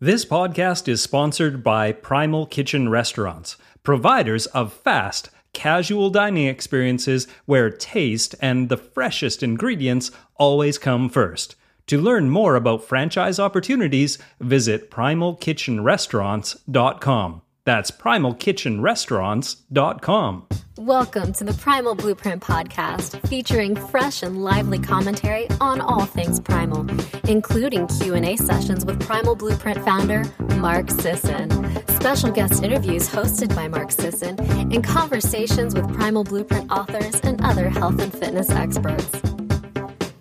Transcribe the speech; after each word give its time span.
This 0.00 0.24
podcast 0.24 0.86
is 0.86 1.02
sponsored 1.02 1.64
by 1.64 1.90
Primal 1.90 2.46
Kitchen 2.46 2.88
Restaurants, 2.88 3.56
providers 3.82 4.46
of 4.46 4.72
fast, 4.72 5.30
casual 5.52 6.08
dining 6.08 6.46
experiences 6.46 7.26
where 7.46 7.68
taste 7.68 8.36
and 8.40 8.68
the 8.68 8.76
freshest 8.76 9.42
ingredients 9.42 10.12
always 10.36 10.78
come 10.78 11.08
first. 11.08 11.56
To 11.88 12.00
learn 12.00 12.30
more 12.30 12.54
about 12.54 12.84
franchise 12.84 13.40
opportunities, 13.40 14.18
visit 14.38 14.88
primalkitchenrestaurants.com. 14.88 17.42
That's 17.68 17.90
primalkitchenrestaurants.com. 17.90 20.46
Welcome 20.78 21.32
to 21.34 21.44
the 21.44 21.52
Primal 21.52 21.94
Blueprint 21.94 22.42
podcast, 22.42 23.20
featuring 23.28 23.76
fresh 23.76 24.22
and 24.22 24.42
lively 24.42 24.78
commentary 24.78 25.46
on 25.60 25.82
all 25.82 26.06
things 26.06 26.40
primal, 26.40 26.86
including 27.28 27.86
Q&A 27.88 28.36
sessions 28.36 28.86
with 28.86 28.98
Primal 29.00 29.36
Blueprint 29.36 29.84
founder 29.84 30.24
Mark 30.56 30.90
Sisson, 30.90 31.50
special 31.88 32.30
guest 32.30 32.62
interviews 32.62 33.06
hosted 33.06 33.54
by 33.54 33.68
Mark 33.68 33.92
Sisson, 33.92 34.40
and 34.72 34.82
conversations 34.82 35.74
with 35.74 35.92
Primal 35.92 36.24
Blueprint 36.24 36.72
authors 36.72 37.20
and 37.20 37.44
other 37.44 37.68
health 37.68 38.00
and 38.00 38.10
fitness 38.10 38.48
experts. 38.48 39.37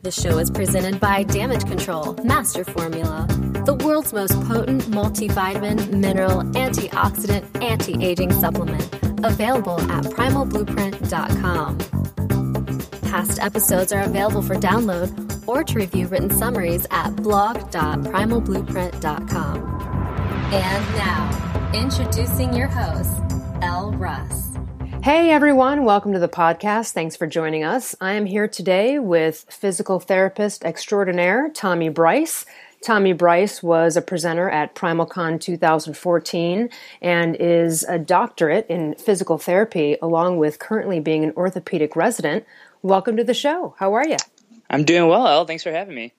The 0.08 0.14
show 0.14 0.38
is 0.38 0.50
presented 0.50 1.02
by 1.02 1.24
Damage 1.24 1.66
Control 1.66 2.14
Master 2.24 2.64
Formula, 2.64 3.28
the 3.66 3.74
world's 3.74 4.14
most 4.14 4.40
potent 4.48 4.84
multivitamin, 4.84 5.92
mineral, 5.92 6.44
antioxidant, 6.44 7.62
anti-aging 7.62 8.32
supplement 8.32 8.86
available 9.26 9.82
at 9.92 10.06
primalblueprint.com. 10.06 11.78
Past 13.02 13.40
episodes 13.40 13.92
are 13.92 14.04
available 14.04 14.42
for 14.42 14.56
download 14.56 15.46
or 15.46 15.66
to 15.66 15.78
review 15.78 16.08
written 16.08 16.30
summaries 16.30 16.88
at 16.90 17.14
blog.primalblueprint.com. 17.18 19.58
And 20.54 20.96
now, 20.96 21.72
introducing 21.74 22.54
your 22.54 22.70
host, 22.70 23.22
Elle 23.62 23.92
Russ. 23.92 24.47
Hey 25.04 25.32
everyone, 25.32 25.86
welcome 25.86 26.12
to 26.14 26.20
the 26.20 26.28
podcast. 26.28 26.92
Thanks 26.92 27.16
for 27.16 27.28
joining 27.28 27.64
us. 27.64 27.96
I 28.02 28.14
am 28.14 28.26
here 28.26 28.48
today 28.48 29.00
with 29.00 29.46
physical 29.50 30.00
therapist 30.00 30.66
extraordinaire 30.66 31.50
Tommy 31.54 31.90
Brice. 31.90 32.46
Tommy 32.84 33.14
Brice 33.14 33.64
was 33.64 33.96
a 33.96 34.02
presenter 34.02 34.50
at 34.50 34.76
PrimalCon 34.76 35.40
2014 35.40 36.70
and 37.02 37.36
is 37.40 37.84
a 37.84 37.98
doctorate 37.98 38.68
in 38.70 38.96
physical 38.96 39.38
therapy, 39.38 39.98
along 40.02 40.38
with 40.38 40.60
currently 40.60 41.00
being 41.00 41.24
an 41.24 41.34
orthopedic 41.38 41.96
resident. 41.96 42.46
Welcome 42.82 43.16
to 43.18 43.24
the 43.24 43.34
show. 43.34 43.76
How 43.80 43.94
are 43.94 44.08
you? 44.08 44.18
I'm 44.70 44.84
doing 44.84 45.10
well, 45.10 45.28
Elle. 45.28 45.46
Thanks 45.46 45.64
for 45.64 45.72
having 45.72 45.96
me. 45.96 46.14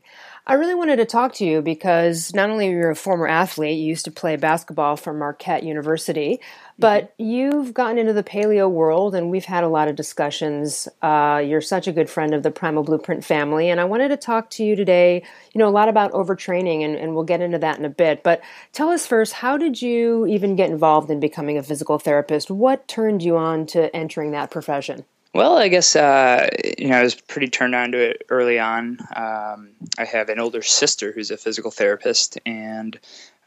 I 0.50 0.54
really 0.54 0.74
wanted 0.74 0.96
to 0.96 1.04
talk 1.04 1.34
to 1.34 1.44
you 1.44 1.60
because 1.60 2.32
not 2.32 2.48
only 2.48 2.70
you're 2.70 2.88
a 2.88 2.96
former 2.96 3.28
athlete, 3.28 3.76
you 3.76 3.84
used 3.84 4.06
to 4.06 4.10
play 4.10 4.36
basketball 4.36 4.96
for 4.96 5.12
Marquette 5.12 5.62
University, 5.62 6.40
but 6.78 7.12
mm-hmm. 7.18 7.30
you've 7.30 7.74
gotten 7.74 7.98
into 7.98 8.14
the 8.14 8.22
paleo 8.22 8.70
world 8.70 9.14
and 9.14 9.30
we've 9.30 9.44
had 9.44 9.62
a 9.62 9.68
lot 9.68 9.88
of 9.88 9.96
discussions. 9.96 10.88
Uh, 11.02 11.44
you're 11.44 11.60
such 11.60 11.86
a 11.86 11.92
good 11.92 12.08
friend 12.08 12.32
of 12.32 12.42
the 12.42 12.50
Primal 12.50 12.82
Blueprint 12.82 13.26
family, 13.26 13.68
and 13.68 13.78
I 13.78 13.84
wanted 13.84 14.08
to 14.08 14.16
talk 14.16 14.48
to 14.52 14.64
you 14.64 14.74
today, 14.74 15.22
you 15.52 15.58
know, 15.58 15.68
a 15.68 15.70
lot 15.70 15.90
about 15.90 16.12
overtraining, 16.12 16.82
and, 16.82 16.96
and 16.96 17.14
we'll 17.14 17.24
get 17.24 17.42
into 17.42 17.58
that 17.58 17.78
in 17.78 17.84
a 17.84 17.90
bit. 17.90 18.22
But 18.22 18.40
tell 18.72 18.88
us 18.88 19.06
first, 19.06 19.34
how 19.34 19.58
did 19.58 19.82
you 19.82 20.26
even 20.28 20.56
get 20.56 20.70
involved 20.70 21.10
in 21.10 21.20
becoming 21.20 21.58
a 21.58 21.62
physical 21.62 21.98
therapist? 21.98 22.50
What 22.50 22.88
turned 22.88 23.22
you 23.22 23.36
on 23.36 23.66
to 23.66 23.94
entering 23.94 24.30
that 24.30 24.50
profession? 24.50 25.04
Well, 25.34 25.58
I 25.58 25.68
guess 25.68 25.94
uh, 25.94 26.48
you 26.78 26.88
know 26.88 26.96
I 26.96 27.02
was 27.02 27.14
pretty 27.14 27.48
turned 27.48 27.74
on 27.74 27.92
to 27.92 27.98
it 27.98 28.22
early 28.30 28.58
on. 28.58 28.98
Um, 29.14 29.70
I 29.98 30.04
have 30.04 30.30
an 30.30 30.40
older 30.40 30.62
sister 30.62 31.12
who's 31.12 31.30
a 31.30 31.36
physical 31.36 31.70
therapist, 31.70 32.38
and 32.46 32.98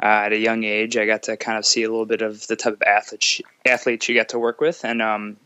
uh, 0.01 0.25
at 0.25 0.33
a 0.33 0.37
young 0.37 0.63
age, 0.63 0.95
I 0.95 1.05
got 1.05 1.23
to 1.23 1.37
kind 1.37 1.57
of 1.57 1.65
see 1.65 1.83
a 1.83 1.89
little 1.89 2.05
bit 2.05 2.21
of 2.21 2.45
the 2.47 2.55
type 2.55 2.73
of 2.73 2.81
athlete 2.83 3.23
she, 3.23 3.43
athlete 3.65 4.03
she 4.03 4.13
got 4.13 4.29
to 4.29 4.39
work 4.39 4.61
with, 4.61 4.85
and 4.85 5.01
um, 5.01 5.37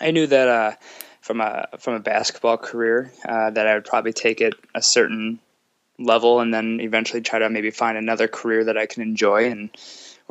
I 0.00 0.10
knew 0.10 0.26
that 0.26 0.48
uh, 0.48 0.72
from 1.20 1.40
a 1.40 1.68
from 1.78 1.94
a 1.94 2.00
basketball 2.00 2.58
career 2.58 3.12
uh, 3.24 3.50
that 3.50 3.66
I 3.66 3.74
would 3.74 3.84
probably 3.84 4.12
take 4.12 4.40
it 4.40 4.54
a 4.74 4.82
certain 4.82 5.38
level, 6.00 6.40
and 6.40 6.52
then 6.52 6.80
eventually 6.80 7.22
try 7.22 7.38
to 7.38 7.48
maybe 7.48 7.70
find 7.70 7.96
another 7.96 8.26
career 8.26 8.64
that 8.64 8.76
I 8.76 8.86
can 8.86 9.02
enjoy 9.02 9.48
and 9.48 9.70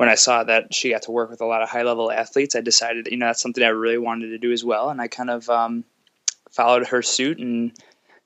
when 0.00 0.08
I 0.08 0.14
saw 0.14 0.44
that 0.44 0.72
she 0.72 0.92
got 0.92 1.02
to 1.02 1.10
work 1.10 1.28
with 1.28 1.42
a 1.42 1.44
lot 1.44 1.60
of 1.60 1.68
high 1.68 1.82
level 1.82 2.10
athletes, 2.10 2.56
I 2.56 2.62
decided, 2.62 3.08
you 3.10 3.18
know, 3.18 3.26
that's 3.26 3.42
something 3.42 3.62
I 3.62 3.68
really 3.68 3.98
wanted 3.98 4.28
to 4.28 4.38
do 4.38 4.50
as 4.50 4.64
well. 4.64 4.88
And 4.88 4.98
I 4.98 5.08
kind 5.08 5.28
of 5.28 5.46
um, 5.50 5.84
followed 6.50 6.86
her 6.86 7.02
suit 7.02 7.38
and 7.38 7.72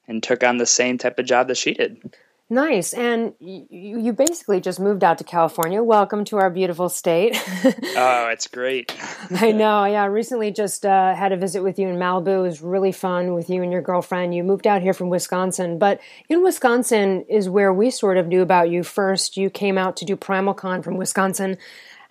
and 0.07 0.23
took 0.23 0.45
on 0.45 0.59
the 0.59 0.67
same 0.67 0.99
type 0.99 1.19
of 1.19 1.27
job 1.27 1.49
that 1.49 1.57
she 1.57 1.75
did. 1.75 2.15
Nice. 2.51 2.93
And 2.93 3.33
you, 3.41 3.67
you 3.71 4.13
basically 4.13 4.61
just 4.61 4.79
moved 4.79 5.03
out 5.03 5.17
to 5.17 5.25
California. 5.25 5.83
Welcome 5.83 6.27
to 6.27 6.37
our 6.37 6.51
beautiful 6.51 6.91
state. 6.91 7.43
oh, 7.97 8.29
it's 8.29 8.49
great. 8.49 8.95
I 9.31 9.51
know. 9.51 9.87
Yeah. 9.87 10.05
Recently 10.05 10.51
just 10.51 10.85
uh, 10.85 11.15
had 11.15 11.33
a 11.33 11.39
visit 11.39 11.63
with 11.63 11.79
you 11.79 11.89
in 11.89 11.97
Malibu. 11.97 12.41
It 12.41 12.43
was 12.43 12.61
really 12.61 12.93
fun 12.93 13.33
with 13.33 13.49
you 13.49 13.63
and 13.63 13.73
your 13.73 13.81
girlfriend. 13.81 14.35
You 14.35 14.45
moved 14.45 14.67
out 14.67 14.83
here 14.83 14.93
from 14.93 15.09
Wisconsin. 15.09 15.79
But 15.79 16.01
in 16.29 16.43
Wisconsin 16.43 17.25
is 17.31 17.49
where 17.49 17.73
we 17.73 17.91
sort 17.91 18.19
of 18.19 18.27
knew 18.27 18.43
about 18.43 18.69
you 18.69 18.83
first. 18.83 19.39
You 19.39 19.49
came 19.49 19.79
out 19.79 19.97
to 19.97 20.05
do 20.05 20.15
PrimalCon 20.15 20.85
from 20.85 20.99
Wisconsin. 20.99 21.57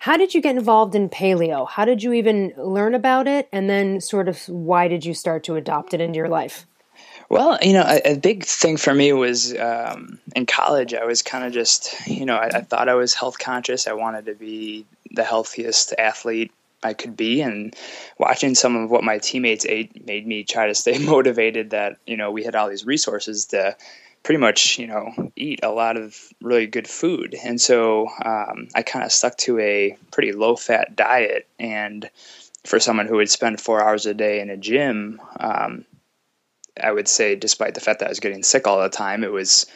How 0.00 0.16
did 0.16 0.34
you 0.34 0.42
get 0.42 0.56
involved 0.56 0.96
in 0.96 1.08
paleo? 1.08 1.68
How 1.68 1.84
did 1.84 2.02
you 2.02 2.12
even 2.12 2.52
learn 2.58 2.94
about 2.94 3.28
it? 3.28 3.48
And 3.52 3.70
then, 3.70 4.00
sort 4.00 4.28
of, 4.28 4.46
why 4.48 4.88
did 4.88 5.04
you 5.04 5.14
start 5.14 5.44
to 5.44 5.54
adopt 5.54 5.94
it 5.94 6.00
into 6.00 6.16
your 6.16 6.28
life? 6.28 6.66
Well, 7.34 7.58
you 7.60 7.72
know, 7.72 7.82
a, 7.84 8.12
a 8.12 8.16
big 8.16 8.44
thing 8.44 8.76
for 8.76 8.94
me 8.94 9.12
was 9.12 9.52
um, 9.56 10.20
in 10.36 10.46
college. 10.46 10.94
I 10.94 11.04
was 11.04 11.20
kind 11.20 11.44
of 11.44 11.52
just, 11.52 11.92
you 12.06 12.24
know, 12.24 12.36
I, 12.36 12.46
I, 12.46 12.60
thought 12.60 12.88
I 12.88 12.94
was 12.94 13.12
health 13.12 13.40
conscious. 13.40 13.88
I 13.88 13.92
wanted 13.94 14.26
to 14.26 14.36
be 14.36 14.86
the 15.10 15.24
healthiest 15.24 15.94
athlete 15.98 16.52
I 16.84 16.94
could 16.94 17.16
be, 17.16 17.40
and 17.40 17.74
watching 18.18 18.54
some 18.54 18.76
of 18.76 18.88
what 18.88 19.02
my 19.02 19.18
teammates 19.18 19.66
ate 19.66 20.06
made 20.06 20.24
me 20.24 20.44
try 20.44 20.68
to 20.68 20.76
stay 20.76 20.96
motivated. 21.04 21.70
That 21.70 21.96
you 22.06 22.16
know, 22.16 22.30
we 22.30 22.44
had 22.44 22.54
all 22.54 22.68
these 22.68 22.86
resources 22.86 23.46
to 23.46 23.76
pretty 24.22 24.38
much, 24.38 24.78
you 24.78 24.86
know, 24.86 25.32
eat 25.34 25.58
a 25.64 25.70
lot 25.70 25.96
of 25.96 26.16
really 26.40 26.68
good 26.68 26.86
food, 26.86 27.34
and 27.42 27.60
so 27.60 28.10
um, 28.24 28.68
I 28.76 28.82
kind 28.82 29.04
of 29.04 29.10
stuck 29.10 29.36
to 29.38 29.58
a 29.58 29.98
pretty 30.12 30.30
low 30.30 30.54
fat 30.54 30.94
diet 30.94 31.48
and 31.58 32.08
for 32.62 32.78
someone 32.78 33.08
who 33.08 33.16
would 33.16 33.28
spend 33.28 33.60
four 33.60 33.82
hours 33.82 34.06
a 34.06 34.14
day 34.14 34.40
in 34.40 34.50
a 34.50 34.56
gym, 34.56 35.20
um, 35.40 35.84
I 36.82 36.90
would 36.90 37.08
say, 37.08 37.36
despite 37.36 37.74
the 37.74 37.80
fact 37.80 38.00
that 38.00 38.06
I 38.06 38.10
was 38.10 38.20
getting 38.20 38.42
sick 38.42 38.66
all 38.66 38.82
the 38.82 38.88
time, 38.88 39.24
it 39.24 39.32
was 39.32 39.66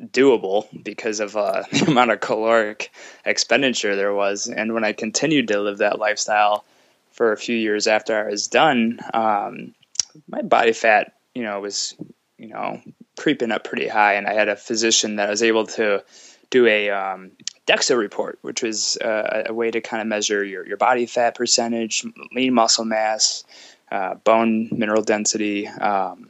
doable 0.00 0.66
because 0.82 1.20
of 1.20 1.36
uh, 1.36 1.62
the 1.72 1.86
amount 1.88 2.10
of 2.10 2.20
caloric 2.20 2.90
expenditure 3.24 3.96
there 3.96 4.14
was. 4.14 4.48
And 4.48 4.74
when 4.74 4.84
I 4.84 4.92
continued 4.92 5.48
to 5.48 5.60
live 5.60 5.78
that 5.78 5.98
lifestyle 5.98 6.64
for 7.12 7.32
a 7.32 7.36
few 7.36 7.56
years 7.56 7.86
after 7.86 8.18
I 8.18 8.30
was 8.30 8.48
done, 8.48 9.00
um, 9.12 9.74
my 10.28 10.42
body 10.42 10.72
fat, 10.72 11.14
you 11.34 11.42
know, 11.42 11.60
was, 11.60 11.94
you 12.38 12.48
know, 12.48 12.80
creeping 13.18 13.52
up 13.52 13.64
pretty 13.64 13.86
high. 13.86 14.14
And 14.14 14.26
I 14.26 14.32
had 14.32 14.48
a 14.48 14.56
physician 14.56 15.16
that 15.16 15.28
was 15.28 15.42
able 15.42 15.66
to 15.66 16.02
do 16.48 16.66
a 16.66 16.90
um, 16.90 17.32
DEXA 17.66 17.96
report, 17.96 18.38
which 18.42 18.62
was 18.62 18.96
uh, 18.96 19.44
a 19.46 19.54
way 19.54 19.70
to 19.70 19.80
kind 19.80 20.00
of 20.00 20.08
measure 20.08 20.44
your, 20.44 20.66
your 20.66 20.76
body 20.76 21.06
fat 21.06 21.36
percentage, 21.36 22.04
lean 22.32 22.54
muscle 22.54 22.84
mass, 22.84 23.44
uh, 23.92 24.14
bone 24.14 24.68
mineral 24.72 25.02
density, 25.02 25.68
um, 25.68 26.29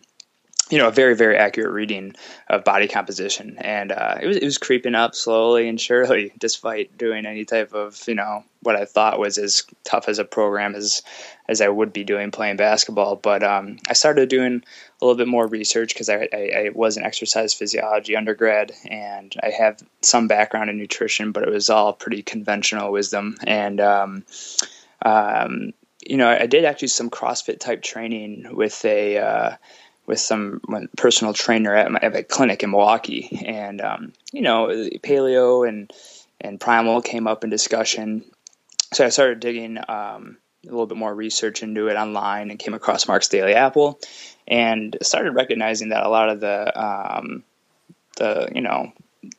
you 0.71 0.79
know, 0.79 0.89
a 0.89 0.93
very, 0.93 1.17
very 1.17 1.37
accurate 1.37 1.73
reading 1.73 2.15
of 2.49 2.63
body 2.63 2.87
composition. 2.87 3.57
And 3.59 3.91
uh, 3.91 4.19
it, 4.23 4.27
was, 4.27 4.37
it 4.37 4.45
was 4.45 4.57
creeping 4.57 4.95
up 4.95 5.17
slowly 5.17 5.69
and 5.69 5.81
surely, 5.81 6.33
despite 6.39 6.97
doing 6.97 7.27
any 7.27 7.45
type 7.45 7.75
of, 7.75 8.01
you 8.07 8.15
know, 8.15 8.45
what 8.63 8.77
I 8.77 8.85
thought 8.85 9.19
was 9.19 9.37
as 9.37 9.65
tough 9.85 10.09
as 10.09 10.19
a 10.19 10.25
program 10.25 10.77
as, 10.77 11.03
as 11.49 11.61
I 11.61 11.69
would 11.69 11.93
be 11.93 12.05
doing 12.05 12.31
playing 12.31 12.57
basketball. 12.57 13.17
But 13.17 13.43
um, 13.43 13.79
I 13.89 13.95
started 13.95 14.29
doing 14.29 14.63
a 15.01 15.05
little 15.05 15.17
bit 15.17 15.27
more 15.27 15.47
research 15.47 15.93
because 15.93 16.09
I, 16.09 16.29
I, 16.33 16.53
I, 16.57 16.71
was 16.73 16.97
an 16.97 17.05
exercise 17.05 17.53
physiology 17.53 18.15
undergrad 18.15 18.73
and 18.89 19.35
I 19.43 19.51
have 19.51 19.83
some 20.03 20.29
background 20.29 20.71
in 20.71 20.79
nutrition, 20.79 21.33
but 21.33 21.43
it 21.43 21.51
was 21.51 21.69
all 21.69 21.93
pretty 21.93 22.23
conventional 22.23 22.93
wisdom. 22.93 23.37
And, 23.45 23.81
um, 23.81 24.25
um, 25.03 25.73
you 26.07 26.17
know, 26.17 26.29
I 26.29 26.47
did 26.47 26.65
actually 26.65 26.89
some 26.89 27.11
CrossFit 27.11 27.59
type 27.59 27.83
training 27.83 28.55
with 28.55 28.85
a, 28.85 29.19
uh, 29.19 29.57
with 30.11 30.19
some 30.19 30.61
personal 30.97 31.33
trainer 31.33 31.73
at, 31.73 31.93
my, 31.93 32.01
at 32.03 32.17
a 32.17 32.25
clinic 32.25 32.65
in 32.65 32.73
Milwaukee, 32.73 33.45
and 33.47 33.81
um, 33.81 34.13
you 34.33 34.43
know, 34.43 34.67
paleo 35.05 35.67
and 35.67 35.91
and 36.41 36.61
primal 36.61 37.01
came 37.01 37.29
up 37.29 37.45
in 37.45 37.51
discussion. 37.51 38.25
So 38.93 39.07
I 39.07 39.11
started 39.11 39.39
digging 39.39 39.79
um, 39.79 40.37
a 40.67 40.67
little 40.67 40.87
bit 40.87 40.99
more 40.99 41.15
research 41.15 41.63
into 41.63 41.87
it 41.87 41.95
online 41.95 42.51
and 42.51 42.59
came 42.59 42.75
across 42.75 43.07
Mark's 43.07 43.29
Daily 43.29 43.55
Apple, 43.55 44.01
and 44.49 44.97
started 45.01 45.31
recognizing 45.31 45.91
that 45.91 46.05
a 46.05 46.09
lot 46.09 46.29
of 46.29 46.41
the 46.41 46.83
um, 46.85 47.45
the 48.17 48.51
you 48.53 48.63
know 48.63 48.93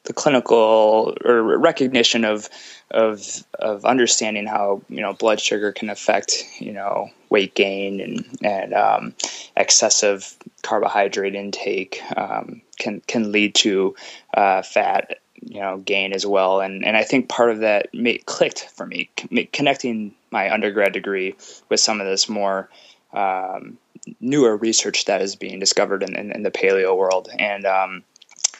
the 0.03 0.13
clinical 0.13 1.15
or 1.25 1.41
recognition 1.57 2.23
of 2.23 2.49
of 2.91 3.43
of 3.59 3.85
understanding 3.85 4.45
how 4.45 4.81
you 4.89 5.01
know 5.01 5.13
blood 5.13 5.39
sugar 5.39 5.71
can 5.71 5.89
affect 5.89 6.45
you 6.59 6.71
know 6.71 7.09
weight 7.29 7.55
gain 7.55 7.99
and 7.99 8.37
and 8.43 8.73
um, 8.73 9.13
excessive 9.57 10.37
carbohydrate 10.61 11.35
intake 11.35 12.01
um, 12.15 12.61
can 12.77 13.01
can 13.07 13.31
lead 13.31 13.55
to 13.55 13.95
uh, 14.35 14.61
fat 14.61 15.19
you 15.41 15.59
know 15.59 15.77
gain 15.77 16.13
as 16.13 16.25
well. 16.25 16.61
And 16.61 16.85
and 16.85 16.95
I 16.95 17.03
think 17.03 17.29
part 17.29 17.51
of 17.51 17.59
that 17.59 17.87
clicked 18.25 18.69
for 18.69 18.85
me 18.85 19.09
connecting 19.51 20.13
my 20.31 20.53
undergrad 20.53 20.93
degree 20.93 21.35
with 21.69 21.79
some 21.79 21.99
of 21.99 22.07
this 22.07 22.29
more 22.29 22.69
um, 23.13 23.77
newer 24.19 24.55
research 24.55 25.05
that 25.05 25.21
is 25.21 25.35
being 25.35 25.59
discovered 25.59 26.03
in, 26.03 26.15
in, 26.15 26.31
in 26.31 26.43
the 26.43 26.51
paleo 26.51 26.95
world. 26.95 27.29
And 27.37 27.65
um, 27.65 28.03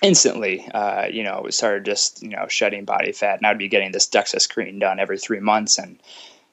instantly 0.01 0.67
uh, 0.73 1.05
you 1.05 1.23
know 1.23 1.41
we 1.45 1.51
started 1.51 1.85
just 1.85 2.23
you 2.23 2.29
know 2.29 2.47
shedding 2.47 2.85
body 2.85 3.11
fat 3.11 3.37
and 3.37 3.45
I'd 3.45 3.57
be 3.57 3.67
getting 3.67 3.91
this 3.91 4.07
DEXA 4.07 4.41
screen 4.41 4.79
done 4.79 4.99
every 4.99 5.19
three 5.19 5.39
months 5.39 5.77
and 5.77 5.99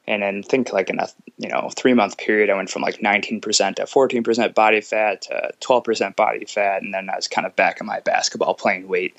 and 0.09 0.23
then 0.23 0.41
think 0.41 0.73
like 0.73 0.89
in 0.89 0.99
a 0.99 1.07
you 1.37 1.47
know 1.49 1.69
three 1.73 1.93
month 1.93 2.17
period, 2.17 2.49
I 2.49 2.55
went 2.55 2.71
from 2.71 2.81
like 2.81 2.97
19% 2.99 3.41
to 3.75 3.83
14% 3.83 4.55
body 4.55 4.81
fat 4.81 5.21
to 5.23 5.51
12% 5.61 6.15
body 6.15 6.45
fat, 6.45 6.81
and 6.81 6.93
then 6.93 7.09
I 7.09 7.15
was 7.15 7.27
kind 7.27 7.45
of 7.45 7.55
back 7.55 7.79
in 7.79 7.85
my 7.85 7.99
basketball 7.99 8.55
playing 8.55 8.87
weight. 8.87 9.15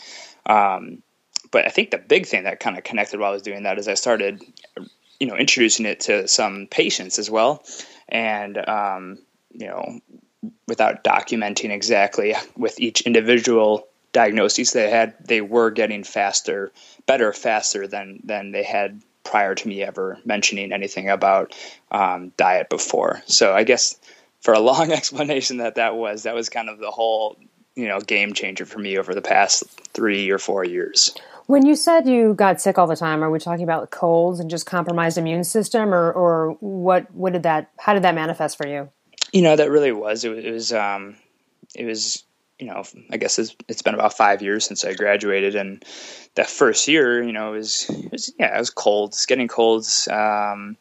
Um, 0.46 1.02
but 1.52 1.64
I 1.64 1.68
think 1.68 1.92
the 1.92 1.98
big 1.98 2.26
thing 2.26 2.42
that 2.42 2.58
kind 2.58 2.76
of 2.76 2.82
connected 2.82 3.20
while 3.20 3.30
I 3.30 3.34
was 3.34 3.42
doing 3.42 3.62
that 3.62 3.78
is 3.78 3.86
I 3.86 3.94
started, 3.94 4.42
you 5.20 5.28
know, 5.28 5.36
introducing 5.36 5.86
it 5.86 6.00
to 6.00 6.26
some 6.26 6.66
patients 6.68 7.20
as 7.20 7.30
well, 7.30 7.64
and 8.08 8.58
um, 8.68 9.18
you 9.52 9.68
know, 9.68 10.00
without 10.66 11.04
documenting 11.04 11.70
exactly 11.70 12.34
with 12.56 12.80
each 12.80 13.02
individual 13.02 13.86
diagnoses 14.12 14.72
they 14.72 14.90
had, 14.90 15.14
they 15.24 15.40
were 15.40 15.70
getting 15.70 16.04
faster, 16.04 16.72
better, 17.06 17.32
faster 17.32 17.86
than 17.86 18.20
than 18.24 18.52
they 18.52 18.62
had 18.62 19.02
prior 19.24 19.54
to 19.54 19.68
me 19.68 19.82
ever 19.82 20.18
mentioning 20.24 20.72
anything 20.72 21.08
about 21.08 21.54
um, 21.90 22.32
diet 22.36 22.68
before. 22.68 23.22
So 23.26 23.52
I 23.54 23.64
guess 23.64 23.98
for 24.40 24.54
a 24.54 24.60
long 24.70 24.92
explanation 24.92 25.58
that 25.58 25.76
that 25.76 25.96
was, 25.96 26.24
that 26.24 26.34
was 26.34 26.48
kind 26.48 26.68
of 26.68 26.78
the 26.78 26.90
whole, 26.90 27.36
you 27.74 27.88
know, 27.88 28.00
game 28.00 28.32
changer 28.32 28.66
for 28.66 28.78
me 28.78 28.98
over 28.98 29.14
the 29.14 29.22
past 29.22 29.64
three 29.92 30.30
or 30.30 30.38
four 30.38 30.64
years. 30.64 31.14
When 31.46 31.66
you 31.66 31.74
said 31.74 32.08
you 32.08 32.34
got 32.34 32.60
sick 32.60 32.78
all 32.78 32.86
the 32.86 32.96
time, 32.96 33.24
are 33.24 33.30
we 33.30 33.40
talking 33.40 33.64
about 33.64 33.90
colds 33.90 34.38
and 34.38 34.48
just 34.48 34.66
compromised 34.66 35.18
immune 35.18 35.42
system, 35.42 35.92
or 35.92 36.12
or 36.12 36.56
what? 36.60 37.12
What 37.12 37.32
did 37.32 37.42
that? 37.42 37.72
How 37.76 37.92
did 37.92 38.04
that 38.04 38.14
manifest 38.14 38.56
for 38.56 38.68
you? 38.68 38.88
You 39.32 39.42
know, 39.42 39.56
that 39.56 39.68
really 39.68 39.90
was. 39.90 40.24
It, 40.24 40.30
it 40.44 40.52
was. 40.52 40.72
Um, 40.72 41.16
it 41.74 41.86
was 41.86 42.22
you 42.60 42.66
know, 42.66 42.82
I 43.10 43.16
guess 43.16 43.38
it's, 43.38 43.56
it's 43.68 43.82
been 43.82 43.94
about 43.94 44.16
five 44.16 44.42
years 44.42 44.66
since 44.66 44.84
I 44.84 44.94
graduated, 44.94 45.54
and 45.54 45.84
that 46.34 46.48
first 46.48 46.86
year, 46.88 47.22
you 47.22 47.32
know, 47.32 47.52
was 47.52 47.90
yeah, 48.38 48.54
it 48.54 48.58
was 48.58 48.70
cold. 48.70 49.10
It's 49.10 49.26
getting 49.26 49.48
colds. 49.48 50.06
Um, 50.08 50.76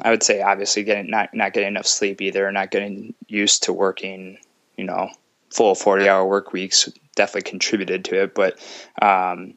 I 0.00 0.10
would 0.10 0.22
say 0.22 0.40
obviously 0.40 0.84
getting 0.84 1.10
not 1.10 1.34
not 1.34 1.52
getting 1.52 1.68
enough 1.68 1.86
sleep 1.86 2.22
either, 2.22 2.50
not 2.52 2.70
getting 2.70 3.14
used 3.26 3.64
to 3.64 3.72
working, 3.72 4.38
you 4.76 4.84
know, 4.84 5.10
full 5.50 5.74
forty 5.74 6.08
hour 6.08 6.26
work 6.26 6.52
weeks 6.52 6.88
definitely 7.16 7.50
contributed 7.50 8.04
to 8.06 8.22
it. 8.22 8.34
But 8.34 8.58
um, 9.02 9.54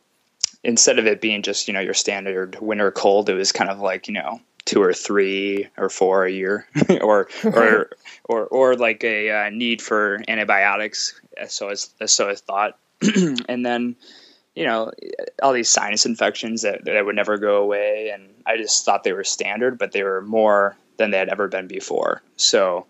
instead 0.63 0.97
of 0.97 1.05
it 1.05 1.21
being 1.21 1.43
just 1.43 1.67
you 1.67 1.73
know 1.73 1.79
your 1.79 1.93
standard 1.93 2.57
winter 2.59 2.91
cold, 2.91 3.29
it 3.29 3.35
was 3.35 3.51
kind 3.51 3.69
of 3.69 3.79
like 3.79 4.07
you 4.07 4.15
know 4.15 4.41
two 4.65 4.81
or 4.81 4.93
three 4.93 5.67
or 5.77 5.89
four 5.89 6.25
a 6.25 6.31
year, 6.31 6.67
or 7.01 7.27
or 7.43 7.89
or 8.25 8.45
or 8.47 8.75
like 8.75 9.03
a 9.03 9.29
uh, 9.29 9.49
need 9.49 9.81
for 9.81 10.21
antibiotics. 10.27 11.19
So 11.47 11.69
as 11.69 11.89
so 12.05 12.29
I 12.29 12.35
thought, 12.35 12.77
and 13.49 13.65
then 13.65 13.95
you 14.55 14.65
know 14.65 14.91
all 15.41 15.53
these 15.53 15.69
sinus 15.69 16.05
infections 16.05 16.61
that 16.61 16.85
that 16.85 17.05
would 17.05 17.15
never 17.15 17.37
go 17.37 17.57
away, 17.57 18.11
and 18.13 18.29
I 18.45 18.57
just 18.57 18.85
thought 18.85 19.03
they 19.03 19.13
were 19.13 19.23
standard, 19.23 19.77
but 19.77 19.91
they 19.91 20.03
were 20.03 20.21
more 20.21 20.75
than 20.97 21.11
they 21.11 21.17
had 21.17 21.29
ever 21.29 21.47
been 21.47 21.67
before. 21.67 22.21
So 22.35 22.85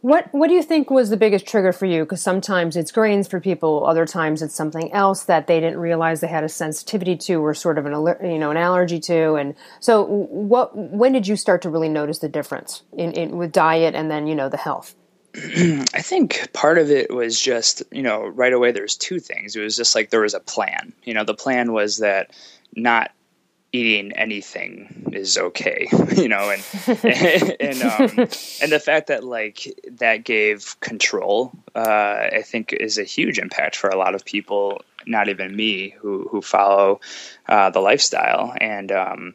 what 0.00 0.32
What 0.32 0.48
do 0.48 0.54
you 0.54 0.62
think 0.62 0.90
was 0.90 1.10
the 1.10 1.16
biggest 1.16 1.46
trigger 1.46 1.72
for 1.72 1.86
you? 1.86 2.04
Because 2.04 2.22
sometimes 2.22 2.76
it's 2.76 2.92
grains 2.92 3.26
for 3.26 3.40
people, 3.40 3.84
other 3.84 4.06
times 4.06 4.42
it's 4.42 4.54
something 4.54 4.92
else 4.92 5.24
that 5.24 5.46
they 5.48 5.58
didn't 5.58 5.80
realize 5.80 6.20
they 6.20 6.28
had 6.28 6.44
a 6.44 6.48
sensitivity 6.48 7.16
to, 7.16 7.44
or 7.44 7.52
sort 7.52 7.78
of 7.78 7.86
an 7.86 7.92
you 8.22 8.38
know 8.38 8.50
an 8.50 8.56
allergy 8.56 9.00
to. 9.00 9.34
And 9.34 9.56
so, 9.80 10.04
what 10.04 10.76
when 10.76 11.12
did 11.12 11.26
you 11.26 11.34
start 11.34 11.62
to 11.62 11.70
really 11.70 11.88
notice 11.88 12.20
the 12.20 12.28
difference 12.28 12.82
in, 12.96 13.12
in 13.12 13.36
with 13.38 13.50
diet 13.50 13.94
and 13.94 14.10
then 14.10 14.28
you 14.28 14.36
know 14.36 14.48
the 14.48 14.56
health? 14.56 14.94
I 15.34 16.02
think 16.02 16.52
part 16.52 16.78
of 16.78 16.90
it 16.90 17.12
was 17.12 17.40
just 17.40 17.82
you 17.90 18.02
know 18.02 18.26
right 18.26 18.52
away. 18.52 18.70
There's 18.70 18.96
two 18.96 19.18
things. 19.18 19.56
It 19.56 19.62
was 19.62 19.76
just 19.76 19.96
like 19.96 20.10
there 20.10 20.22
was 20.22 20.34
a 20.34 20.40
plan. 20.40 20.92
You 21.02 21.14
know, 21.14 21.24
the 21.24 21.34
plan 21.34 21.72
was 21.72 21.98
that 21.98 22.30
not 22.74 23.10
eating 23.72 24.12
anything 24.12 25.10
is 25.12 25.36
okay, 25.36 25.88
you 26.16 26.28
know, 26.28 26.50
and 26.50 26.64
and 27.60 27.82
um, 27.82 28.18
and 28.60 28.72
the 28.72 28.80
fact 28.82 29.08
that 29.08 29.24
like 29.24 29.66
that 29.92 30.24
gave 30.24 30.78
control, 30.80 31.52
uh, 31.74 32.28
I 32.32 32.42
think, 32.42 32.72
is 32.72 32.98
a 32.98 33.04
huge 33.04 33.38
impact 33.38 33.76
for 33.76 33.90
a 33.90 33.96
lot 33.96 34.14
of 34.14 34.24
people. 34.24 34.82
Not 35.06 35.28
even 35.28 35.54
me, 35.54 35.90
who 35.90 36.28
who 36.30 36.42
follow 36.42 37.00
uh, 37.48 37.70
the 37.70 37.80
lifestyle, 37.80 38.54
and 38.60 38.90
um, 38.92 39.34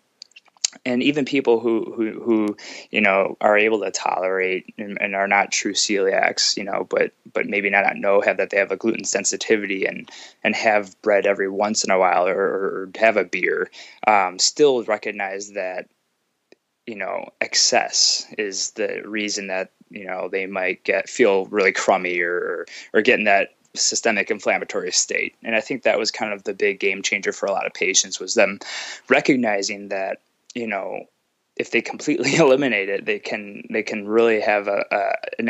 and 0.85 1.03
even 1.03 1.25
people 1.25 1.59
who 1.59 1.93
who 1.95 2.21
who 2.21 2.57
you 2.91 3.01
know 3.01 3.37
are 3.41 3.57
able 3.57 3.79
to 3.81 3.91
tolerate 3.91 4.73
and, 4.77 4.97
and, 5.01 5.15
are 5.15 5.27
not 5.27 5.51
true 5.51 5.73
celiacs, 5.73 6.57
you 6.57 6.63
know, 6.63 6.85
but 6.89 7.11
but 7.33 7.45
maybe 7.45 7.69
not 7.69 7.97
know 7.97 8.21
have 8.21 8.37
that 8.37 8.49
they 8.49 8.57
have 8.57 8.71
a 8.71 8.77
gluten 8.77 9.03
sensitivity 9.03 9.85
and 9.85 10.09
and 10.43 10.55
have 10.55 10.99
bread 11.01 11.25
every 11.25 11.49
once 11.49 11.83
in 11.83 11.91
a 11.91 11.99
while 11.99 12.27
or, 12.27 12.35
or 12.35 12.89
have 12.97 13.17
a 13.17 13.23
beer, 13.23 13.69
um, 14.07 14.39
still 14.39 14.83
recognize 14.83 15.51
that 15.51 15.87
you 16.85 16.95
know 16.95 17.29
excess 17.41 18.25
is 18.37 18.71
the 18.71 19.01
reason 19.05 19.47
that 19.47 19.71
you 19.89 20.05
know 20.05 20.27
they 20.29 20.45
might 20.45 20.83
get 20.83 21.09
feel 21.09 21.45
really 21.45 21.71
crummy 21.71 22.19
or 22.19 22.65
or 22.93 23.01
get 23.01 23.19
in 23.19 23.25
that 23.25 23.49
systemic 23.75 24.29
inflammatory 24.29 24.91
state. 24.91 25.35
And 25.43 25.55
i 25.55 25.61
think 25.61 25.83
that 25.83 25.97
was 25.97 26.11
kind 26.11 26.33
of 26.33 26.43
the 26.43 26.53
big 26.53 26.79
game 26.79 27.01
changer 27.01 27.31
for 27.31 27.45
a 27.47 27.51
lot 27.51 27.65
of 27.65 27.73
patients 27.73 28.19
was 28.19 28.35
them 28.35 28.59
recognizing 29.09 29.89
that 29.89 30.19
you 30.53 30.67
know, 30.67 31.05
if 31.55 31.71
they 31.71 31.81
completely 31.81 32.35
eliminate 32.38 32.89
it, 32.89 33.05
they 33.05 33.19
can 33.19 33.63
they 33.69 33.83
can 33.83 34.07
really 34.07 34.41
have 34.41 34.67
a, 34.67 34.85
a 34.91 35.13
an, 35.39 35.50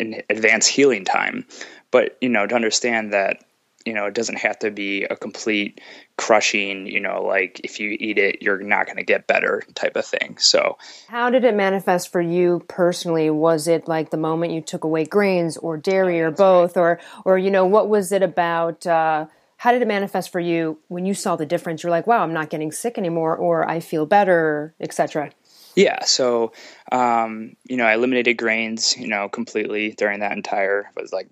an 0.00 0.22
advanced 0.30 0.68
healing 0.68 1.04
time. 1.04 1.46
But 1.90 2.16
you 2.20 2.28
know, 2.28 2.46
to 2.46 2.54
understand 2.54 3.12
that 3.12 3.44
you 3.84 3.92
know 3.92 4.06
it 4.06 4.14
doesn't 4.14 4.38
have 4.38 4.58
to 4.60 4.70
be 4.70 5.04
a 5.04 5.16
complete 5.16 5.80
crushing 6.16 6.86
you 6.86 7.00
know 7.00 7.22
like 7.22 7.60
if 7.64 7.80
you 7.80 7.96
eat 7.98 8.18
it 8.18 8.40
you're 8.40 8.62
not 8.62 8.86
going 8.86 8.96
to 8.96 9.02
get 9.02 9.26
better 9.26 9.62
type 9.74 9.96
of 9.96 10.04
thing. 10.04 10.36
So 10.38 10.78
how 11.08 11.30
did 11.30 11.44
it 11.44 11.54
manifest 11.54 12.10
for 12.10 12.20
you 12.20 12.64
personally? 12.68 13.30
Was 13.30 13.68
it 13.68 13.88
like 13.88 14.10
the 14.10 14.16
moment 14.16 14.52
you 14.52 14.60
took 14.60 14.84
away 14.84 15.04
grains 15.04 15.56
or 15.56 15.76
dairy 15.76 16.20
or 16.20 16.30
both 16.30 16.76
or 16.76 17.00
or 17.24 17.38
you 17.38 17.50
know 17.50 17.66
what 17.66 17.88
was 17.88 18.12
it 18.12 18.22
about 18.22 18.86
uh, 18.86 19.26
how 19.62 19.70
did 19.70 19.80
it 19.80 19.86
manifest 19.86 20.32
for 20.32 20.40
you 20.40 20.76
when 20.88 21.06
you 21.06 21.14
saw 21.14 21.36
the 21.36 21.46
difference? 21.46 21.84
You're 21.84 21.92
like, 21.92 22.08
wow, 22.08 22.24
I'm 22.24 22.32
not 22.32 22.50
getting 22.50 22.72
sick 22.72 22.98
anymore, 22.98 23.36
or 23.36 23.70
I 23.70 23.78
feel 23.78 24.06
better, 24.06 24.74
etc. 24.80 25.30
Yeah, 25.76 26.04
so 26.04 26.52
um, 26.90 27.54
you 27.68 27.76
know, 27.76 27.84
I 27.84 27.94
eliminated 27.94 28.38
grains, 28.38 28.96
you 28.98 29.06
know, 29.06 29.28
completely 29.28 29.92
during 29.92 30.18
that 30.18 30.32
entire 30.32 30.90
was 30.96 31.12
like 31.12 31.28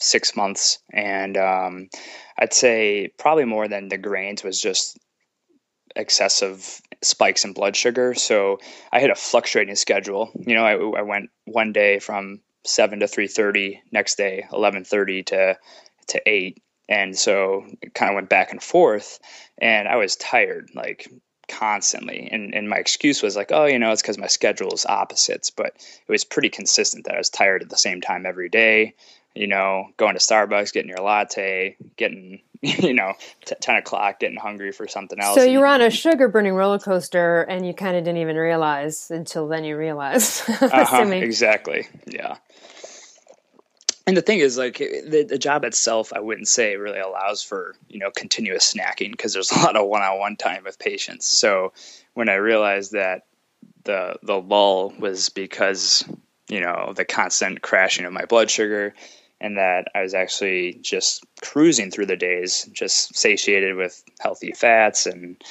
six 0.00 0.34
months, 0.34 0.80
and 0.92 1.36
um, 1.36 1.88
I'd 2.36 2.52
say 2.52 3.12
probably 3.16 3.44
more 3.44 3.68
than 3.68 3.90
the 3.90 3.96
grains 3.96 4.42
was 4.42 4.60
just 4.60 4.98
excessive 5.94 6.80
spikes 7.00 7.44
in 7.44 7.52
blood 7.52 7.76
sugar. 7.76 8.12
So 8.14 8.58
I 8.90 8.98
had 8.98 9.10
a 9.10 9.14
fluctuating 9.14 9.76
schedule. 9.76 10.32
You 10.34 10.56
know, 10.56 10.64
I, 10.64 10.98
I 10.98 11.02
went 11.02 11.30
one 11.44 11.72
day 11.72 12.00
from 12.00 12.40
seven 12.64 12.98
to 12.98 13.06
three 13.06 13.28
thirty, 13.28 13.80
next 13.92 14.16
day 14.16 14.48
eleven 14.52 14.82
thirty 14.82 15.22
to 15.22 15.56
to 16.08 16.22
eight, 16.26 16.60
and 16.88 17.16
so 17.16 17.66
it 17.82 17.94
kind 17.94 18.10
of 18.10 18.14
went 18.14 18.28
back 18.28 18.50
and 18.50 18.62
forth 18.62 19.18
and 19.58 19.88
i 19.88 19.96
was 19.96 20.16
tired 20.16 20.70
like 20.74 21.08
constantly. 21.48 22.28
And, 22.30 22.54
and 22.54 22.68
my 22.68 22.76
excuse 22.76 23.22
was 23.22 23.34
like 23.34 23.50
oh 23.52 23.64
you 23.64 23.78
know 23.78 23.90
it's 23.90 24.02
because 24.02 24.18
my 24.18 24.26
schedule 24.26 24.72
is 24.72 24.84
opposites 24.84 25.50
but 25.50 25.68
it 25.68 26.12
was 26.12 26.24
pretty 26.24 26.50
consistent 26.50 27.06
that 27.06 27.14
i 27.14 27.18
was 27.18 27.30
tired 27.30 27.62
at 27.62 27.70
the 27.70 27.76
same 27.76 28.00
time 28.00 28.26
every 28.26 28.50
day 28.50 28.94
you 29.34 29.46
know 29.46 29.88
going 29.96 30.14
to 30.14 30.20
starbucks 30.20 30.72
getting 30.72 30.90
your 30.90 31.00
latte 31.00 31.76
getting 31.96 32.40
you 32.62 32.92
know 32.92 33.14
t- 33.46 33.54
10 33.60 33.76
o'clock 33.76 34.20
getting 34.20 34.36
hungry 34.36 34.72
for 34.72 34.86
something 34.86 35.18
else 35.20 35.36
so 35.36 35.42
you 35.42 35.60
were 35.60 35.66
on 35.66 35.80
a 35.80 35.90
sugar 35.90 36.28
burning 36.28 36.54
roller 36.54 36.78
coaster 36.78 37.42
and 37.42 37.66
you 37.66 37.72
kind 37.72 37.96
of 37.96 38.04
didn't 38.04 38.20
even 38.20 38.36
realize 38.36 39.10
until 39.10 39.48
then 39.48 39.64
you 39.64 39.76
realized 39.76 40.42
uh-huh, 40.60 41.06
exactly 41.06 41.86
yeah 42.06 42.36
and 44.08 44.16
the 44.16 44.22
thing 44.22 44.38
is 44.38 44.56
like 44.56 44.78
the, 44.78 45.26
the 45.28 45.38
job 45.38 45.64
itself 45.64 46.12
i 46.14 46.18
wouldn't 46.18 46.48
say 46.48 46.76
really 46.76 46.98
allows 46.98 47.42
for 47.42 47.74
you 47.88 47.98
know 47.98 48.10
continuous 48.16 48.72
snacking 48.72 49.10
because 49.12 49.34
there's 49.34 49.52
a 49.56 49.58
lot 49.58 49.76
of 49.76 49.86
one-on-one 49.86 50.36
time 50.36 50.64
with 50.64 50.78
patients. 50.78 51.26
So 51.26 51.72
when 52.14 52.28
i 52.28 52.34
realized 52.34 52.92
that 52.92 53.26
the 53.84 54.16
the 54.22 54.40
lull 54.40 54.94
was 54.98 55.28
because 55.28 56.04
you 56.48 56.60
know 56.60 56.94
the 56.96 57.04
constant 57.04 57.60
crashing 57.60 58.06
of 58.06 58.12
my 58.12 58.24
blood 58.24 58.50
sugar 58.50 58.94
and 59.40 59.58
that 59.58 59.88
i 59.94 60.02
was 60.02 60.14
actually 60.14 60.78
just 60.80 61.24
cruising 61.42 61.90
through 61.90 62.06
the 62.06 62.16
days 62.16 62.68
just 62.72 63.14
satiated 63.14 63.76
with 63.76 64.02
healthy 64.20 64.52
fats 64.52 65.06
and 65.06 65.42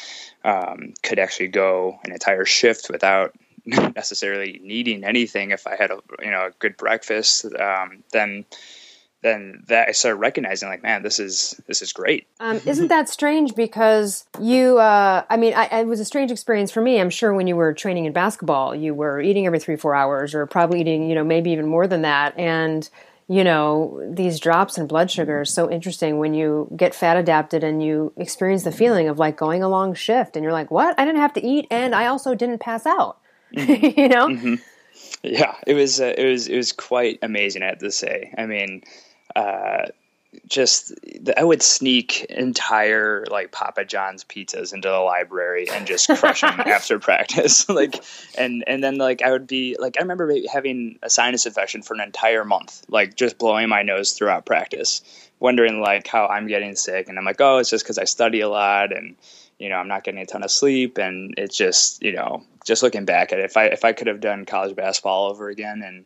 um, 0.44 0.94
could 1.04 1.20
actually 1.20 1.48
go 1.48 2.00
an 2.04 2.12
entire 2.12 2.46
shift 2.46 2.90
without 2.90 3.36
necessarily 3.96 4.60
needing 4.64 5.04
anything 5.04 5.52
if 5.52 5.68
I 5.68 5.76
had 5.76 5.92
a 5.92 6.00
you 6.22 6.32
know 6.32 6.48
a 6.48 6.52
good 6.60 6.78
breakfast, 6.78 7.46
um, 7.60 8.04
then 8.12 8.46
then 9.22 9.64
that 9.68 9.90
I 9.90 9.92
started 9.92 10.18
recognizing 10.18 10.70
like, 10.70 10.84
man, 10.84 11.04
this 11.04 11.20
is 11.20 11.60
this 11.68 11.82
is 11.82 11.92
great. 11.92 12.28
Um, 12.40 12.62
isn't 12.66 12.88
that 12.88 13.10
strange? 13.10 13.56
Because 13.56 14.26
you, 14.40 14.78
uh, 14.78 15.24
I 15.30 15.38
mean, 15.38 15.54
I, 15.54 15.66
it 15.82 15.88
was 15.88 16.00
a 16.00 16.06
strange 16.06 16.32
experience 16.32 16.72
for 16.72 16.82
me. 16.82 17.00
I'm 17.00 17.10
sure 17.10 17.34
when 17.34 17.48
you 17.48 17.56
were 17.56 17.74
training 17.74 18.06
in 18.06 18.14
basketball, 18.14 18.76
you 18.76 18.94
were 18.94 19.20
eating 19.20 19.46
every 19.46 19.60
three 19.60 19.76
four 19.76 19.96
hours, 19.96 20.34
or 20.34 20.46
probably 20.46 20.82
eating, 20.82 21.10
you 21.10 21.16
know, 21.16 21.24
maybe 21.24 21.52
even 21.52 21.68
more 21.68 21.88
than 21.88 22.04
that, 22.04 22.38
and 22.38 22.90
you 23.28 23.44
know 23.44 24.02
these 24.10 24.40
drops 24.40 24.78
in 24.78 24.88
blood 24.88 25.12
sugar 25.12 25.42
is 25.42 25.54
so 25.54 25.70
interesting 25.70 26.18
when 26.18 26.34
you 26.34 26.72
get 26.76 26.96
fat 26.96 27.18
adapted 27.18 27.64
and 27.64 27.84
you 27.84 28.14
experience 28.16 28.64
the 28.64 28.72
feeling 28.72 29.10
of 29.10 29.20
like 29.20 29.36
going 29.36 29.62
a 29.62 29.68
long 29.68 29.94
shift 29.94 30.38
and 30.38 30.44
you're 30.44 30.54
like 30.54 30.72
what 30.72 30.98
i 30.98 31.04
didn't 31.04 31.20
have 31.20 31.34
to 31.34 31.46
eat 31.46 31.68
and 31.70 31.94
i 31.94 32.06
also 32.06 32.34
didn't 32.34 32.60
pass 32.60 32.86
out 32.86 33.20
mm-hmm. 33.56 34.00
you 34.00 34.08
know 34.10 34.28
mm-hmm. 34.28 34.56
yeah 35.24 35.56
it 35.66 35.74
was 35.74 36.00
uh, 36.00 36.14
it 36.18 36.26
was 36.26 36.48
it 36.48 36.56
was 36.56 36.72
quite 36.72 37.20
amazing 37.22 37.64
i 37.64 37.68
have 37.68 37.80
to 37.80 37.92
say 37.92 38.34
i 38.38 38.46
mean 38.46 38.84
uh, 39.36 39.86
just 40.46 40.94
I 41.36 41.44
would 41.44 41.62
sneak 41.62 42.26
entire 42.26 43.26
like 43.30 43.52
Papa 43.52 43.86
John's 43.86 44.24
pizzas 44.24 44.74
into 44.74 44.90
the 44.90 45.00
library 45.00 45.70
and 45.70 45.88
just 45.88 46.08
crush 46.08 46.42
them 46.42 46.60
after 46.66 47.00
practice. 47.00 47.68
like 47.70 48.04
and 48.38 48.64
and 48.68 48.84
then 48.84 48.98
like 48.98 49.22
I 49.22 49.32
would 49.32 49.48
be 49.48 49.78
like 49.80 49.98
I 49.98 50.02
remember 50.02 50.32
having 50.52 51.00
a 51.02 51.10
sinus 51.10 51.46
infection 51.46 51.82
for 51.82 51.94
an 51.94 52.02
entire 52.02 52.46
month, 52.46 52.86
like 52.90 53.16
just 53.16 53.38
blowing 53.38 53.70
my 53.70 53.84
nose 53.84 54.14
throughout 54.14 54.46
practice, 54.46 55.02
wondering 55.40 55.82
like 55.82 56.08
how 56.08 56.28
I'm 56.28 56.48
getting 56.48 56.76
sick 56.76 57.10
and 57.10 57.18
I'm 57.18 57.26
like, 57.26 57.42
"Oh, 57.42 57.58
it's 57.58 57.70
just 57.70 57.86
cuz 57.86 57.98
I 57.98 58.04
study 58.04 58.42
a 58.42 58.50
lot 58.50 58.96
and 58.96 59.16
you 59.60 59.70
know, 59.70 59.76
I'm 59.76 59.88
not 59.88 60.04
getting 60.04 60.22
a 60.22 60.26
ton 60.26 60.44
of 60.44 60.52
sleep 60.52 60.98
and 60.98 61.34
it's 61.38 61.58
just, 61.58 62.04
you 62.04 62.14
know, 62.14 62.44
just 62.66 62.84
looking 62.84 63.06
back 63.06 63.32
at 63.32 63.40
it, 63.40 63.46
if 63.46 63.58
I 63.58 63.66
if 63.66 63.86
I 63.86 63.94
could 63.94 64.08
have 64.08 64.20
done 64.20 64.46
college 64.46 64.76
basketball 64.76 65.30
over 65.30 65.50
again 65.50 65.82
and 65.84 66.06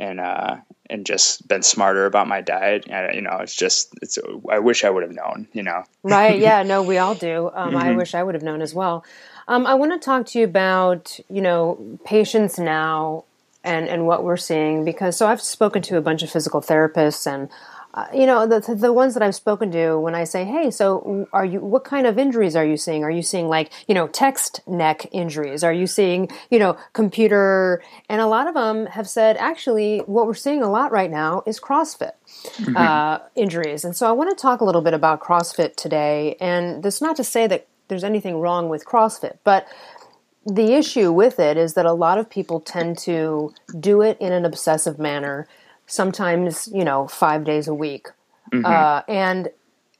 and 0.00 0.18
uh, 0.18 0.56
and 0.88 1.06
just 1.06 1.46
been 1.46 1.62
smarter 1.62 2.06
about 2.06 2.26
my 2.26 2.40
diet. 2.40 2.86
And, 2.88 3.14
you 3.14 3.20
know, 3.20 3.38
it's 3.40 3.54
just 3.54 3.94
it's. 4.02 4.18
I 4.50 4.58
wish 4.58 4.82
I 4.82 4.90
would 4.90 5.02
have 5.02 5.12
known. 5.12 5.46
You 5.52 5.62
know. 5.62 5.84
right. 6.02 6.38
Yeah. 6.38 6.62
No, 6.70 6.82
we 6.82 6.98
all 6.98 7.14
do. 7.14 7.50
Um, 7.52 7.70
mm-hmm. 7.70 7.76
I 7.76 7.96
wish 7.96 8.14
I 8.14 8.22
would 8.22 8.34
have 8.34 8.44
known 8.44 8.62
as 8.62 8.74
well. 8.74 9.04
Um, 9.48 9.66
I 9.66 9.74
want 9.74 9.92
to 9.92 9.98
talk 9.98 10.26
to 10.26 10.38
you 10.38 10.44
about 10.44 11.18
you 11.28 11.40
know 11.40 11.98
patients 12.04 12.58
now 12.58 13.24
and 13.62 13.88
and 13.88 14.06
what 14.06 14.24
we're 14.24 14.36
seeing 14.36 14.84
because 14.84 15.16
so 15.16 15.26
I've 15.26 15.42
spoken 15.42 15.82
to 15.82 15.96
a 15.96 16.00
bunch 16.00 16.22
of 16.22 16.30
physical 16.30 16.60
therapists 16.60 17.26
and 17.26 17.48
uh, 17.92 18.06
you 18.14 18.24
know 18.24 18.46
the 18.46 18.60
the 18.74 18.92
ones 18.92 19.14
that 19.14 19.22
I've 19.22 19.34
spoken 19.34 19.70
to 19.72 19.98
when 19.98 20.14
I 20.14 20.24
say 20.24 20.44
hey 20.44 20.70
so 20.70 21.26
are 21.32 21.44
you 21.44 21.60
what 21.60 21.84
kind 21.84 22.06
of 22.06 22.18
injuries 22.18 22.54
are 22.54 22.64
you 22.64 22.76
seeing? 22.76 23.02
Are 23.02 23.10
you 23.10 23.22
seeing 23.22 23.48
like 23.48 23.72
you 23.88 23.94
know 23.94 24.06
text 24.06 24.60
neck 24.66 25.06
injuries? 25.10 25.64
Are 25.64 25.72
you 25.72 25.86
seeing 25.86 26.28
you 26.50 26.58
know 26.58 26.76
computer? 26.92 27.82
And 28.08 28.20
a 28.20 28.26
lot 28.26 28.46
of 28.46 28.54
them 28.54 28.86
have 28.86 29.08
said 29.08 29.36
actually 29.38 29.98
what 30.00 30.26
we're 30.26 30.34
seeing 30.34 30.62
a 30.62 30.70
lot 30.70 30.92
right 30.92 31.10
now 31.10 31.42
is 31.46 31.58
CrossFit 31.58 32.12
mm-hmm. 32.26 32.76
uh, 32.76 33.18
injuries. 33.34 33.84
And 33.84 33.96
so 33.96 34.08
I 34.08 34.12
want 34.12 34.30
to 34.30 34.40
talk 34.40 34.60
a 34.60 34.64
little 34.64 34.82
bit 34.82 34.94
about 34.94 35.20
CrossFit 35.20 35.74
today 35.74 36.36
and 36.40 36.82
that's 36.82 37.00
not 37.00 37.16
to 37.16 37.24
say 37.24 37.46
that 37.48 37.66
there's 37.88 38.04
anything 38.04 38.38
wrong 38.38 38.68
with 38.68 38.84
CrossFit 38.84 39.38
but 39.42 39.66
the 40.46 40.72
issue 40.72 41.12
with 41.12 41.38
it 41.38 41.56
is 41.56 41.74
that 41.74 41.86
a 41.86 41.92
lot 41.92 42.18
of 42.18 42.30
people 42.30 42.60
tend 42.60 42.96
to 42.98 43.52
do 43.78 44.00
it 44.00 44.16
in 44.20 44.32
an 44.32 44.44
obsessive 44.44 44.98
manner 44.98 45.46
sometimes, 45.90 46.68
you 46.72 46.84
know, 46.84 47.06
five 47.08 47.44
days 47.44 47.68
a 47.68 47.74
week. 47.74 48.08
Mm-hmm. 48.52 48.64
Uh, 48.64 49.02
and 49.08 49.50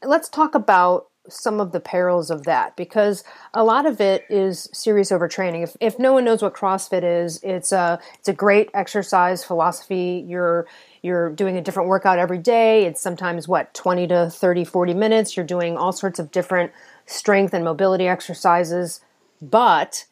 let's 0.03 0.29
talk 0.29 0.55
about 0.55 1.07
some 1.29 1.61
of 1.61 1.73
the 1.73 1.81
perils 1.81 2.31
of 2.31 2.45
that 2.45 2.75
because 2.77 3.23
a 3.55 3.63
lot 3.63 3.87
of 3.87 4.01
it 4.01 4.25
is 4.31 4.69
serious 4.73 5.11
overtraining. 5.11 5.63
If, 5.63 5.77
if 5.81 5.99
no 5.99 6.13
one 6.13 6.25
knows 6.25 6.43
what 6.43 6.55
CrossFit 6.55 7.03
is, 7.03 7.41
it's 7.43 7.73
a 7.73 8.01
it's 8.19 8.29
a 8.29 8.33
great 8.33 8.71
exercise 8.73 9.45
philosophy. 9.45 10.25
You're 10.27 10.67
you're 11.03 11.31
doing 11.31 11.57
a 11.57 11.61
different 11.61 11.89
workout 11.89 12.19
every 12.19 12.39
day. 12.39 12.87
It's 12.87 13.01
sometimes 13.01 13.47
what 13.47 13.75
20 13.75 14.07
to 14.09 14.31
30 14.31 14.65
40 14.65 14.95
minutes. 14.95 15.37
You're 15.37 15.47
doing 15.47 15.77
all 15.77 15.93
sorts 15.93 16.19
of 16.19 16.31
different 16.31 16.73
strength 17.07 17.53
and 17.53 17.65
mobility 17.65 18.09
exercises, 18.09 19.01
but 19.43 20.07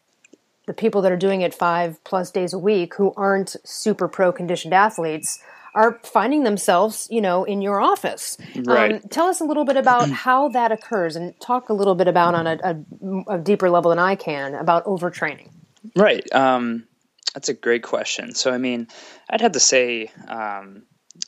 the 0.66 0.74
people 0.74 1.00
that 1.02 1.10
are 1.10 1.16
doing 1.16 1.40
it 1.40 1.54
5 1.54 2.04
plus 2.04 2.30
days 2.30 2.52
a 2.52 2.58
week 2.58 2.94
who 2.94 3.14
aren't 3.16 3.56
super 3.64 4.06
pro 4.06 4.32
conditioned 4.32 4.74
athletes 4.74 5.40
are 5.78 6.00
finding 6.02 6.42
themselves, 6.42 7.06
you 7.08 7.20
know, 7.20 7.44
in 7.44 7.62
your 7.62 7.80
office. 7.80 8.36
Right. 8.56 8.94
Um, 8.94 9.00
tell 9.10 9.26
us 9.26 9.40
a 9.40 9.44
little 9.44 9.64
bit 9.64 9.76
about 9.76 10.10
how 10.26 10.48
that 10.48 10.72
occurs, 10.72 11.14
and 11.14 11.40
talk 11.40 11.68
a 11.68 11.72
little 11.72 11.94
bit 11.94 12.08
about 12.08 12.34
on 12.34 12.46
a, 12.48 12.58
a, 12.64 13.34
a 13.34 13.38
deeper 13.38 13.70
level 13.70 13.90
than 13.90 14.00
I 14.00 14.16
can 14.16 14.56
about 14.56 14.84
overtraining. 14.86 15.50
Right. 15.94 16.30
Um, 16.34 16.88
that's 17.32 17.48
a 17.48 17.54
great 17.54 17.84
question. 17.84 18.34
So, 18.34 18.50
I 18.50 18.58
mean, 18.58 18.88
I'd 19.30 19.40
have 19.40 19.52
to 19.52 19.60
say 19.60 20.10
um, 20.26 20.82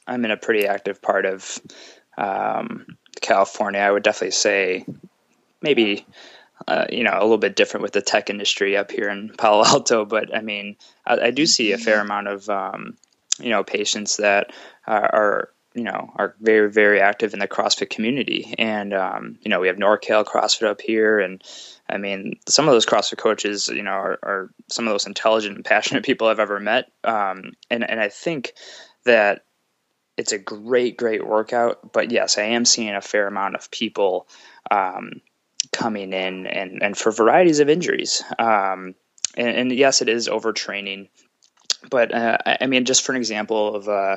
I'm 0.09 0.25
in 0.25 0.33
a 0.33 0.37
pretty 0.37 0.67
active 0.67 1.01
part 1.01 1.27
of 1.27 1.61
um, 2.19 2.87
California. 3.21 3.81
I 3.81 3.91
would 3.93 4.03
definitely 4.03 4.33
say 4.33 4.85
maybe. 5.63 6.07
Uh, 6.69 6.85
you 6.91 7.03
know, 7.03 7.13
a 7.15 7.23
little 7.23 7.39
bit 7.39 7.57
different 7.57 7.81
with 7.83 7.93
the 7.93 8.03
tech 8.03 8.29
industry 8.29 8.77
up 8.77 8.91
here 8.91 9.09
in 9.09 9.31
Palo 9.39 9.65
Alto, 9.67 10.05
but 10.05 10.37
I 10.37 10.43
mean, 10.43 10.77
I, 11.07 11.19
I 11.19 11.31
do 11.31 11.47
see 11.47 11.73
a 11.73 11.79
fair 11.79 12.01
amount 12.01 12.29
of 12.29 12.51
um, 12.51 12.99
you 13.41 13.51
know 13.51 13.65
patients 13.65 14.17
that 14.19 14.53
are, 14.87 15.15
are 15.15 15.49
you 15.75 15.85
know 15.85 16.13
are 16.17 16.35
very 16.41 16.71
very 16.71 17.01
active 17.01 17.33
in 17.33 17.39
the 17.39 17.49
CrossFit 17.49 17.91
community, 17.91 18.55
and 18.59 18.93
um, 18.93 19.39
you 19.43 19.49
know 19.49 19.61
we 19.61 19.69
have 19.69 19.77
NorCal 19.77 20.25
CrossFit 20.25 20.67
up 20.67 20.81
here, 20.81 21.19
and 21.21 21.43
I 21.89 21.99
mean 21.99 22.39
some 22.49 22.69
of 22.69 22.73
those 22.73 22.87
CrossFit 22.87 23.19
coaches, 23.19 23.69
you 23.69 23.83
know, 23.83 23.93
are, 23.93 24.19
are 24.23 24.51
some 24.69 24.87
of 24.87 24.93
those 24.93 25.07
intelligent 25.07 25.57
and 25.57 25.65
passionate 25.65 26.05
people 26.05 26.29
I've 26.29 26.41
ever 26.41 26.61
met, 26.61 26.91
um, 27.05 27.53
and 27.71 27.89
and 27.89 28.01
I 28.01 28.09
think 28.09 28.55
that 29.05 29.45
it's 30.17 30.33
a 30.33 30.39
great 30.39 30.97
great 30.97 31.27
workout. 31.27 31.93
But 31.93 32.11
yes, 32.11 32.39
I 32.39 32.43
am 32.43 32.65
seeing 32.65 32.95
a 32.95 33.01
fair 33.01 33.27
amount 33.27 33.55
of 33.55 33.71
people 33.71 34.29
um, 34.71 35.21
coming 35.73 36.13
in, 36.13 36.47
and 36.47 36.83
and 36.83 36.97
for 36.97 37.13
varieties 37.13 37.61
of 37.61 37.69
injuries. 37.69 38.23
Um, 38.39 38.95
and, 39.37 39.49
and, 39.57 39.73
yes, 39.73 40.03
it 40.03 40.09
is 40.09 40.29
overtraining 40.29 41.09
but 41.89 42.13
uh, 42.15 42.39
I 42.47 42.67
mean, 42.67 42.85
just 42.85 43.03
for 43.03 43.13
an 43.13 43.17
example 43.17 43.75
of 43.75 43.89
uh, 43.89 44.17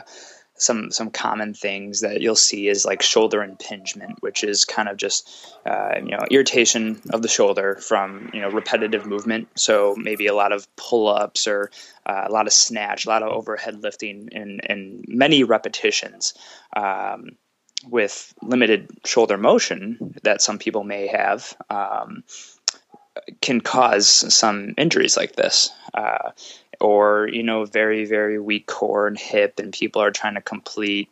some 0.55 0.91
some 0.91 1.09
common 1.09 1.53
things 1.53 2.01
that 2.01 2.21
you'll 2.21 2.35
see 2.35 2.67
is 2.67 2.85
like 2.85 3.01
shoulder 3.01 3.43
impingement, 3.43 4.21
which 4.21 4.43
is 4.43 4.65
kind 4.65 4.87
of 4.87 4.97
just 4.97 5.29
uh, 5.65 5.95
you 5.95 6.11
know 6.11 6.19
irritation 6.29 7.01
of 7.11 7.21
the 7.21 7.27
shoulder 7.27 7.75
from 7.75 8.29
you 8.33 8.41
know 8.41 8.49
repetitive 8.49 9.05
movement. 9.05 9.47
So 9.55 9.95
maybe 9.97 10.27
a 10.27 10.35
lot 10.35 10.51
of 10.51 10.67
pull 10.75 11.07
ups 11.07 11.47
or 11.47 11.71
uh, 12.05 12.25
a 12.27 12.31
lot 12.31 12.47
of 12.47 12.53
snatch, 12.53 13.05
a 13.05 13.09
lot 13.09 13.23
of 13.23 13.29
overhead 13.29 13.81
lifting, 13.81 14.29
and 14.31 14.61
and 14.69 15.05
many 15.07 15.43
repetitions. 15.43 16.33
Um, 16.75 17.37
with 17.89 18.33
limited 18.41 18.89
shoulder 19.05 19.37
motion 19.37 20.15
that 20.23 20.41
some 20.41 20.57
people 20.57 20.85
may 20.85 21.07
have, 21.07 21.53
um, 21.69 22.23
can 23.41 23.61
cause 23.61 24.07
some 24.33 24.73
injuries 24.77 25.17
like 25.17 25.35
this. 25.35 25.69
Uh, 25.93 26.31
or 26.79 27.27
you 27.31 27.43
know 27.43 27.65
very 27.65 28.05
very 28.05 28.39
weak 28.39 28.67
core 28.67 29.07
and 29.07 29.17
hip 29.17 29.59
and 29.59 29.73
people 29.73 30.01
are 30.01 30.11
trying 30.11 30.35
to 30.35 30.41
complete 30.41 31.09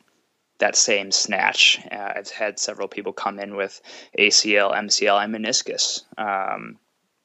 that 0.59 0.75
same 0.75 1.11
snatch. 1.11 1.79
Uh, 1.91 2.13
i've 2.15 2.29
had 2.29 2.59
several 2.59 2.87
people 2.87 3.13
come 3.13 3.39
in 3.39 3.55
with 3.55 3.81
acl 4.17 4.73
mcl 4.73 5.23
and 5.23 5.33
meniscus 5.33 6.01
um, 6.17 6.77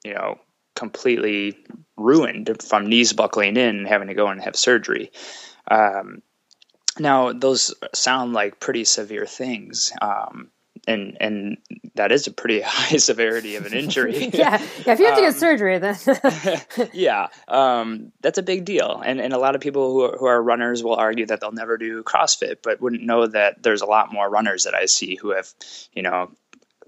you 0.04 0.14
know 0.14 0.38
completely 0.76 1.56
ruined 1.96 2.62
from 2.62 2.86
knees 2.86 3.12
buckling 3.12 3.56
in 3.56 3.76
and 3.78 3.88
having 3.88 4.08
to 4.08 4.14
go 4.14 4.28
and 4.28 4.42
have 4.42 4.54
surgery. 4.54 5.10
Um, 5.68 6.22
now 6.98 7.32
those 7.32 7.74
sound 7.94 8.32
like 8.32 8.60
pretty 8.60 8.84
severe 8.84 9.26
things. 9.26 9.92
Um, 10.00 10.50
and 10.86 11.16
and 11.20 11.58
that 11.94 12.12
is 12.12 12.26
a 12.26 12.30
pretty 12.30 12.60
high 12.64 12.96
severity 12.96 13.56
of 13.56 13.66
an 13.66 13.74
injury. 13.74 14.26
yeah. 14.32 14.62
yeah, 14.84 14.92
if 14.92 14.98
you 14.98 15.06
have 15.06 15.16
to 15.16 15.22
get 15.22 15.28
um, 15.28 15.32
surgery, 15.32 15.78
then 15.78 15.96
yeah, 16.92 17.28
um, 17.48 18.12
that's 18.20 18.38
a 18.38 18.42
big 18.42 18.64
deal. 18.64 19.02
And 19.04 19.20
and 19.20 19.32
a 19.32 19.38
lot 19.38 19.54
of 19.54 19.60
people 19.60 19.92
who 19.92 20.02
are, 20.04 20.16
who 20.16 20.26
are 20.26 20.42
runners 20.42 20.82
will 20.82 20.96
argue 20.96 21.26
that 21.26 21.40
they'll 21.40 21.52
never 21.52 21.76
do 21.76 22.02
CrossFit, 22.02 22.56
but 22.62 22.80
wouldn't 22.80 23.02
know 23.02 23.26
that 23.26 23.62
there's 23.62 23.82
a 23.82 23.86
lot 23.86 24.12
more 24.12 24.28
runners 24.28 24.64
that 24.64 24.74
I 24.74 24.86
see 24.86 25.16
who 25.16 25.30
have, 25.30 25.48
you 25.92 26.02
know, 26.02 26.30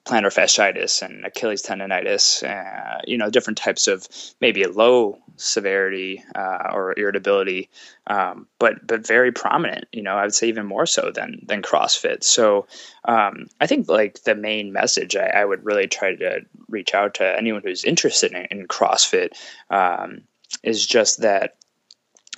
plantar 0.08 0.32
fasciitis 0.32 1.02
and 1.02 1.24
Achilles 1.26 1.62
tendonitis, 1.62 2.42
uh, 2.42 3.00
you 3.06 3.18
know, 3.18 3.28
different 3.28 3.58
types 3.58 3.86
of 3.86 4.08
maybe 4.40 4.64
low 4.64 5.18
severity 5.36 6.24
uh, 6.34 6.70
or 6.72 6.98
irritability, 6.98 7.68
um, 8.06 8.46
but 8.58 8.86
but 8.86 9.06
very 9.06 9.32
prominent. 9.32 9.84
You 9.92 10.02
know, 10.02 10.16
I 10.16 10.22
would 10.22 10.34
say 10.34 10.48
even 10.48 10.66
more 10.66 10.86
so 10.86 11.10
than 11.14 11.42
than 11.46 11.62
CrossFit. 11.62 12.24
So 12.24 12.66
um, 13.04 13.46
I 13.60 13.66
think 13.66 13.88
like 13.88 14.22
the 14.22 14.34
main 14.34 14.72
message 14.72 15.14
I, 15.14 15.26
I, 15.26 15.44
would 15.44 15.64
really 15.64 15.86
try 15.86 16.14
to 16.14 16.40
reach 16.68 16.94
out 16.94 17.14
to 17.14 17.36
anyone 17.36 17.62
who's 17.62 17.84
interested 17.84 18.32
in, 18.32 18.46
in 18.50 18.66
CrossFit 18.66 19.30
um, 19.70 20.22
is 20.62 20.86
just 20.86 21.20
that 21.20 21.57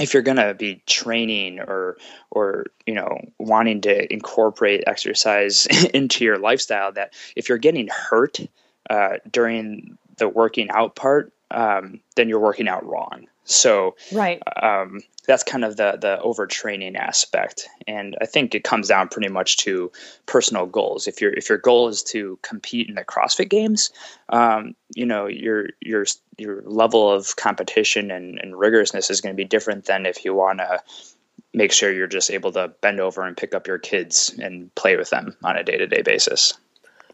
if 0.01 0.15
you're 0.15 0.23
going 0.23 0.37
to 0.37 0.55
be 0.55 0.83
training 0.87 1.61
or 1.61 1.97
or 2.31 2.67
you 2.87 2.95
know 2.95 3.19
wanting 3.39 3.81
to 3.83 4.13
incorporate 4.13 4.85
exercise 4.87 5.67
into 5.95 6.25
your 6.25 6.39
lifestyle 6.39 6.93
that 6.93 7.13
if 7.37 7.49
you're 7.49 7.59
getting 7.59 7.89
hurt 7.89 8.39
uh, 8.89 9.19
during 9.31 9.97
the 10.17 10.29
working 10.29 10.71
out 10.71 10.97
part 10.97 11.33
um, 11.51 12.01
then 12.17 12.29
you're 12.29 12.41
working 12.41 12.69
out 12.69 12.85
wrong 12.87 13.27
So 13.45 13.97
right. 14.13 14.43
Um, 14.63 15.01
that's 15.27 15.43
kind 15.43 15.65
of 15.65 15.77
the 15.77 15.99
the 16.01 16.19
overtraining 16.25 16.97
aspect, 16.97 17.69
and 17.87 18.17
I 18.21 18.27
think 18.27 18.55
it 18.55 18.65
comes 18.65 18.89
down 18.89 19.09
pretty 19.09 19.29
much 19.29 19.59
to 19.59 19.91
personal 20.27 20.67
goals. 20.67 21.07
If 21.07 21.21
your 21.21 21.33
if 21.33 21.49
your 21.49 21.59
goal 21.59 21.89
is 21.89 22.03
to 22.05 22.39
compete 22.43 22.89
in 22.89 22.95
the 22.95 23.05
CrossFit 23.05 23.49
Games, 23.49 23.91
um, 24.29 24.75
you 24.95 25.07
know 25.07 25.27
your 25.27 25.69
your 25.81 26.05
your 26.39 26.63
level 26.63 27.11
of 27.11 27.37
competition 27.37 28.11
and, 28.11 28.39
and 28.39 28.55
rigorousness 28.55 29.11
is 29.11 29.21
going 29.21 29.35
to 29.35 29.37
be 29.37 29.45
different 29.45 29.85
than 29.85 30.07
if 30.07 30.25
you 30.25 30.35
want 30.35 30.59
to 30.59 30.81
make 31.53 31.73
sure 31.73 31.93
you're 31.93 32.07
just 32.07 32.31
able 32.31 32.53
to 32.53 32.69
bend 32.81 33.01
over 33.01 33.23
and 33.23 33.37
pick 33.37 33.55
up 33.55 33.67
your 33.67 33.79
kids 33.79 34.35
and 34.39 34.75
play 34.75 34.97
with 34.97 35.11
them 35.11 35.37
on 35.43 35.57
a 35.57 35.65
day 35.65 35.77
to 35.77 35.87
day 35.87 36.03
basis. 36.03 36.55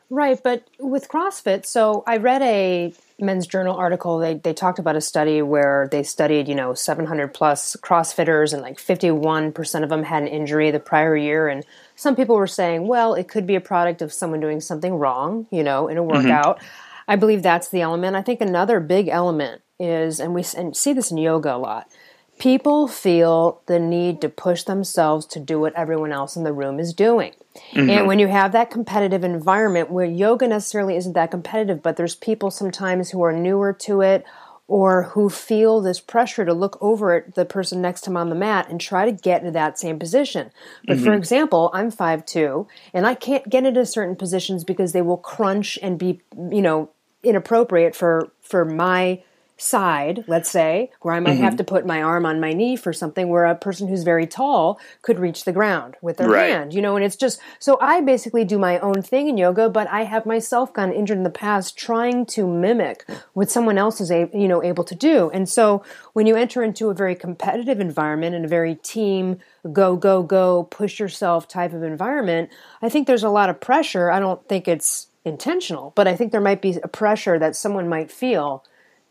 Right, 0.08 0.40
but 0.40 0.68
with 0.78 1.08
CrossFit, 1.08 1.66
so 1.66 2.04
I 2.06 2.18
read 2.18 2.40
a 2.40 2.94
Men's 3.18 3.46
Journal 3.46 3.74
article. 3.74 4.18
They 4.18 4.34
they 4.34 4.52
talked 4.52 4.78
about 4.78 4.94
a 4.94 5.00
study 5.00 5.42
where 5.42 5.88
they 5.90 6.04
studied, 6.04 6.46
you 6.46 6.54
know, 6.54 6.74
700 6.74 7.34
plus 7.34 7.74
CrossFitters, 7.82 8.52
and 8.52 8.62
like 8.62 8.78
51 8.78 9.50
percent 9.50 9.82
of 9.82 9.90
them 9.90 10.04
had 10.04 10.22
an 10.22 10.28
injury 10.28 10.70
the 10.70 10.78
prior 10.78 11.16
year. 11.16 11.48
And 11.48 11.64
some 11.96 12.14
people 12.14 12.36
were 12.36 12.46
saying, 12.46 12.86
well, 12.86 13.14
it 13.14 13.26
could 13.26 13.48
be 13.48 13.56
a 13.56 13.60
product 13.60 14.00
of 14.00 14.12
someone 14.12 14.38
doing 14.38 14.60
something 14.60 14.94
wrong, 14.94 15.48
you 15.50 15.64
know, 15.64 15.88
in 15.88 15.98
a 15.98 16.02
mm-hmm. 16.02 16.28
workout. 16.28 16.58
Mm-hmm. 16.58 16.66
I 17.08 17.16
believe 17.16 17.42
that's 17.42 17.68
the 17.68 17.80
element. 17.80 18.14
I 18.14 18.22
think 18.22 18.40
another 18.40 18.78
big 18.78 19.08
element 19.08 19.62
is, 19.80 20.20
and 20.20 20.34
we 20.34 20.44
and 20.56 20.76
see 20.76 20.92
this 20.92 21.10
in 21.10 21.18
yoga 21.18 21.54
a 21.54 21.58
lot 21.58 21.90
people 22.38 22.86
feel 22.86 23.62
the 23.66 23.78
need 23.78 24.20
to 24.20 24.28
push 24.28 24.62
themselves 24.64 25.26
to 25.26 25.40
do 25.40 25.58
what 25.58 25.74
everyone 25.74 26.12
else 26.12 26.36
in 26.36 26.44
the 26.44 26.52
room 26.52 26.78
is 26.78 26.92
doing. 26.92 27.32
Mm-hmm. 27.72 27.90
And 27.90 28.06
when 28.06 28.18
you 28.18 28.28
have 28.28 28.52
that 28.52 28.70
competitive 28.70 29.24
environment 29.24 29.90
where 29.90 30.06
yoga 30.06 30.46
necessarily 30.46 30.96
isn't 30.96 31.14
that 31.14 31.30
competitive, 31.30 31.82
but 31.82 31.96
there's 31.96 32.14
people 32.14 32.50
sometimes 32.50 33.10
who 33.10 33.22
are 33.22 33.32
newer 33.32 33.72
to 33.72 34.00
it 34.00 34.24
or 34.68 35.04
who 35.04 35.30
feel 35.30 35.80
this 35.80 36.00
pressure 36.00 36.44
to 36.44 36.52
look 36.52 36.76
over 36.80 37.14
at 37.14 37.34
the 37.34 37.44
person 37.44 37.80
next 37.80 38.00
to 38.02 38.10
them 38.10 38.16
on 38.16 38.30
the 38.30 38.34
mat 38.34 38.68
and 38.68 38.80
try 38.80 39.04
to 39.04 39.12
get 39.12 39.40
into 39.40 39.52
that 39.52 39.78
same 39.78 39.98
position. 39.98 40.50
But 40.86 40.96
mm-hmm. 40.96 41.04
for 41.04 41.14
example, 41.14 41.70
I'm 41.72 41.92
5'2 41.92 42.66
and 42.92 43.06
I 43.06 43.14
can't 43.14 43.48
get 43.48 43.64
into 43.64 43.86
certain 43.86 44.16
positions 44.16 44.64
because 44.64 44.92
they 44.92 45.02
will 45.02 45.18
crunch 45.18 45.78
and 45.82 45.98
be, 45.98 46.20
you 46.50 46.62
know, 46.62 46.90
inappropriate 47.22 47.94
for 47.96 48.30
for 48.40 48.64
my 48.64 49.22
side, 49.58 50.24
let's 50.26 50.50
say, 50.50 50.90
where 51.00 51.14
I 51.14 51.20
might 51.20 51.34
mm-hmm. 51.34 51.44
have 51.44 51.56
to 51.56 51.64
put 51.64 51.86
my 51.86 52.02
arm 52.02 52.26
on 52.26 52.40
my 52.40 52.52
knee 52.52 52.76
for 52.76 52.92
something 52.92 53.28
where 53.28 53.46
a 53.46 53.54
person 53.54 53.88
who's 53.88 54.02
very 54.02 54.26
tall 54.26 54.78
could 55.02 55.18
reach 55.18 55.44
the 55.44 55.52
ground 55.52 55.96
with 56.02 56.18
their 56.18 56.28
right. 56.28 56.50
hand, 56.50 56.74
you 56.74 56.82
know, 56.82 56.96
and 56.96 57.04
it's 57.04 57.16
just 57.16 57.40
so 57.58 57.78
I 57.80 58.00
basically 58.02 58.44
do 58.44 58.58
my 58.58 58.78
own 58.80 59.00
thing 59.00 59.28
in 59.28 59.38
yoga, 59.38 59.70
but 59.70 59.88
I 59.88 60.04
have 60.04 60.26
myself 60.26 60.74
gotten 60.74 60.94
injured 60.94 61.16
in 61.16 61.24
the 61.24 61.30
past 61.30 61.76
trying 61.76 62.26
to 62.26 62.46
mimic 62.46 63.08
what 63.32 63.50
someone 63.50 63.78
else 63.78 64.00
is 64.00 64.10
a, 64.10 64.28
you 64.34 64.48
know 64.48 64.62
able 64.62 64.84
to 64.84 64.94
do. 64.94 65.30
And 65.30 65.48
so 65.48 65.82
when 66.12 66.26
you 66.26 66.36
enter 66.36 66.62
into 66.62 66.90
a 66.90 66.94
very 66.94 67.14
competitive 67.14 67.80
environment 67.80 68.34
and 68.34 68.44
a 68.44 68.48
very 68.48 68.74
team 68.74 69.38
go 69.72 69.96
go 69.96 70.22
go 70.22 70.64
push 70.64 71.00
yourself 71.00 71.48
type 71.48 71.72
of 71.72 71.82
environment, 71.82 72.50
I 72.82 72.90
think 72.90 73.06
there's 73.06 73.24
a 73.24 73.30
lot 73.30 73.48
of 73.48 73.60
pressure. 73.60 74.10
I 74.10 74.20
don't 74.20 74.46
think 74.48 74.68
it's 74.68 75.08
intentional, 75.24 75.92
but 75.96 76.06
I 76.06 76.14
think 76.14 76.30
there 76.30 76.40
might 76.40 76.60
be 76.62 76.78
a 76.82 76.88
pressure 76.88 77.38
that 77.38 77.56
someone 77.56 77.88
might 77.88 78.12
feel 78.12 78.62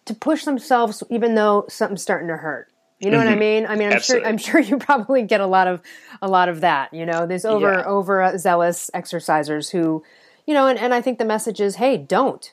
to 0.05 0.13
push 0.13 0.45
themselves 0.45 1.03
even 1.09 1.35
though 1.35 1.65
something's 1.69 2.01
starting 2.01 2.27
to 2.27 2.37
hurt. 2.37 2.69
You 2.99 3.11
know 3.11 3.17
mm-hmm. 3.17 3.25
what 3.25 3.29
I 3.29 3.31
mm-hmm. 3.33 3.39
mean? 3.39 3.65
I 3.65 3.75
mean, 3.75 3.87
I'm 3.89 3.93
Absolutely. 3.93 4.23
sure 4.23 4.29
I'm 4.29 4.37
sure 4.37 4.59
you 4.61 4.77
probably 4.79 5.23
get 5.23 5.41
a 5.41 5.47
lot 5.47 5.67
of 5.67 5.81
a 6.21 6.27
lot 6.27 6.49
of 6.49 6.61
that. 6.61 6.93
You 6.93 7.05
know, 7.05 7.25
there's 7.25 7.45
over 7.45 7.73
yeah. 7.73 7.83
over 7.85 8.37
zealous 8.37 8.89
exercisers 8.93 9.71
who, 9.71 10.03
you 10.45 10.53
know, 10.53 10.67
and, 10.67 10.79
and 10.79 10.93
I 10.93 11.01
think 11.01 11.19
the 11.19 11.25
message 11.25 11.59
is, 11.59 11.75
hey, 11.75 11.97
don't. 11.97 12.51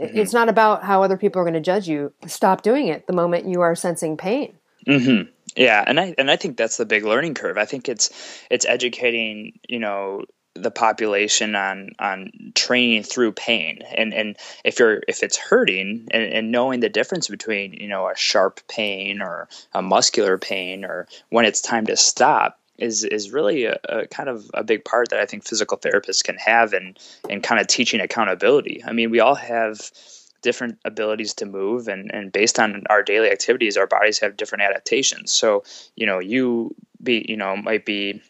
Mm-hmm. 0.00 0.16
It's 0.16 0.32
not 0.32 0.48
about 0.48 0.84
how 0.84 1.02
other 1.02 1.18
people 1.18 1.40
are 1.40 1.44
going 1.44 1.54
to 1.54 1.60
judge 1.60 1.86
you. 1.86 2.12
Stop 2.26 2.62
doing 2.62 2.88
it 2.88 3.06
the 3.06 3.12
moment 3.12 3.46
you 3.46 3.60
are 3.60 3.74
sensing 3.74 4.16
pain. 4.16 4.54
Mm-hmm. 4.86 5.30
Yeah, 5.54 5.84
and 5.86 6.00
I 6.00 6.14
and 6.16 6.30
I 6.30 6.36
think 6.36 6.56
that's 6.56 6.78
the 6.78 6.86
big 6.86 7.04
learning 7.04 7.34
curve. 7.34 7.58
I 7.58 7.66
think 7.66 7.88
it's 7.88 8.10
it's 8.50 8.64
educating, 8.64 9.58
you 9.68 9.78
know, 9.78 10.24
the 10.54 10.70
population 10.70 11.54
on 11.54 11.90
on 11.98 12.30
training 12.54 13.02
through 13.02 13.32
pain 13.32 13.78
and 13.96 14.12
and 14.12 14.36
if 14.64 14.78
you're 14.78 15.02
if 15.08 15.22
it's 15.22 15.36
hurting 15.36 16.06
and, 16.10 16.22
and, 16.24 16.52
knowing 16.52 16.80
the 16.80 16.90
difference 16.90 17.28
between 17.28 17.72
you 17.72 17.88
know 17.88 18.06
a 18.06 18.16
sharp 18.16 18.60
pain 18.68 19.22
or 19.22 19.48
a 19.72 19.80
muscular 19.80 20.36
pain 20.36 20.84
or 20.84 21.08
when 21.30 21.46
it's 21.46 21.62
time 21.62 21.86
to 21.86 21.96
stop 21.96 22.58
is 22.78 23.04
is 23.04 23.30
really 23.30 23.64
a, 23.64 23.78
a 23.88 24.06
kind 24.08 24.28
of 24.28 24.50
a 24.52 24.64
big 24.64 24.84
part 24.84 25.08
that 25.10 25.20
I 25.20 25.26
think 25.26 25.44
physical 25.44 25.78
therapists 25.78 26.22
can 26.22 26.36
have 26.36 26.74
in 26.74 26.96
in 27.28 27.40
kind 27.40 27.60
of 27.60 27.66
teaching 27.66 28.00
accountability. 28.00 28.82
I 28.84 28.92
mean, 28.92 29.10
we 29.10 29.20
all 29.20 29.36
have 29.36 29.90
different 30.42 30.78
abilities 30.84 31.34
to 31.34 31.46
move 31.46 31.88
and, 31.88 32.12
and 32.12 32.32
based 32.32 32.58
on 32.58 32.82
our 32.90 33.02
daily 33.02 33.30
activities 33.30 33.76
our 33.76 33.86
bodies 33.86 34.18
have 34.18 34.36
different 34.36 34.62
adaptations 34.62 35.30
so 35.30 35.62
you 35.94 36.04
know 36.04 36.18
you 36.18 36.74
be 37.00 37.24
you 37.28 37.36
know 37.36 37.56
might 37.56 37.86
be 37.86 38.20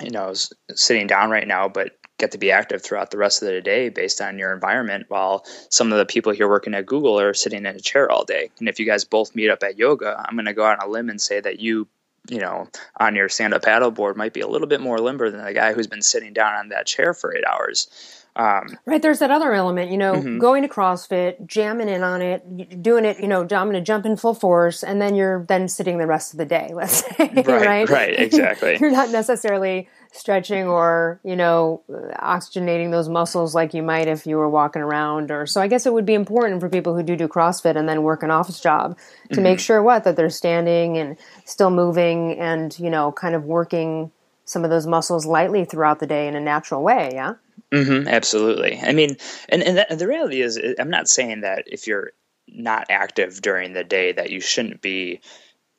you 0.00 0.10
know, 0.10 0.34
sitting 0.74 1.06
down 1.06 1.30
right 1.30 1.46
now, 1.46 1.68
but 1.68 1.96
get 2.18 2.32
to 2.32 2.38
be 2.38 2.50
active 2.50 2.82
throughout 2.82 3.10
the 3.10 3.18
rest 3.18 3.42
of 3.42 3.48
the 3.48 3.60
day 3.60 3.88
based 3.88 4.20
on 4.20 4.38
your 4.38 4.52
environment 4.52 5.06
while 5.08 5.44
some 5.68 5.92
of 5.92 5.98
the 5.98 6.06
people 6.06 6.32
here 6.32 6.48
working 6.48 6.74
at 6.74 6.86
Google 6.86 7.20
are 7.20 7.34
sitting 7.34 7.66
in 7.66 7.76
a 7.76 7.80
chair 7.80 8.10
all 8.10 8.24
day. 8.24 8.50
And 8.58 8.68
if 8.68 8.78
you 8.78 8.86
guys 8.86 9.04
both 9.04 9.34
meet 9.34 9.50
up 9.50 9.62
at 9.62 9.78
yoga, 9.78 10.24
I'm 10.26 10.34
going 10.34 10.46
to 10.46 10.54
go 10.54 10.64
out 10.64 10.80
on 10.80 10.88
a 10.88 10.90
limb 10.90 11.10
and 11.10 11.20
say 11.20 11.40
that 11.40 11.60
you, 11.60 11.86
you 12.28 12.38
know, 12.38 12.68
on 12.98 13.14
your 13.14 13.28
stand 13.28 13.54
up 13.54 13.62
paddle 13.62 13.90
board 13.90 14.16
might 14.16 14.32
be 14.32 14.40
a 14.40 14.48
little 14.48 14.66
bit 14.66 14.80
more 14.80 14.98
limber 14.98 15.30
than 15.30 15.44
the 15.44 15.52
guy 15.52 15.72
who's 15.72 15.86
been 15.86 16.02
sitting 16.02 16.32
down 16.32 16.54
on 16.54 16.68
that 16.70 16.86
chair 16.86 17.12
for 17.12 17.36
eight 17.36 17.44
hours. 17.46 17.88
Um, 18.36 18.78
right, 18.84 19.00
there's 19.00 19.20
that 19.20 19.30
other 19.30 19.54
element, 19.54 19.90
you 19.90 19.96
know, 19.96 20.12
mm-hmm. 20.12 20.38
going 20.38 20.62
to 20.62 20.68
CrossFit, 20.68 21.46
jamming 21.46 21.88
in 21.88 22.02
on 22.02 22.20
it, 22.20 22.82
doing 22.82 23.06
it, 23.06 23.18
you 23.18 23.28
know, 23.28 23.40
I'm 23.40 23.48
going 23.48 23.72
to 23.72 23.80
jump 23.80 24.04
in 24.04 24.18
full 24.18 24.34
force, 24.34 24.82
and 24.82 25.00
then 25.00 25.14
you're 25.14 25.46
then 25.46 25.68
sitting 25.68 25.96
the 25.96 26.06
rest 26.06 26.34
of 26.34 26.38
the 26.38 26.44
day, 26.44 26.70
let's 26.74 27.04
say, 27.04 27.32
right? 27.34 27.46
Right, 27.46 27.88
right 27.88 28.18
exactly. 28.18 28.76
you're 28.80 28.90
not 28.90 29.10
necessarily 29.10 29.88
stretching 30.12 30.66
or, 30.66 31.18
you 31.24 31.34
know, 31.34 31.82
oxygenating 31.90 32.90
those 32.90 33.08
muscles 33.08 33.54
like 33.54 33.72
you 33.72 33.82
might 33.82 34.06
if 34.06 34.26
you 34.26 34.36
were 34.36 34.50
walking 34.50 34.82
around. 34.82 35.30
Or 35.30 35.46
so 35.46 35.62
I 35.62 35.68
guess 35.68 35.86
it 35.86 35.94
would 35.94 36.06
be 36.06 36.14
important 36.14 36.60
for 36.60 36.68
people 36.68 36.94
who 36.94 37.02
do 37.02 37.16
do 37.16 37.28
CrossFit 37.28 37.76
and 37.76 37.88
then 37.88 38.02
work 38.02 38.22
an 38.22 38.30
office 38.30 38.60
job 38.60 38.98
to 38.98 39.34
mm-hmm. 39.34 39.42
make 39.42 39.60
sure 39.60 39.82
what 39.82 40.04
that 40.04 40.16
they're 40.16 40.30
standing 40.30 40.98
and 40.98 41.16
still 41.46 41.70
moving 41.70 42.38
and 42.38 42.78
you 42.78 42.90
know, 42.90 43.12
kind 43.12 43.34
of 43.34 43.44
working 43.44 44.12
some 44.44 44.62
of 44.62 44.70
those 44.70 44.86
muscles 44.86 45.26
lightly 45.26 45.64
throughout 45.64 46.00
the 46.00 46.06
day 46.06 46.28
in 46.28 46.36
a 46.36 46.40
natural 46.40 46.82
way. 46.82 47.10
Yeah. 47.14 47.34
Mm-hmm, 47.72 48.08
absolutely. 48.08 48.78
I 48.80 48.92
mean, 48.92 49.16
and 49.48 49.62
and 49.62 49.78
that, 49.78 49.98
the 49.98 50.06
reality 50.06 50.40
is, 50.40 50.58
I'm 50.78 50.90
not 50.90 51.08
saying 51.08 51.40
that 51.40 51.64
if 51.66 51.86
you're 51.86 52.12
not 52.48 52.86
active 52.90 53.42
during 53.42 53.72
the 53.72 53.82
day 53.84 54.12
that 54.12 54.30
you 54.30 54.40
shouldn't 54.40 54.80
be 54.80 55.20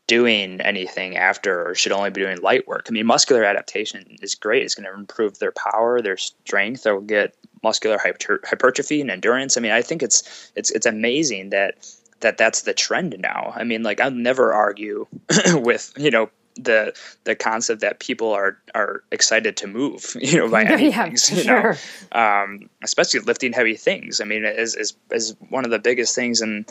doing 0.08 0.62
anything 0.62 1.18
after 1.18 1.68
or 1.70 1.76
should 1.76 1.92
only 1.92 2.10
be 2.10 2.22
doing 2.22 2.40
light 2.42 2.68
work. 2.68 2.88
I 2.90 2.92
mean, 2.92 3.06
muscular 3.06 3.44
adaptation 3.44 4.18
is 4.22 4.36
great. 4.36 4.64
It's 4.64 4.76
going 4.76 4.92
to 4.92 4.98
improve 4.98 5.40
their 5.40 5.52
power, 5.52 6.02
their 6.02 6.18
strength. 6.18 6.84
They'll 6.84 7.02
get 7.02 7.36
muscular 7.64 7.98
hypertrophy 8.00 9.02
and 9.02 9.12
endurance. 9.12 9.58
I 9.58 9.62
mean, 9.62 9.72
I 9.74 9.82
think 9.82 10.04
it's 10.04 10.52
it's 10.56 10.72
it's 10.72 10.86
amazing 10.86 11.52
that 11.52 11.76
that 12.22 12.38
that's 12.38 12.64
the 12.64 12.74
trend 12.74 13.16
now. 13.20 13.54
I 13.56 13.64
mean, 13.64 13.84
like 13.84 14.02
I'll 14.02 14.12
never 14.12 14.54
argue 14.54 15.08
with 15.54 15.94
you 15.98 16.12
know 16.12 16.30
the 16.58 16.94
the 17.24 17.36
concept 17.36 17.82
that 17.82 18.00
people 18.00 18.32
are 18.32 18.58
are 18.76 19.04
excited 19.12 19.58
to 19.58 19.68
move, 19.68 20.16
you 20.20 20.38
know, 20.38 20.50
by 20.50 20.64
any 20.66 20.90
yeah, 20.90 21.06
things, 21.06 21.30
you 21.30 21.44
sure. 21.44 21.78
know, 22.14 22.20
um, 22.20 22.70
especially 22.84 23.20
lifting 23.22 23.54
heavy 23.54 23.76
things. 23.76 24.22
I 24.22 24.26
mean, 24.26 24.46
is 24.46 24.76
is 24.76 24.94
is 25.12 25.36
one 25.50 25.66
of 25.66 25.72
the 25.72 25.80
biggest 25.80 26.16
things 26.16 26.42
in 26.42 26.66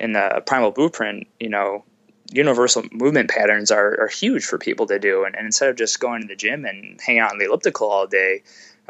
in 0.00 0.12
the 0.12 0.42
primal 0.46 0.70
blueprint. 0.70 1.26
You 1.40 1.48
know, 1.48 1.84
universal 2.30 2.84
movement 2.92 3.30
patterns 3.30 3.70
are 3.70 4.00
are 4.00 4.08
huge 4.08 4.44
for 4.44 4.58
people 4.58 4.86
to 4.86 4.98
do, 4.98 5.24
and, 5.24 5.36
and 5.36 5.46
instead 5.46 5.68
of 5.68 5.76
just 5.76 6.00
going 6.00 6.22
to 6.22 6.28
the 6.28 6.36
gym 6.36 6.64
and 6.64 7.00
hanging 7.00 7.20
out 7.20 7.32
on 7.32 7.38
the 7.38 7.46
elliptical 7.46 7.88
all 7.88 8.06
day, 8.06 8.42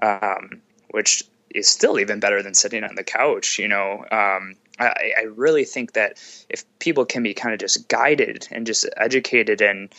um, 0.02 0.60
which 0.90 1.24
is 1.54 1.68
still 1.68 1.98
even 1.98 2.20
better 2.20 2.42
than 2.42 2.54
sitting 2.54 2.84
on 2.84 2.94
the 2.94 3.04
couch, 3.04 3.58
you 3.58 3.68
know. 3.68 4.04
Um, 4.10 4.54
I, 4.78 5.12
I 5.18 5.22
really 5.34 5.64
think 5.64 5.92
that 5.94 6.18
if 6.48 6.64
people 6.78 7.04
can 7.04 7.22
be 7.22 7.34
kind 7.34 7.52
of 7.52 7.60
just 7.60 7.88
guided 7.88 8.46
and 8.50 8.66
just 8.66 8.88
educated 8.96 9.60
and 9.60 9.92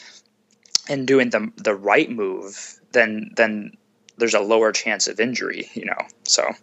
and 0.88 1.08
doing 1.08 1.30
the 1.30 1.52
the 1.58 1.76
right 1.76 2.10
move, 2.10 2.80
then 2.92 3.32
then 3.36 3.74
there's 4.18 4.34
a 4.34 4.40
lower 4.40 4.72
chance 4.72 5.08
of 5.08 5.20
injury, 5.20 5.70
you 5.74 5.86
know. 5.86 5.98
So 6.24 6.54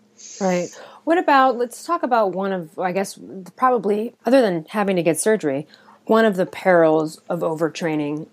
Right. 0.41 0.69
What 1.05 1.19
about 1.19 1.57
let's 1.57 1.85
talk 1.85 2.03
about 2.03 2.33
one 2.33 2.53
of 2.53 2.79
I 2.79 2.93
guess 2.93 3.19
probably 3.57 4.15
other 4.25 4.43
than 4.43 4.67
having 4.69 4.97
to 4.97 5.03
get 5.03 5.19
surgery, 5.19 5.67
one 6.07 6.25
of 6.25 6.37
the 6.37 6.47
perils 6.47 7.21
of 7.29 7.41
overtraining. 7.41 8.29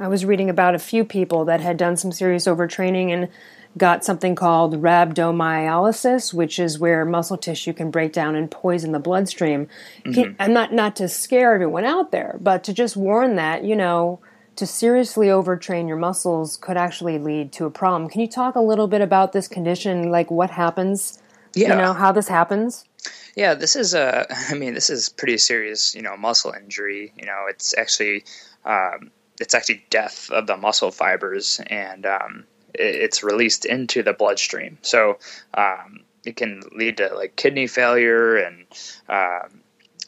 I 0.00 0.08
was 0.08 0.24
reading 0.24 0.48
about 0.48 0.74
a 0.74 0.78
few 0.78 1.04
people 1.04 1.44
that 1.44 1.60
had 1.60 1.76
done 1.76 1.96
some 1.96 2.10
serious 2.10 2.46
overtraining 2.46 3.10
and 3.10 3.28
got 3.76 4.04
something 4.04 4.34
called 4.34 4.80
rhabdomyolysis, 4.80 6.32
which 6.32 6.58
is 6.58 6.78
where 6.78 7.04
muscle 7.04 7.36
tissue 7.36 7.74
can 7.74 7.90
break 7.90 8.12
down 8.12 8.34
and 8.34 8.50
poison 8.50 8.92
the 8.92 8.98
bloodstream. 8.98 9.68
Mm-hmm. 10.04 10.34
I'm 10.40 10.52
not 10.52 10.72
not 10.72 10.96
to 10.96 11.08
scare 11.08 11.54
everyone 11.54 11.84
out 11.84 12.10
there, 12.10 12.38
but 12.40 12.64
to 12.64 12.72
just 12.72 12.96
warn 12.96 13.36
that 13.36 13.64
you 13.64 13.76
know 13.76 14.20
to 14.56 14.66
seriously 14.66 15.28
overtrain 15.28 15.86
your 15.86 15.96
muscles 15.96 16.56
could 16.56 16.76
actually 16.76 17.18
lead 17.18 17.52
to 17.52 17.66
a 17.66 17.70
problem. 17.70 18.08
Can 18.08 18.20
you 18.20 18.28
talk 18.28 18.56
a 18.56 18.60
little 18.60 18.88
bit 18.88 19.00
about 19.00 19.32
this 19.32 19.48
condition, 19.48 20.10
like 20.10 20.30
what 20.30 20.50
happens? 20.50 21.22
Yeah. 21.54 21.70
You 21.70 21.82
know, 21.82 21.92
how 21.92 22.12
this 22.12 22.28
happens? 22.28 22.84
Yeah, 23.34 23.54
this 23.54 23.76
is 23.76 23.94
a. 23.94 24.26
I 24.50 24.54
mean, 24.54 24.74
this 24.74 24.90
is 24.90 25.08
pretty 25.08 25.38
serious. 25.38 25.94
You 25.94 26.02
know, 26.02 26.16
muscle 26.16 26.52
injury. 26.52 27.12
You 27.16 27.26
know, 27.26 27.44
it's 27.48 27.76
actually, 27.76 28.24
um, 28.64 29.10
it's 29.40 29.54
actually 29.54 29.84
death 29.90 30.30
of 30.30 30.46
the 30.46 30.56
muscle 30.56 30.90
fibers, 30.90 31.60
and 31.66 32.06
um, 32.06 32.44
it, 32.74 32.94
it's 32.94 33.22
released 33.22 33.64
into 33.64 34.02
the 34.02 34.12
bloodstream. 34.12 34.78
So 34.82 35.18
um, 35.54 36.00
it 36.24 36.36
can 36.36 36.62
lead 36.74 36.96
to 36.96 37.14
like 37.14 37.36
kidney 37.36 37.66
failure, 37.66 38.36
and 38.36 38.66
um, 39.08 39.60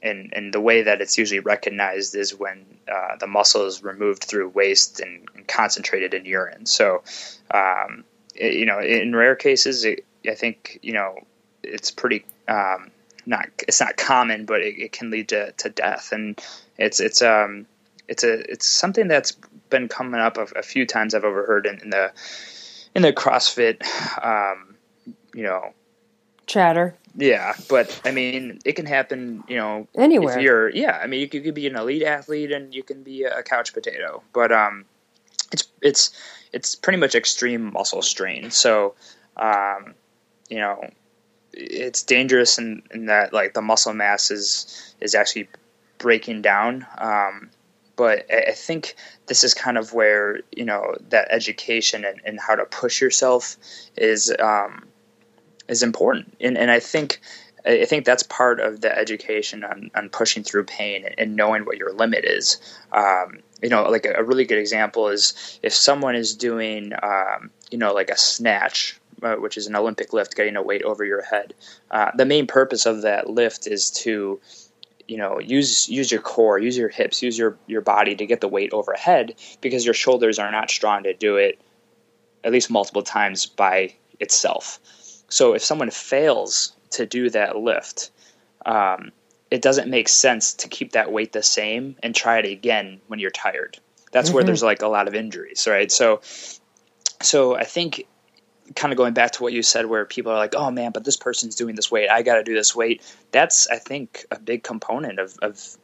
and 0.03 0.33
and 0.35 0.53
the 0.53 0.61
way 0.61 0.83
that 0.83 1.01
it's 1.01 1.19
usually 1.19 1.41
recognized 1.41 2.15
is 2.15 2.35
when 2.35 2.65
uh, 2.91 3.17
the 3.17 3.27
muscle 3.27 3.67
is 3.67 3.83
removed 3.83 4.25
through 4.25 4.49
waste 4.49 5.01
and, 5.01 5.29
and 5.35 5.47
concentrated 5.47 6.15
in 6.15 6.25
urine. 6.25 6.67
So, 6.67 7.03
um, 7.53 8.05
it, 8.35 8.55
you 8.55 8.67
know, 8.67 8.81
in 8.81 9.15
rare 9.15 9.37
cases, 9.37 9.85
it, 9.85 10.05
I 10.29 10.35
think 10.35 10.79
you 10.83 10.93
know 10.93 11.19
it's 11.63 11.91
pretty 11.91 12.25
um, 12.49 12.91
not 13.27 13.49
it's 13.67 13.81
not 13.81 13.97
common, 13.97 14.45
but 14.45 14.61
it, 14.61 14.79
it, 14.79 14.93
can 14.93 15.11
lead 15.11 15.29
to, 15.29 15.53
to 15.53 15.69
death, 15.69 16.13
and 16.13 16.41
it's 16.79 17.01
it's 17.01 17.23
um 17.23 17.67
it's 18.09 18.25
a 18.25 18.51
it's 18.51 18.67
something 18.67 19.09
that's 19.09 19.33
been 19.71 19.89
coming 19.89 20.21
up 20.21 20.39
a, 20.39 20.43
a 20.57 20.63
few 20.63 20.87
times 20.87 21.15
I've 21.15 21.25
overheard 21.25 21.67
in, 21.67 21.81
in 21.81 21.91
the 21.91 22.13
in 22.95 23.03
the 23.03 23.13
CrossFit, 23.13 23.83
um, 24.25 24.77
you 25.35 25.43
know, 25.43 25.73
chatter. 26.49 26.97
Yeah, 27.17 27.55
but 27.69 28.01
I 28.05 28.11
mean, 28.11 28.61
it 28.65 28.75
can 28.75 28.87
happen, 28.87 29.43
you 29.49 29.57
know, 29.57 29.89
anywhere. 29.97 30.37
If 30.37 30.43
you're, 30.43 30.69
yeah, 30.71 30.99
I 31.03 31.07
mean, 31.07 31.21
you 31.21 31.29
could, 31.29 31.39
you 31.39 31.43
could 31.43 31.55
be 31.55 31.67
an 31.67 31.77
elite 31.77 32.03
athlete 32.03 32.53
and 32.53 32.75
you 32.75 32.83
can 32.83 33.03
be 33.03 33.25
a 33.25 33.43
couch 33.43 33.73
potato, 33.73 34.23
but 34.33 34.53
um, 34.53 34.85
it's 35.53 35.65
it's 35.83 36.11
it's 36.53 36.75
pretty 36.75 36.99
much 36.99 37.15
extreme 37.15 37.73
muscle 37.73 38.03
strain. 38.03 38.51
So, 38.51 38.95
um, 39.37 39.95
you 40.49 40.59
know, 40.59 40.91
it's 41.53 42.03
dangerous 42.03 42.59
in, 42.59 42.83
in 42.93 43.07
that 43.07 43.33
like 43.33 43.55
the 43.55 43.63
muscle 43.63 43.95
mass 43.95 44.31
is 44.31 44.95
is 45.01 45.15
actually 45.15 45.49
breaking 45.99 46.43
down. 46.43 46.87
Um, 46.99 47.51
but 47.97 48.27
I 48.31 48.53
think 48.53 48.95
this 49.27 49.43
is 49.43 49.55
kind 49.55 49.77
of 49.77 49.93
where 49.93 50.41
you 50.53 50.65
know 50.65 50.95
that 51.09 51.27
education 51.31 52.05
and, 52.05 52.21
and 52.25 52.39
how 52.39 52.55
to 52.55 52.65
push 52.65 53.01
yourself 53.01 53.57
is 53.97 54.33
um, 54.39 54.87
is 55.68 55.83
important, 55.83 56.37
and 56.40 56.57
and 56.59 56.70
I 56.70 56.81
think 56.81 57.20
I 57.66 57.85
think 57.85 58.04
that's 58.04 58.22
part 58.22 58.61
of 58.61 58.81
the 58.81 58.96
education 58.96 59.64
on, 59.64 59.90
on 59.94 60.09
pushing 60.09 60.42
through 60.42 60.64
pain 60.64 61.07
and 61.18 61.37
knowing 61.37 61.64
what 61.64 61.76
your 61.76 61.92
limit 61.92 62.24
is. 62.24 62.61
Um, 62.92 63.40
you 63.62 63.68
know, 63.68 63.83
like 63.90 64.07
a, 64.07 64.22
really 64.22 64.44
good 64.44 64.59
example 64.59 65.09
is 65.09 65.59
if 65.62 65.74
someone 65.74 66.14
is 66.14 66.35
doing, 66.35 66.92
um, 67.02 67.50
you 67.70 67.76
know, 67.76 67.92
like 67.92 68.11
a 68.11 68.16
snatch 68.16 68.98
uh, 69.22 69.35
which 69.35 69.57
is 69.57 69.66
an 69.66 69.74
Olympic 69.74 70.12
lift, 70.12 70.37
getting 70.37 70.54
a 70.54 70.62
weight 70.62 70.83
over 70.83 71.04
your 71.04 71.22
head. 71.22 71.52
Uh, 71.90 72.12
the 72.16 72.24
main 72.24 72.46
purpose 72.46 72.87
of 72.87 73.02
that 73.02 73.28
lift 73.28 73.66
is 73.66 73.90
to, 73.90 74.40
you 75.09 75.16
know, 75.16 75.40
use 75.40 75.88
use 75.88 76.12
your 76.12 76.20
core, 76.20 76.59
use 76.59 76.76
your 76.76 76.88
hips, 76.88 77.20
use 77.20 77.37
your 77.37 77.59
your 77.66 77.81
body 77.81 78.14
to 78.14 78.26
get 78.26 78.40
the 78.40 78.46
weight 78.46 78.72
overhead 78.72 79.35
because 79.61 79.85
your 79.85 79.94
shoulders 79.94 80.38
are 80.38 80.52
not 80.52 80.70
strong 80.70 81.02
to 81.02 81.14
do 81.14 81.37
it 81.37 81.61
at 82.44 82.52
least 82.52 82.70
multiple 82.70 83.02
times 83.02 83.46
by 83.46 83.92
itself. 84.20 84.78
So 85.29 85.55
if 85.55 85.62
someone 85.62 85.91
fails 85.91 86.73
to 86.91 87.07
do 87.07 87.31
that 87.31 87.57
lift, 87.57 88.11
um, 88.67 89.12
it 89.51 89.62
doesn't 89.62 89.88
make 89.88 90.09
sense 90.09 90.55
to 90.55 90.69
keep 90.69 90.93
that 90.93 91.12
weight 91.12 91.33
the 91.33 91.43
same 91.43 91.97
and 92.03 92.14
try 92.14 92.38
it 92.38 92.47
again 92.47 93.01
when 93.07 93.19
you're 93.19 93.31
tired. 93.31 93.79
That's 94.12 94.29
mm-hmm. 94.29 94.37
where 94.37 94.45
there's 94.45 94.62
like 94.62 94.83
a 94.83 94.88
lot 94.88 95.09
of 95.09 95.14
injuries, 95.14 95.67
right? 95.69 95.91
So, 95.91 96.21
so 97.23 97.57
I 97.57 97.64
think 97.64 98.07
kind 98.75 98.93
of 98.93 98.97
going 98.97 99.14
back 99.14 99.33
to 99.33 99.43
what 99.43 99.53
you 99.53 99.62
said, 99.62 99.87
where 99.87 100.05
people 100.05 100.33
are 100.33 100.38
like, 100.38 100.55
"Oh 100.55 100.71
man, 100.71 100.93
but 100.93 101.05
this 101.05 101.17
person's 101.17 101.55
doing 101.55 101.75
this 101.75 101.91
weight. 101.91 102.09
I 102.09 102.23
got 102.23 102.37
to 102.37 102.45
do 102.45 102.55
this 102.55 102.75
weight." 102.75 103.03
That's, 103.33 103.69
I 103.69 103.77
think, 103.77 104.25
a 104.31 104.38
big 104.38 104.62
component 104.62 105.19
of, 105.19 105.37
of 105.43 105.77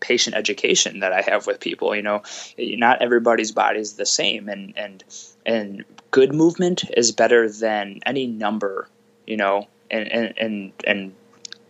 patient 0.00 0.34
education 0.36 1.00
that 1.00 1.12
I 1.12 1.22
have 1.22 1.46
with 1.46 1.60
people. 1.60 1.94
You 1.94 2.02
know, 2.02 2.22
not 2.58 3.02
everybody's 3.02 3.52
body 3.52 3.80
is 3.80 3.94
the 3.94 4.06
same, 4.06 4.48
and 4.48 4.72
and 4.76 5.04
and 5.46 5.84
good 6.10 6.34
movement 6.34 6.84
is 6.96 7.12
better 7.12 7.48
than 7.48 8.00
any 8.06 8.26
number. 8.26 8.88
You 9.32 9.38
know, 9.38 9.66
and 9.90 10.12
and 10.12 10.34
and, 10.36 10.72
and 10.86 11.14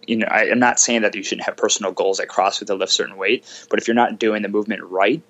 you 0.05 0.17
know, 0.17 0.27
I, 0.29 0.47
am 0.47 0.59
not 0.59 0.81
saying 0.81 1.03
that 1.03 1.15
you 1.15 1.23
shouldn't 1.23 1.47
have 1.47 1.57
personal 1.57 1.93
goals 1.93 2.19
at 2.19 2.27
CrossFit 2.27 2.67
to 2.67 2.75
lift 2.75 2.91
certain 2.91 3.17
weight, 3.17 3.45
but 3.71 3.79
if 3.79 3.87
you're 3.87 3.95
not 3.95 4.19
doing 4.19 4.43
the 4.43 4.49
movement 4.49 4.83
right 4.83 5.23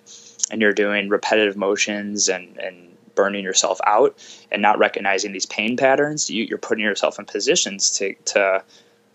and 0.50 0.62
you're 0.62 0.72
doing 0.72 1.10
repetitive 1.10 1.58
motions 1.58 2.30
and 2.30 2.56
and 2.56 2.96
burning 3.14 3.44
yourself 3.44 3.78
out 3.84 4.16
and 4.50 4.62
not 4.62 4.78
recognizing 4.78 5.32
these 5.32 5.44
pain 5.44 5.76
patterns, 5.76 6.30
you, 6.30 6.48
are 6.54 6.58
putting 6.58 6.82
yourself 6.82 7.18
in 7.18 7.26
positions 7.26 7.90
to, 7.98 8.14
to, 8.24 8.64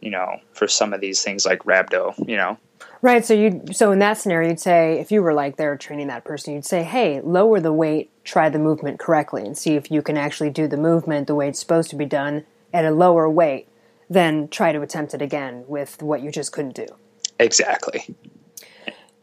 you 0.02 0.12
know, 0.12 0.40
for 0.54 0.68
some 0.68 0.94
of 0.94 1.02
these 1.02 1.24
things 1.24 1.48
like 1.48 1.64
rhabdo, 1.64 2.14
you 2.30 2.38
know. 2.38 2.60
Right. 3.02 3.26
So 3.26 3.34
you 3.34 3.64
so 3.72 3.92
in 3.92 3.98
that 4.00 4.20
scenario, 4.20 4.50
you'd 4.50 4.60
say 4.60 5.00
if 5.00 5.12
you 5.12 5.24
were 5.24 5.34
like 5.34 5.58
there 5.58 5.76
training 5.78 6.08
that 6.08 6.24
person, 6.24 6.54
you'd 6.54 6.66
say, 6.66 6.84
"Hey, 6.84 7.22
lower 7.22 7.60
the 7.60 7.74
weight, 7.74 8.12
try 8.24 8.50
the 8.50 8.60
movement 8.60 9.00
correctly, 9.00 9.44
and 9.44 9.58
see 9.58 9.74
if 9.74 9.90
you 9.90 10.04
can 10.04 10.18
actually 10.18 10.52
do 10.52 10.68
the 10.68 10.78
movement 10.78 11.26
the 11.26 11.34
way 11.34 11.48
it's 11.48 11.60
supposed 11.60 11.90
to 11.90 11.96
be 11.96 12.06
done 12.06 12.46
at 12.78 12.86
a 12.86 12.92
lower 12.92 13.30
weight. 13.30 13.68
Then 14.10 14.48
try 14.48 14.72
to 14.72 14.82
attempt 14.82 15.14
it 15.14 15.22
again 15.22 15.66
with 15.68 16.02
what 16.02 16.22
you 16.22 16.32
just 16.32 16.52
couldn't 16.52 16.76
do." 16.76 16.88
Exactly. 17.40 18.16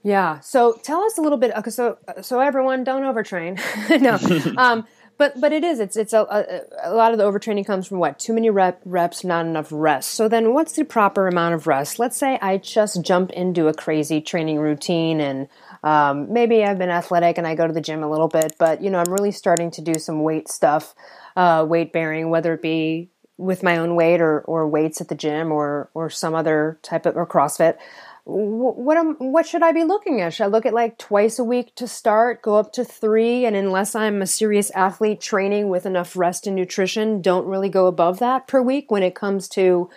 Yeah. 0.04 0.40
So 0.40 0.78
tell 0.82 1.02
us 1.02 1.16
a 1.16 1.22
little 1.22 1.38
bit. 1.38 1.52
Okay, 1.56 1.70
so 1.70 1.98
so 2.20 2.40
everyone, 2.40 2.84
don't 2.84 3.02
overtrain. 3.02 3.58
no. 4.00 4.54
um, 4.62 4.86
but 5.16 5.40
but 5.40 5.52
it 5.52 5.64
is. 5.64 5.80
It's 5.80 5.96
it's 5.96 6.12
a, 6.12 6.20
a, 6.22 6.90
a, 6.90 6.94
lot 6.94 7.12
of 7.12 7.18
the 7.18 7.24
overtraining 7.24 7.64
comes 7.64 7.86
from 7.86 7.98
what? 7.98 8.18
Too 8.18 8.34
many 8.34 8.50
rep, 8.50 8.82
reps, 8.84 9.24
not 9.24 9.46
enough 9.46 9.68
rest. 9.70 10.10
So 10.10 10.28
then, 10.28 10.52
what's 10.52 10.72
the 10.72 10.84
proper 10.84 11.26
amount 11.26 11.54
of 11.54 11.66
rest? 11.66 11.98
Let's 11.98 12.18
say 12.18 12.38
I 12.42 12.58
just 12.58 13.02
jump 13.02 13.30
into 13.30 13.68
a 13.68 13.74
crazy 13.74 14.20
training 14.20 14.58
routine 14.58 15.20
and. 15.20 15.48
Um, 15.82 16.32
maybe 16.32 16.64
I've 16.64 16.78
been 16.78 16.88
athletic 16.88 17.36
and 17.36 17.46
I 17.46 17.54
go 17.54 17.66
to 17.66 17.72
the 17.74 17.82
gym 17.82 18.02
a 18.02 18.08
little 18.10 18.28
bit, 18.28 18.54
but 18.58 18.80
you 18.82 18.88
know 18.88 19.00
I'm 19.00 19.12
really 19.12 19.32
starting 19.32 19.70
to 19.72 19.82
do 19.82 19.98
some 19.98 20.22
weight 20.22 20.48
stuff, 20.48 20.94
uh, 21.36 21.66
weight 21.68 21.92
bearing, 21.92 22.30
whether 22.30 22.54
it 22.54 22.62
be 22.62 23.10
with 23.36 23.62
my 23.62 23.76
own 23.76 23.96
weight 23.96 24.20
or, 24.20 24.40
or 24.42 24.68
weights 24.68 25.00
at 25.00 25.08
the 25.08 25.14
gym 25.14 25.50
or 25.50 25.90
or 25.94 26.08
some 26.08 26.34
other 26.34 26.78
type 26.82 27.06
of 27.06 27.16
or 27.16 27.26
CrossFit 27.26 27.76
what 28.26 28.96
am, 28.96 29.16
what 29.16 29.46
should 29.46 29.62
I 29.62 29.72
be 29.72 29.84
looking 29.84 30.22
at? 30.22 30.32
Should 30.32 30.44
I 30.44 30.48
look 30.48 30.64
at 30.64 30.72
like 30.72 30.96
twice 30.96 31.38
a 31.38 31.44
week 31.44 31.74
to 31.74 31.86
start, 31.86 32.40
go 32.40 32.54
up 32.54 32.72
to 32.72 32.84
three, 32.84 33.44
and 33.44 33.54
unless 33.54 33.94
I'm 33.94 34.22
a 34.22 34.26
serious 34.26 34.70
athlete 34.70 35.20
training 35.20 35.68
with 35.68 35.84
enough 35.84 36.16
rest 36.16 36.46
and 36.46 36.56
nutrition, 36.56 37.20
don't 37.20 37.46
really 37.46 37.68
go 37.68 37.86
above 37.86 38.20
that 38.20 38.46
per 38.46 38.62
week 38.62 38.90
when 38.90 39.02
it 39.02 39.14
comes 39.14 39.46
to, 39.50 39.90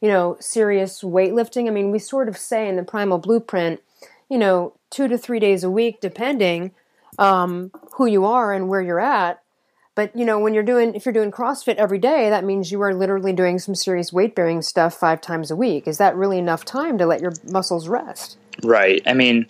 you 0.00 0.08
know, 0.08 0.38
serious 0.40 1.02
weightlifting. 1.02 1.66
I 1.66 1.70
mean, 1.70 1.90
we 1.90 1.98
sort 1.98 2.28
of 2.28 2.38
say 2.38 2.68
in 2.68 2.76
the 2.76 2.82
primal 2.82 3.18
blueprint, 3.18 3.82
you 4.30 4.38
know, 4.38 4.74
two 4.88 5.06
to 5.06 5.18
three 5.18 5.38
days 5.38 5.62
a 5.62 5.70
week, 5.70 6.00
depending 6.00 6.72
um, 7.18 7.70
who 7.96 8.06
you 8.06 8.24
are 8.24 8.54
and 8.54 8.68
where 8.68 8.80
you're 8.80 8.98
at. 9.00 9.42
But 9.94 10.14
you 10.16 10.24
know, 10.24 10.38
when 10.38 10.54
you're 10.54 10.62
doing 10.62 10.94
if 10.94 11.04
you're 11.04 11.12
doing 11.12 11.30
CrossFit 11.30 11.76
every 11.76 11.98
day, 11.98 12.30
that 12.30 12.44
means 12.44 12.72
you 12.72 12.80
are 12.82 12.94
literally 12.94 13.32
doing 13.32 13.58
some 13.58 13.74
serious 13.74 14.12
weight 14.12 14.34
bearing 14.34 14.62
stuff 14.62 14.94
five 14.94 15.20
times 15.20 15.50
a 15.50 15.56
week. 15.56 15.86
Is 15.86 15.98
that 15.98 16.16
really 16.16 16.38
enough 16.38 16.64
time 16.64 16.98
to 16.98 17.06
let 17.06 17.20
your 17.20 17.32
muscles 17.50 17.88
rest? 17.88 18.36
Right. 18.62 19.02
I 19.06 19.14
mean, 19.14 19.46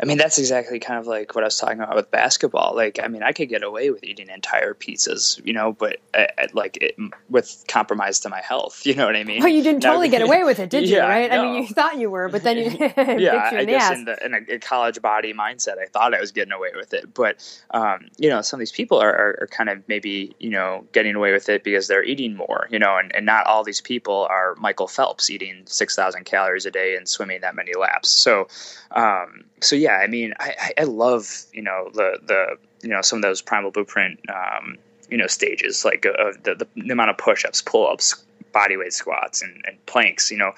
I 0.00 0.06
mean, 0.06 0.18
that's 0.18 0.38
exactly 0.38 0.78
kind 0.80 0.98
of 0.98 1.06
like 1.06 1.34
what 1.34 1.44
I 1.44 1.46
was 1.46 1.58
talking 1.58 1.80
about 1.80 1.94
with 1.94 2.10
basketball. 2.10 2.74
Like, 2.74 2.98
I 3.02 3.08
mean, 3.08 3.22
I 3.22 3.32
could 3.32 3.48
get 3.48 3.62
away 3.62 3.90
with 3.90 4.02
eating 4.04 4.28
entire 4.28 4.74
pizzas, 4.74 5.44
you 5.44 5.52
know, 5.52 5.72
but 5.72 5.98
I, 6.14 6.28
I, 6.38 6.48
like 6.52 6.78
it, 6.80 6.96
with 7.28 7.64
compromise 7.68 8.20
to 8.20 8.28
my 8.28 8.40
health. 8.40 8.82
You 8.94 8.94
know 8.94 9.06
what 9.06 9.16
I 9.16 9.24
mean? 9.24 9.40
Well, 9.40 9.48
you 9.48 9.62
didn't 9.62 9.80
totally 9.80 10.08
get 10.08 10.22
away 10.22 10.44
with 10.44 10.60
it, 10.60 10.70
did 10.74 10.88
you? 10.88 10.96
Yeah, 10.96 11.08
right? 11.08 11.28
No. 11.28 11.40
I 11.40 11.42
mean, 11.42 11.62
you 11.62 11.68
thought 11.68 11.98
you 11.98 12.10
were, 12.10 12.28
but 12.28 12.44
then 12.44 12.58
you 12.58 12.64
yeah, 12.96 13.50
I 13.52 13.64
guess 13.64 13.90
ass. 13.90 13.98
in, 13.98 14.04
the, 14.04 14.24
in 14.24 14.34
a, 14.34 14.54
a, 14.54 14.58
college 14.60 15.02
body 15.02 15.32
mindset, 15.32 15.78
I 15.78 15.86
thought 15.86 16.14
I 16.14 16.20
was 16.20 16.30
getting 16.30 16.52
away 16.52 16.70
with 16.76 16.94
it. 16.94 17.12
But 17.12 17.42
um, 17.72 18.08
you 18.18 18.28
know, 18.28 18.40
some 18.40 18.58
of 18.58 18.60
these 18.60 18.70
people 18.70 18.98
are, 18.98 19.10
are, 19.10 19.38
are, 19.40 19.46
kind 19.48 19.68
of 19.68 19.82
maybe 19.88 20.36
you 20.38 20.50
know 20.50 20.86
getting 20.92 21.16
away 21.16 21.32
with 21.32 21.48
it 21.48 21.64
because 21.64 21.88
they're 21.88 22.04
eating 22.04 22.36
more, 22.36 22.68
you 22.70 22.78
know, 22.78 22.96
and, 22.96 23.12
and 23.16 23.26
not 23.26 23.46
all 23.46 23.64
these 23.64 23.80
people 23.80 24.28
are 24.30 24.54
Michael 24.56 24.86
Phelps 24.86 25.28
eating 25.28 25.62
six 25.66 25.96
thousand 25.96 26.24
calories 26.24 26.66
a 26.66 26.70
day 26.70 26.94
and 26.94 27.08
swimming 27.08 27.40
that 27.40 27.56
many 27.56 27.72
laps. 27.74 28.10
So, 28.10 28.46
um, 28.92 29.44
so 29.60 29.74
yeah, 29.76 29.83
I 29.92 30.06
mean, 30.06 30.34
I, 30.38 30.72
I 30.78 30.84
love 30.84 31.44
you 31.52 31.62
know 31.62 31.90
the 31.92 32.18
the 32.26 32.56
you 32.82 32.90
know 32.90 33.00
some 33.00 33.18
of 33.18 33.22
those 33.22 33.42
primal 33.42 33.70
blueprint 33.70 34.20
um, 34.28 34.76
you 35.08 35.16
know 35.16 35.26
stages 35.26 35.84
like 35.84 36.06
uh, 36.06 36.32
the, 36.42 36.66
the, 36.76 36.92
amount 36.92 37.10
of 37.10 37.18
push-ups, 37.18 37.62
pull-ups, 37.62 38.24
body 38.52 38.76
weight 38.76 38.92
squats, 38.92 39.42
and, 39.42 39.62
and 39.66 39.84
planks. 39.86 40.30
You 40.30 40.38
know, 40.38 40.52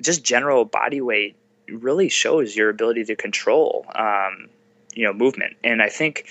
just 0.00 0.24
general 0.24 0.64
body 0.64 1.00
weight 1.00 1.36
really 1.68 2.08
shows 2.08 2.54
your 2.54 2.68
ability 2.68 3.04
to 3.04 3.16
control 3.16 3.86
um, 3.94 4.48
you 4.94 5.04
know 5.04 5.12
movement, 5.12 5.56
and 5.64 5.82
I 5.82 5.88
think 5.88 6.26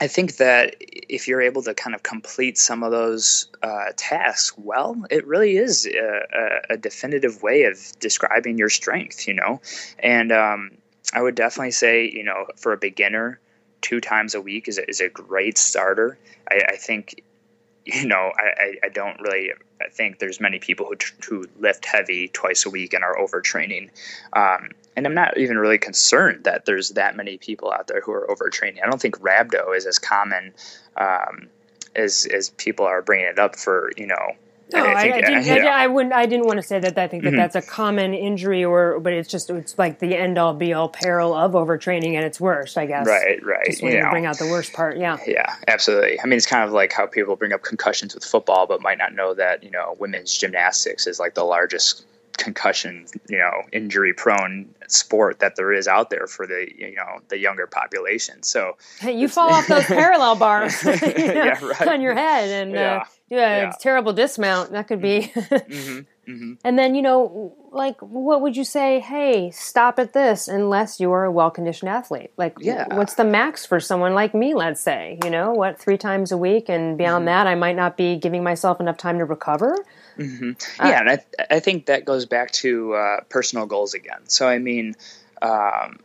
I 0.00 0.06
think 0.06 0.36
that 0.36 0.76
if 0.80 1.26
you're 1.26 1.40
able 1.40 1.62
to 1.62 1.74
kind 1.74 1.94
of 1.94 2.02
complete 2.02 2.56
some 2.56 2.82
of 2.82 2.92
those 2.92 3.48
uh, 3.62 3.86
tasks 3.96 4.56
well, 4.56 4.96
it 5.10 5.26
really 5.26 5.56
is 5.56 5.86
a, 5.86 6.60
a, 6.70 6.76
definitive 6.76 7.42
way 7.42 7.64
of 7.64 7.78
describing 7.98 8.58
your 8.58 8.68
strength, 8.68 9.26
you 9.26 9.34
know. 9.34 9.60
And 9.98 10.30
um, 10.30 10.70
I 11.12 11.22
would 11.22 11.34
definitely 11.34 11.70
say, 11.70 12.10
you 12.10 12.24
know, 12.24 12.46
for 12.56 12.72
a 12.72 12.76
beginner, 12.76 13.40
two 13.80 14.00
times 14.00 14.34
a 14.34 14.40
week 14.40 14.68
is 14.68 14.78
a, 14.78 14.88
is 14.88 15.00
a 15.00 15.08
great 15.08 15.56
starter. 15.58 16.18
I, 16.50 16.60
I 16.70 16.76
think 16.76 17.22
you 17.88 18.06
know, 18.06 18.32
I, 18.36 18.74
I 18.84 18.88
don't 18.90 19.18
really 19.20 19.52
I 19.80 19.88
think 19.88 20.18
there's 20.18 20.40
many 20.40 20.58
people 20.58 20.86
who, 20.86 20.96
who 21.26 21.48
lift 21.58 21.84
heavy 21.86 22.28
twice 22.28 22.66
a 22.66 22.70
week 22.70 22.92
and 22.92 23.04
are 23.04 23.16
overtraining. 23.16 23.90
Um, 24.32 24.70
and 24.96 25.06
I'm 25.06 25.14
not 25.14 25.38
even 25.38 25.58
really 25.58 25.78
concerned 25.78 26.44
that 26.44 26.64
there's 26.64 26.90
that 26.90 27.16
many 27.16 27.38
people 27.38 27.72
out 27.72 27.86
there 27.86 28.00
who 28.00 28.12
are 28.12 28.26
overtraining. 28.28 28.82
I 28.82 28.86
don't 28.86 29.00
think 29.00 29.20
rhabdo 29.20 29.76
is 29.76 29.86
as 29.86 29.98
common 29.98 30.52
um, 30.96 31.48
as 31.94 32.26
as 32.26 32.50
people 32.50 32.84
are 32.84 33.00
bringing 33.00 33.26
it 33.26 33.38
up 33.38 33.56
for 33.56 33.90
you 33.96 34.06
know 34.06 34.32
no, 34.72 34.84
I, 34.84 35.02
think, 35.02 35.14
I, 35.14 35.18
I 35.18 35.20
didn't. 35.20 35.46
Yeah. 35.46 35.66
I, 35.66 35.84
I, 35.84 35.86
wouldn't. 35.86 36.12
I 36.12 36.26
didn't 36.26 36.46
want 36.46 36.58
to 36.58 36.62
say 36.62 36.78
that. 36.78 36.98
I 36.98 37.08
think 37.08 37.22
that 37.22 37.30
mm-hmm. 37.30 37.38
that's 37.38 37.56
a 37.56 37.62
common 37.62 38.12
injury, 38.12 38.64
or 38.64 39.00
but 39.00 39.12
it's 39.12 39.28
just 39.28 39.48
it's 39.50 39.78
like 39.78 39.98
the 39.98 40.16
end 40.16 40.38
all 40.38 40.54
be 40.54 40.72
all 40.72 40.88
peril 40.88 41.34
of 41.34 41.52
overtraining 41.52 42.16
at 42.16 42.24
its 42.24 42.40
worst. 42.40 42.76
I 42.76 42.86
guess. 42.86 43.06
Right. 43.06 43.42
Right. 43.44 43.66
Just 43.66 43.82
when 43.82 43.92
you, 43.92 43.98
you 43.98 44.10
bring 44.10 44.26
out 44.26 44.38
the 44.38 44.48
worst 44.48 44.72
part. 44.72 44.98
Yeah. 44.98 45.18
Yeah. 45.26 45.56
Absolutely. 45.66 46.20
I 46.20 46.26
mean, 46.26 46.36
it's 46.36 46.46
kind 46.46 46.64
of 46.64 46.72
like 46.72 46.92
how 46.92 47.06
people 47.06 47.36
bring 47.36 47.52
up 47.52 47.62
concussions 47.62 48.14
with 48.14 48.24
football, 48.24 48.66
but 48.66 48.82
might 48.82 48.98
not 48.98 49.14
know 49.14 49.34
that 49.34 49.62
you 49.62 49.70
know 49.70 49.96
women's 49.98 50.36
gymnastics 50.36 51.06
is 51.06 51.18
like 51.18 51.34
the 51.34 51.44
largest 51.44 52.04
concussion, 52.38 53.06
you 53.28 53.38
know, 53.38 53.62
injury 53.72 54.14
prone 54.14 54.74
sport 54.86 55.40
that 55.40 55.56
there 55.56 55.72
is 55.72 55.86
out 55.86 56.08
there 56.08 56.26
for 56.26 56.46
the 56.46 56.66
you 56.76 56.94
know 56.94 57.20
the 57.28 57.38
younger 57.38 57.66
population. 57.66 58.42
So 58.42 58.76
hey, 59.00 59.12
you 59.12 59.28
fall 59.28 59.52
off 59.52 59.66
those 59.66 59.84
parallel 59.86 60.36
bars 60.36 60.82
you 60.84 60.92
know, 60.92 60.98
yeah, 60.98 61.64
right. 61.64 61.88
on 61.88 62.00
your 62.00 62.14
head, 62.14 62.48
and 62.48 62.76
uh, 62.76 62.80
yeah. 62.80 62.96
Uh, 62.96 63.04
yeah, 63.30 63.56
yeah. 63.62 63.72
terrible 63.78 64.12
dismount. 64.12 64.72
That 64.72 64.88
could 64.88 65.02
be. 65.02 65.20
mm-hmm. 65.34 66.00
Mm-hmm. 66.28 66.52
And 66.62 66.78
then, 66.78 66.94
you 66.94 67.00
know, 67.00 67.56
like, 67.72 68.00
what 68.02 68.42
would 68.42 68.56
you 68.56 68.64
say? 68.64 69.00
Hey, 69.00 69.50
stop 69.50 69.98
at 69.98 70.12
this 70.12 70.46
unless 70.46 71.00
you're 71.00 71.24
a 71.24 71.32
well 71.32 71.50
conditioned 71.50 71.88
athlete. 71.88 72.32
Like, 72.36 72.56
yeah. 72.60 72.94
what's 72.94 73.14
the 73.14 73.24
max 73.24 73.64
for 73.64 73.80
someone 73.80 74.14
like 74.14 74.34
me, 74.34 74.54
let's 74.54 74.80
say? 74.80 75.18
You 75.24 75.30
know, 75.30 75.52
what, 75.52 75.78
three 75.78 75.96
times 75.96 76.30
a 76.30 76.36
week? 76.36 76.68
And 76.68 76.98
beyond 76.98 77.20
mm-hmm. 77.20 77.26
that, 77.26 77.46
I 77.46 77.54
might 77.54 77.76
not 77.76 77.96
be 77.96 78.16
giving 78.16 78.42
myself 78.42 78.78
enough 78.78 78.98
time 78.98 79.18
to 79.18 79.24
recover. 79.24 79.74
Mm-hmm. 80.18 80.50
Uh, 80.82 80.88
yeah, 80.88 81.00
and 81.00 81.10
I, 81.10 81.18
I 81.50 81.60
think 81.60 81.86
that 81.86 82.04
goes 82.04 82.26
back 82.26 82.50
to 82.52 82.94
uh, 82.94 83.20
personal 83.28 83.66
goals 83.66 83.94
again. 83.94 84.28
So, 84.28 84.48
I 84.48 84.58
mean, 84.58 84.96
um, 85.40 86.00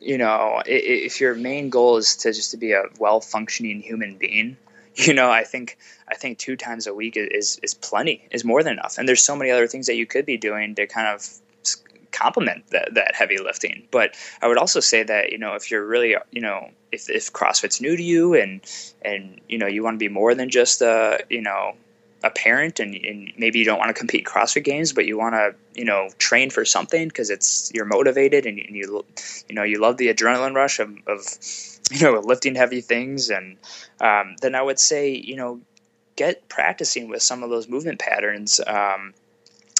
you 0.00 0.16
know, 0.18 0.62
if 0.64 1.20
your 1.20 1.34
main 1.34 1.68
goal 1.68 1.98
is 1.98 2.16
to 2.16 2.32
just 2.32 2.52
to 2.52 2.56
be 2.56 2.72
a 2.72 2.84
well 2.98 3.20
functioning 3.20 3.80
human 3.80 4.16
being, 4.16 4.56
you 4.94 5.14
know, 5.14 5.30
I 5.30 5.44
think 5.44 5.78
I 6.08 6.14
think 6.14 6.38
two 6.38 6.56
times 6.56 6.86
a 6.86 6.94
week 6.94 7.16
is 7.16 7.60
is 7.62 7.74
plenty, 7.74 8.26
is 8.30 8.44
more 8.44 8.62
than 8.62 8.74
enough. 8.74 8.98
And 8.98 9.08
there's 9.08 9.22
so 9.22 9.36
many 9.36 9.50
other 9.50 9.66
things 9.66 9.86
that 9.86 9.96
you 9.96 10.06
could 10.06 10.26
be 10.26 10.36
doing 10.36 10.74
to 10.76 10.86
kind 10.86 11.08
of 11.08 11.26
complement 12.12 12.66
that, 12.70 12.94
that 12.94 13.14
heavy 13.14 13.38
lifting. 13.38 13.86
But 13.90 14.14
I 14.42 14.48
would 14.48 14.58
also 14.58 14.80
say 14.80 15.02
that 15.02 15.32
you 15.32 15.38
know 15.38 15.54
if 15.54 15.70
you're 15.70 15.84
really 15.84 16.16
you 16.30 16.40
know 16.40 16.70
if 16.92 17.08
if 17.10 17.32
CrossFit's 17.32 17.80
new 17.80 17.96
to 17.96 18.02
you 18.02 18.34
and 18.34 18.60
and 19.02 19.40
you 19.48 19.58
know 19.58 19.66
you 19.66 19.82
want 19.82 19.94
to 19.94 19.98
be 19.98 20.08
more 20.08 20.34
than 20.34 20.50
just 20.50 20.82
a 20.82 21.20
you 21.28 21.42
know 21.42 21.74
a 22.22 22.30
parent 22.30 22.80
and, 22.80 22.94
and 22.94 23.32
maybe 23.38 23.58
you 23.58 23.64
don't 23.64 23.78
want 23.78 23.88
to 23.88 23.94
compete 23.94 24.26
CrossFit 24.26 24.64
games, 24.64 24.92
but 24.92 25.06
you 25.06 25.18
want 25.18 25.34
to 25.34 25.54
you 25.74 25.84
know 25.84 26.08
train 26.18 26.50
for 26.50 26.64
something 26.64 27.08
because 27.08 27.30
it's 27.30 27.70
you're 27.74 27.84
motivated 27.84 28.46
and, 28.46 28.58
and 28.58 28.76
you 28.76 29.04
you 29.48 29.54
know 29.54 29.62
you 29.62 29.80
love 29.80 29.96
the 29.96 30.12
adrenaline 30.12 30.54
rush 30.54 30.80
of, 30.80 30.90
of 31.06 31.20
you 31.90 32.02
know 32.02 32.20
lifting 32.20 32.54
heavy 32.54 32.80
things 32.80 33.30
and 33.30 33.56
um, 34.00 34.36
then 34.40 34.54
I 34.54 34.62
would 34.62 34.78
say, 34.78 35.10
you 35.10 35.36
know, 35.36 35.60
get 36.16 36.48
practicing 36.48 37.08
with 37.08 37.22
some 37.22 37.42
of 37.42 37.50
those 37.50 37.68
movement 37.68 37.98
patterns. 37.98 38.60
Um, 38.66 39.14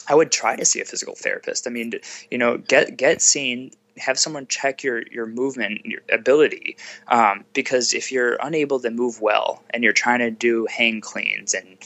I 0.09 0.15
would 0.15 0.33
try 0.33 0.57
to 0.57 0.65
see 0.65 0.81
a 0.81 0.85
physical 0.85 1.15
therapist. 1.15 1.67
I 1.67 1.71
mean, 1.71 1.93
you 2.31 2.39
know, 2.39 2.59
get 2.59 2.97
get 2.97 3.23
seen. 3.23 3.73
Have 3.99 4.19
someone 4.19 4.47
check 4.47 4.83
your 4.83 5.03
your 5.11 5.27
movement, 5.27 5.85
your 5.85 6.01
ability, 6.11 6.77
um, 7.09 7.45
because 7.53 7.93
if 7.93 8.11
you're 8.13 8.39
unable 8.43 8.81
to 8.81 8.91
move 8.91 9.21
well 9.21 9.63
and 9.71 9.85
you're 9.85 9.93
trying 9.93 10.21
to 10.21 10.31
do 10.31 10.67
hang 10.67 11.01
cleans 11.01 11.53
and 11.55 11.77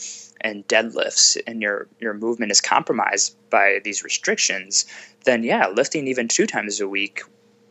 and 0.45 0.67
deadlifts 0.69 1.37
and 1.47 1.61
your 1.61 1.89
your 1.99 2.15
movement 2.15 2.53
is 2.53 2.61
compromised 2.61 3.37
by 3.51 3.81
these 3.83 4.05
restrictions, 4.05 4.85
then 5.25 5.43
yeah, 5.43 5.67
lifting 5.67 6.07
even 6.07 6.29
two 6.29 6.47
times 6.47 6.81
a 6.81 6.89
week 6.89 7.23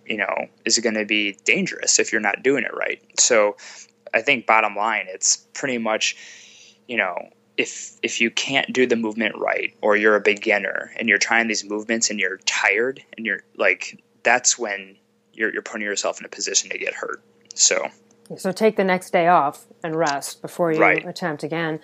you 0.06 0.18
know 0.18 0.48
is 0.66 0.78
going 0.80 0.96
to 0.96 1.06
be 1.06 1.38
dangerous 1.46 1.98
if 1.98 2.12
you're 2.12 2.20
not 2.20 2.44
doing 2.44 2.66
it 2.66 2.76
right 2.76 3.02
so 3.18 3.56
I 4.14 4.22
think 4.22 4.46
bottom 4.46 4.76
line, 4.76 5.06
it's 5.08 5.38
pretty 5.54 5.78
much, 5.78 6.16
you 6.88 6.98
know, 6.98 7.30
if 7.58 7.98
if 8.02 8.20
you 8.20 8.32
can't 8.32 8.74
do 8.74 8.88
the 8.88 8.96
movement 8.96 9.36
right 9.38 9.76
or 9.82 9.96
you're 9.96 10.16
a 10.16 10.22
beginner 10.22 10.92
and 10.98 11.08
you're 11.08 11.20
trying 11.20 11.48
these 11.48 11.64
movements 11.64 12.10
and 12.10 12.20
you're 12.20 12.38
tired 12.46 13.04
and 13.16 13.28
you're 13.28 13.42
like 13.58 14.04
that's 14.24 14.58
when 14.58 14.96
you're 15.34 15.54
you're 15.54 15.62
putting 15.62 15.86
yourself 15.86 16.20
in 16.20 16.26
a 16.26 16.30
position 16.30 16.70
to 16.72 16.78
get 16.78 16.94
hurt. 16.94 17.22
So 17.54 17.90
so 18.38 18.52
take 18.52 18.76
the 18.76 18.84
next 18.84 19.12
day 19.12 19.28
off 19.28 19.66
and 19.84 19.96
rest 19.96 20.42
before 20.42 20.72
you 20.72 20.80
right. 20.80 21.06
attempt 21.08 21.44
again. 21.44 21.80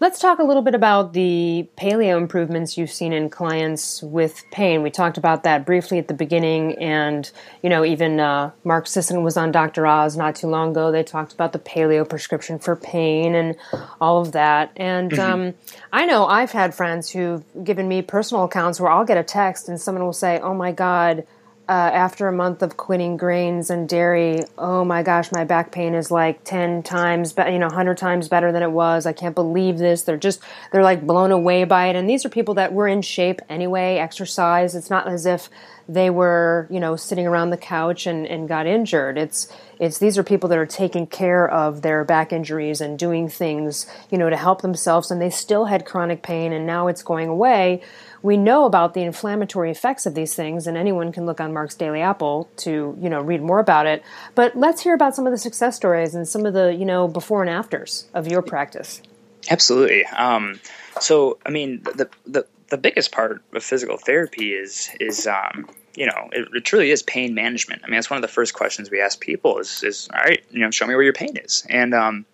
Let's 0.00 0.20
talk 0.20 0.38
a 0.38 0.44
little 0.44 0.62
bit 0.62 0.76
about 0.76 1.12
the 1.12 1.66
paleo 1.76 2.16
improvements 2.16 2.78
you've 2.78 2.90
seen 2.90 3.12
in 3.12 3.28
clients 3.30 4.00
with 4.00 4.44
pain. 4.52 4.84
We 4.84 4.90
talked 4.90 5.18
about 5.18 5.42
that 5.42 5.66
briefly 5.66 5.98
at 5.98 6.06
the 6.06 6.14
beginning, 6.14 6.78
and 6.78 7.28
you 7.64 7.68
know, 7.68 7.84
even 7.84 8.20
uh, 8.20 8.52
Mark 8.62 8.86
Sisson 8.86 9.24
was 9.24 9.36
on 9.36 9.50
Dr. 9.50 9.88
Oz 9.88 10.16
not 10.16 10.36
too 10.36 10.46
long 10.46 10.70
ago. 10.70 10.92
They 10.92 11.02
talked 11.02 11.32
about 11.32 11.52
the 11.52 11.58
paleo 11.58 12.08
prescription 12.08 12.60
for 12.60 12.76
pain 12.76 13.34
and 13.34 13.56
all 14.00 14.20
of 14.20 14.30
that. 14.32 14.70
And 14.76 15.10
mm-hmm. 15.10 15.32
um, 15.32 15.54
I 15.92 16.06
know 16.06 16.26
I've 16.26 16.52
had 16.52 16.76
friends 16.76 17.10
who've 17.10 17.44
given 17.64 17.88
me 17.88 18.00
personal 18.02 18.44
accounts 18.44 18.78
where 18.78 18.92
I'll 18.92 19.04
get 19.04 19.18
a 19.18 19.24
text 19.24 19.68
and 19.68 19.80
someone 19.80 20.04
will 20.04 20.12
say, 20.12 20.38
"Oh 20.38 20.54
my 20.54 20.70
God." 20.70 21.26
Uh, 21.68 21.72
after 21.72 22.28
a 22.28 22.32
month 22.32 22.62
of 22.62 22.78
quitting 22.78 23.18
grains 23.18 23.68
and 23.68 23.88
dairy, 23.88 24.42
oh 24.56 24.84
my 24.84 25.02
gosh, 25.02 25.30
my 25.32 25.44
back 25.44 25.70
pain 25.70 25.94
is 25.94 26.10
like 26.10 26.42
10 26.44 26.82
times, 26.82 27.34
be- 27.34 27.42
you 27.52 27.58
know, 27.58 27.66
100 27.66 27.98
times 27.98 28.28
better 28.28 28.52
than 28.52 28.62
it 28.62 28.70
was. 28.70 29.04
I 29.04 29.12
can't 29.12 29.34
believe 29.34 29.76
this. 29.76 30.02
They're 30.02 30.16
just, 30.16 30.40
they're 30.72 30.82
like 30.82 31.06
blown 31.06 31.30
away 31.30 31.64
by 31.64 31.88
it. 31.88 31.96
And 31.96 32.08
these 32.08 32.24
are 32.24 32.30
people 32.30 32.54
that 32.54 32.72
were 32.72 32.88
in 32.88 33.02
shape 33.02 33.40
anyway, 33.50 33.96
exercise. 33.96 34.74
It's 34.74 34.88
not 34.88 35.08
as 35.08 35.26
if 35.26 35.50
they 35.88 36.10
were, 36.10 36.66
you 36.70 36.80
know, 36.80 36.96
sitting 36.96 37.26
around 37.26 37.50
the 37.50 37.56
couch 37.56 38.06
and, 38.06 38.26
and 38.26 38.48
got 38.48 38.66
injured. 38.66 39.16
It's, 39.16 39.50
it's, 39.78 39.98
these 39.98 40.18
are 40.18 40.22
people 40.22 40.48
that 40.50 40.58
are 40.58 40.66
taking 40.66 41.06
care 41.06 41.48
of 41.48 41.82
their 41.82 42.04
back 42.04 42.32
injuries 42.32 42.80
and 42.80 42.98
doing 42.98 43.28
things, 43.28 43.86
you 44.10 44.18
know, 44.18 44.28
to 44.28 44.36
help 44.36 44.62
themselves. 44.62 45.10
And 45.10 45.20
they 45.20 45.30
still 45.30 45.64
had 45.64 45.86
chronic 45.86 46.22
pain 46.22 46.52
and 46.52 46.66
now 46.66 46.88
it's 46.88 47.02
going 47.02 47.28
away 47.28 47.82
we 48.22 48.36
know 48.36 48.64
about 48.64 48.94
the 48.94 49.02
inflammatory 49.02 49.70
effects 49.70 50.06
of 50.06 50.14
these 50.14 50.34
things, 50.34 50.66
and 50.66 50.76
anyone 50.76 51.12
can 51.12 51.26
look 51.26 51.40
on 51.40 51.52
Mark's 51.52 51.74
Daily 51.74 52.00
Apple 52.00 52.48
to 52.58 52.96
you 53.00 53.08
know 53.08 53.20
read 53.20 53.42
more 53.42 53.60
about 53.60 53.86
it. 53.86 54.02
But 54.34 54.56
let's 54.56 54.82
hear 54.82 54.94
about 54.94 55.14
some 55.14 55.26
of 55.26 55.32
the 55.32 55.38
success 55.38 55.76
stories 55.76 56.14
and 56.14 56.26
some 56.26 56.46
of 56.46 56.54
the 56.54 56.74
you 56.74 56.84
know 56.84 57.08
before 57.08 57.42
and 57.42 57.50
afters 57.50 58.06
of 58.14 58.26
your 58.26 58.42
practice. 58.42 59.02
Absolutely. 59.50 60.04
Um, 60.06 60.60
so, 61.00 61.38
I 61.46 61.50
mean, 61.50 61.82
the 61.82 62.08
the 62.26 62.46
the 62.68 62.78
biggest 62.78 63.12
part 63.12 63.42
of 63.52 63.64
physical 63.64 63.96
therapy 63.96 64.52
is 64.52 64.90
is 65.00 65.26
um, 65.26 65.68
you 65.94 66.06
know 66.06 66.28
it, 66.32 66.48
it, 66.54 66.64
truly 66.64 66.90
is 66.90 67.02
pain 67.02 67.34
management. 67.34 67.82
I 67.84 67.86
mean, 67.86 67.94
that's 67.94 68.10
one 68.10 68.18
of 68.18 68.22
the 68.22 68.28
first 68.28 68.54
questions 68.54 68.90
we 68.90 69.00
ask 69.00 69.20
people 69.20 69.58
is 69.58 69.82
is 69.82 70.08
all 70.12 70.20
right, 70.20 70.42
you 70.50 70.60
know, 70.60 70.70
show 70.70 70.86
me 70.86 70.94
where 70.94 71.04
your 71.04 71.12
pain 71.12 71.36
is, 71.36 71.66
and 71.68 71.94
um, 71.94 72.26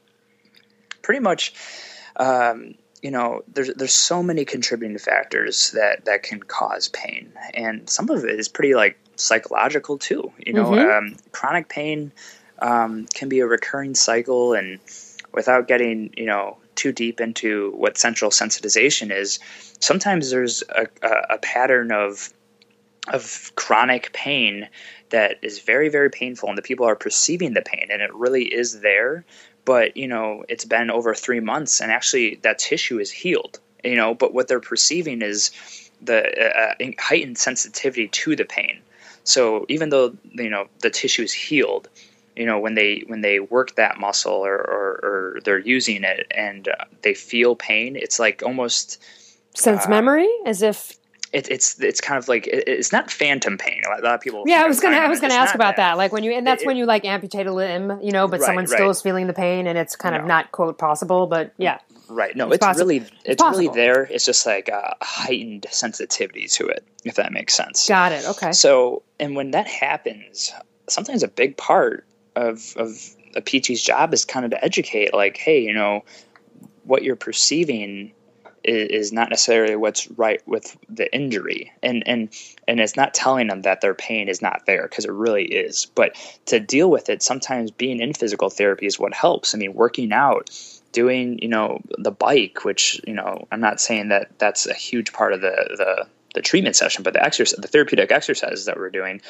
pretty 1.03 1.21
much. 1.21 1.55
Um, 2.17 2.75
you 3.03 3.11
know, 3.11 3.43
there's 3.53 3.69
there's 3.75 3.93
so 3.93 4.23
many 4.23 4.47
contributing 4.47 4.97
factors 4.97 5.73
that 5.73 6.07
that 6.07 6.23
can 6.23 6.43
cause 6.43 6.89
pain, 6.89 7.31
and 7.53 7.89
some 7.91 8.09
of 8.09 8.25
it 8.25 8.41
is 8.41 8.49
pretty 8.49 8.75
like 8.75 8.99
psychological 9.17 9.99
too. 9.99 10.33
You 10.39 10.55
know, 10.55 10.71
mm-hmm. 10.71 11.09
um, 11.09 11.17
chronic 11.31 11.69
pain 11.69 12.13
um, 12.61 13.07
can 13.13 13.29
be 13.29 13.41
a 13.41 13.47
recurring 13.47 13.95
cycle, 13.95 14.55
and 14.55 14.79
without 15.33 15.69
getting 15.69 16.15
you 16.17 16.25
know 16.25 16.57
too 16.77 16.93
deep 16.93 17.21
into 17.21 17.73
what 17.73 17.99
central 17.99 18.31
sensitization 18.31 19.11
is, 19.11 19.39
sometimes 19.81 20.31
there's 20.31 20.63
a, 20.69 20.87
a, 21.03 21.35
a 21.35 21.39
pattern 21.39 21.93
of 21.93 22.33
of 23.09 23.53
chronic 23.55 24.15
pain 24.15 24.67
that 25.11 25.37
is 25.43 25.59
very 25.59 25.91
very 25.91 26.09
painful 26.09 26.49
and 26.49 26.57
the 26.57 26.63
people 26.63 26.87
are 26.87 26.97
perceiving 26.97 27.53
the 27.53 27.61
pain 27.61 27.89
and 27.91 28.01
it 28.01 28.15
really 28.15 28.45
is 28.45 28.81
there. 28.81 29.25
But 29.65 29.97
you 29.97 30.09
know 30.09 30.45
it's 30.49 30.65
been 30.65 30.91
over 30.91 31.15
three 31.15 31.41
months 31.41 31.81
and 31.81 31.93
actually 31.93 32.37
that 32.37 32.59
tissue 32.59 32.99
is 32.99 33.11
healed 33.11 33.61
you 33.83 33.97
know 33.97 34.15
but 34.15 34.33
what 34.33 34.49
they're 34.49 34.61
perceiving 34.61 35.23
is 35.23 35.51
the 36.01 36.21
uh 36.59 36.75
heightened 36.99 37.39
sensitivity 37.39 38.09
to 38.09 38.37
the 38.37 38.45
pain. 38.45 38.81
So 39.25 39.65
even 39.69 39.91
though 39.91 40.17
you 40.33 40.51
know 40.51 40.69
the 40.81 40.91
tissue 40.91 41.23
is 41.23 41.33
healed 41.33 41.89
you 42.37 42.47
know 42.47 42.59
when 42.59 42.75
they 42.75 43.03
when 43.07 43.21
they 43.21 43.41
work 43.41 43.75
that 43.77 43.99
muscle 43.99 44.45
or, 44.45 44.57
or, 44.57 45.01
or 45.03 45.39
they're 45.45 45.59
using 45.59 46.05
it 46.05 46.27
and 46.31 46.69
uh, 46.69 46.85
they 47.03 47.15
feel 47.15 47.57
pain 47.57 47.97
it's 47.97 48.19
like 48.19 48.43
almost 48.45 49.03
sense 49.55 49.87
uh, 49.87 49.91
memory 49.91 50.29
as 50.45 50.63
if 50.63 50.99
it, 51.35 51.51
it's 51.51 51.81
it's 51.81 52.01
kind 52.01 52.17
of 52.17 52.29
like 52.29 52.47
it, 52.47 52.69
it's 52.69 52.93
not 52.93 53.11
phantom 53.11 53.59
pain. 53.59 53.83
A 53.85 53.91
lot 53.91 54.15
of 54.15 54.21
people. 54.21 54.45
Yeah, 54.47 54.63
I 54.63 54.69
was 54.69 54.79
gonna 54.79 54.97
I 54.97 55.09
was 55.09 55.21
gonna 55.21 55.35
ask 55.35 55.55
about 55.55 55.77
that. 55.77 55.91
that. 55.91 55.99
Like 55.99 56.13
when 56.13 56.23
you 56.23 56.33
and 56.33 56.47
that's 56.47 56.63
it, 56.63 56.67
when 56.67 56.77
you 56.77 56.87
like 56.87 57.05
amputate 57.05 57.49
a 57.49 57.53
limb, 57.53 57.99
you 58.01 58.13
know, 58.13 58.29
but 58.29 58.39
right, 58.39 58.47
someone 58.47 58.67
right. 58.67 58.73
still 58.73 58.91
is 58.91 59.03
feeling 59.03 59.27
the 59.27 59.33
pain, 59.33 59.67
and 59.67 59.77
it's 59.77 59.97
kind 59.97 60.15
no. 60.15 60.21
of 60.21 60.27
not 60.27 60.53
quote 60.53 60.79
possible, 60.79 61.27
but 61.27 61.53
yeah. 61.59 61.81
Right. 62.09 62.37
No, 62.37 62.53
it's, 62.53 62.65
it's 62.65 62.79
really 62.79 63.05
it's, 63.25 63.43
really 63.43 63.69
there. 63.69 64.05
It's 64.05 64.25
just 64.25 64.47
like 64.47 64.69
a 64.69 64.95
heightened 65.03 65.67
sensitivity 65.71 66.47
to 66.49 66.67
it, 66.67 66.87
if 67.05 67.17
that 67.17 67.33
makes 67.33 67.55
sense. 67.55 67.89
Got 67.89 68.13
it. 68.13 68.27
Okay. 68.29 68.53
So, 68.53 69.03
and 69.19 69.35
when 69.35 69.53
that 69.53 69.67
happens, 69.67 70.53
sometimes 70.89 71.23
a 71.23 71.29
big 71.29 71.57
part 71.57 72.07
of 72.37 72.75
of 72.77 73.15
a 73.37 73.41
PT's 73.41 73.83
job 73.83 74.15
is 74.15 74.25
kind 74.25 74.45
of 74.45 74.53
to 74.53 74.65
educate, 74.65 75.13
like, 75.13 75.37
hey, 75.37 75.61
you 75.61 75.73
know, 75.73 76.05
what 76.85 77.03
you're 77.03 77.17
perceiving 77.17 78.13
is, 78.63 78.89
is 78.89 79.13
not 79.13 79.31
necessarily 79.31 79.77
what's 79.77 80.11
right 80.13 80.41
with 80.47 80.77
the 80.89 81.13
injury, 81.15 81.73
and 81.83 82.03
and 82.07 82.29
and 82.69 82.81
it's 82.81 82.97
not 82.97 83.15
telling 83.15 83.49
them 83.49 83.63
that 83.63 83.81
their 83.81 83.95
pain 83.95 84.29
is 84.29 84.41
not 84.41 84.67
there 84.67 84.83
because 84.89 85.05
it 85.05 85.13
really 85.13 85.45
is. 85.45 85.87
But 85.87 86.17
to 86.47 86.61
deal 86.61 86.91
with 86.91 87.09
it, 87.09 87.23
sometimes 87.23 87.71
being 87.71 88.01
in 88.01 88.13
physical 88.13 88.51
therapy 88.51 88.87
is 88.87 88.99
what 88.99 89.15
helps. 89.15 89.55
I 89.55 89.59
mean, 89.59 89.75
working 89.75 90.13
out 90.13 90.51
doing 90.95 91.39
you 91.43 91.49
know 91.49 91.83
the 91.99 92.13
bike 92.13 92.65
which 92.65 93.01
you 93.05 93.13
know 93.13 93.47
i'm 93.51 93.61
not 93.61 93.81
saying 93.81 94.09
that 94.09 94.31
that's 94.39 94.65
a 94.67 94.73
huge 94.73 95.13
part 95.13 95.33
of 95.33 95.41
the 95.41 95.75
the, 95.77 96.07
the 96.35 96.41
treatment 96.41 96.77
session 96.77 97.03
but 97.03 97.13
the 97.13 97.23
exercise 97.23 97.59
the 97.61 97.67
therapeutic 97.67 98.13
exercises 98.13 98.65
that 98.65 98.77
we're 98.77 98.91
doing 98.91 99.21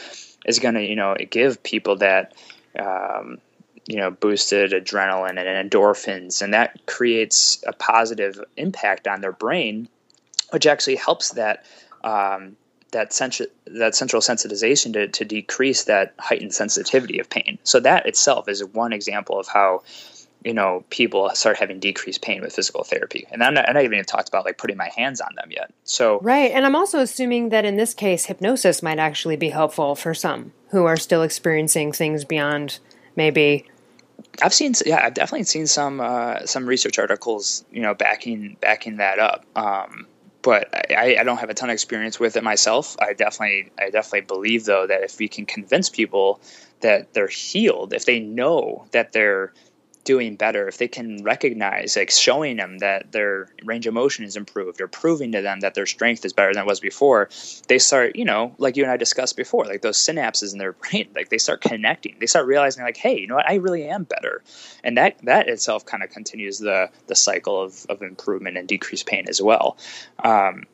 is 0.44 0.58
going 0.58 0.74
to 0.74 0.82
you 0.82 0.94
know 0.94 1.16
give 1.30 1.60
people 1.62 1.96
that 1.96 2.34
um, 2.78 3.38
you 3.86 3.96
know 3.96 4.10
boosted 4.10 4.72
adrenaline 4.72 5.38
and 5.38 5.70
endorphins 5.70 6.42
and 6.42 6.54
that 6.54 6.86
creates 6.86 7.62
a 7.66 7.72
positive 7.72 8.42
impact 8.56 9.06
on 9.06 9.20
their 9.20 9.32
brain 9.32 9.88
which 10.50 10.66
actually 10.66 10.96
helps 10.96 11.30
that 11.30 11.64
um, 12.04 12.56
that 12.94 13.12
central 13.12 13.48
that 13.66 13.94
central 13.94 14.22
sensitization 14.22 14.92
to, 14.94 15.08
to 15.08 15.24
decrease 15.24 15.84
that 15.84 16.14
heightened 16.18 16.54
sensitivity 16.54 17.18
of 17.18 17.28
pain. 17.28 17.58
So 17.64 17.80
that 17.80 18.06
itself 18.06 18.48
is 18.48 18.64
one 18.64 18.92
example 18.92 19.38
of 19.38 19.48
how 19.48 19.82
you 20.44 20.52
know, 20.52 20.84
people 20.90 21.30
start 21.30 21.56
having 21.56 21.80
decreased 21.80 22.20
pain 22.22 22.42
with 22.42 22.54
physical 22.54 22.84
therapy. 22.84 23.26
And 23.32 23.42
I'm 23.42 23.54
not, 23.54 23.64
I 23.64 23.72
haven't 23.82 23.94
even 23.94 24.04
talked 24.04 24.28
about 24.28 24.44
like 24.44 24.58
putting 24.58 24.76
my 24.76 24.90
hands 24.94 25.20
on 25.20 25.34
them 25.36 25.50
yet. 25.50 25.72
So 25.84 26.20
right, 26.20 26.50
and 26.52 26.66
I'm 26.66 26.76
also 26.76 27.00
assuming 27.00 27.48
that 27.48 27.64
in 27.64 27.76
this 27.76 27.94
case, 27.94 28.26
hypnosis 28.26 28.82
might 28.82 28.98
actually 28.98 29.36
be 29.36 29.48
helpful 29.48 29.94
for 29.94 30.12
some 30.14 30.52
who 30.68 30.84
are 30.84 30.96
still 30.96 31.22
experiencing 31.22 31.92
things 31.92 32.24
beyond 32.24 32.78
maybe. 33.16 33.66
I've 34.42 34.54
seen, 34.54 34.74
yeah, 34.84 35.00
I've 35.02 35.14
definitely 35.14 35.44
seen 35.44 35.66
some 35.66 36.00
uh, 36.00 36.44
some 36.46 36.66
research 36.66 36.98
articles, 36.98 37.64
you 37.72 37.80
know, 37.80 37.94
backing 37.94 38.56
backing 38.60 38.98
that 38.98 39.18
up. 39.18 39.44
Um, 39.56 40.06
but 40.42 40.68
I, 40.92 41.16
I 41.18 41.24
don't 41.24 41.38
have 41.38 41.48
a 41.48 41.54
ton 41.54 41.70
of 41.70 41.72
experience 41.74 42.20
with 42.20 42.36
it 42.36 42.44
myself. 42.44 42.96
I 43.00 43.14
definitely, 43.14 43.72
I 43.78 43.88
definitely 43.88 44.22
believe 44.22 44.66
though 44.66 44.86
that 44.86 45.02
if 45.02 45.18
we 45.18 45.26
can 45.26 45.46
convince 45.46 45.88
people 45.88 46.38
that 46.80 47.14
they're 47.14 47.28
healed, 47.28 47.94
if 47.94 48.04
they 48.04 48.20
know 48.20 48.86
that 48.92 49.12
they're 49.12 49.54
doing 50.04 50.36
better, 50.36 50.68
if 50.68 50.78
they 50.78 50.88
can 50.88 51.22
recognize, 51.24 51.96
like 51.96 52.10
showing 52.10 52.56
them 52.56 52.78
that 52.78 53.10
their 53.12 53.48
range 53.64 53.86
of 53.86 53.94
motion 53.94 54.24
is 54.24 54.36
improved 54.36 54.80
or 54.80 54.86
proving 54.88 55.32
to 55.32 55.42
them 55.42 55.60
that 55.60 55.74
their 55.74 55.86
strength 55.86 56.24
is 56.24 56.32
better 56.32 56.52
than 56.52 56.62
it 56.62 56.66
was 56.66 56.80
before, 56.80 57.28
they 57.68 57.78
start, 57.78 58.14
you 58.16 58.24
know, 58.24 58.54
like 58.58 58.76
you 58.76 58.84
and 58.84 58.92
I 58.92 58.96
discussed 58.96 59.36
before, 59.36 59.64
like 59.64 59.82
those 59.82 59.98
synapses 59.98 60.52
in 60.52 60.58
their 60.58 60.72
brain, 60.90 61.08
like 61.14 61.30
they 61.30 61.38
start 61.38 61.60
connecting. 61.60 62.16
They 62.20 62.26
start 62.26 62.46
realizing 62.46 62.84
like, 62.84 62.96
hey, 62.96 63.18
you 63.18 63.26
know 63.26 63.36
what, 63.36 63.48
I 63.48 63.54
really 63.56 63.88
am 63.88 64.04
better. 64.04 64.42
And 64.82 64.96
that 64.98 65.18
that 65.24 65.48
itself 65.48 65.86
kind 65.86 66.02
of 66.02 66.10
continues 66.10 66.58
the 66.58 66.90
the 67.06 67.16
cycle 67.16 67.60
of, 67.60 67.86
of 67.88 68.02
improvement 68.02 68.56
and 68.56 68.68
decreased 68.68 69.06
pain 69.06 69.24
as 69.28 69.40
well. 69.40 69.76
Um, 70.22 70.64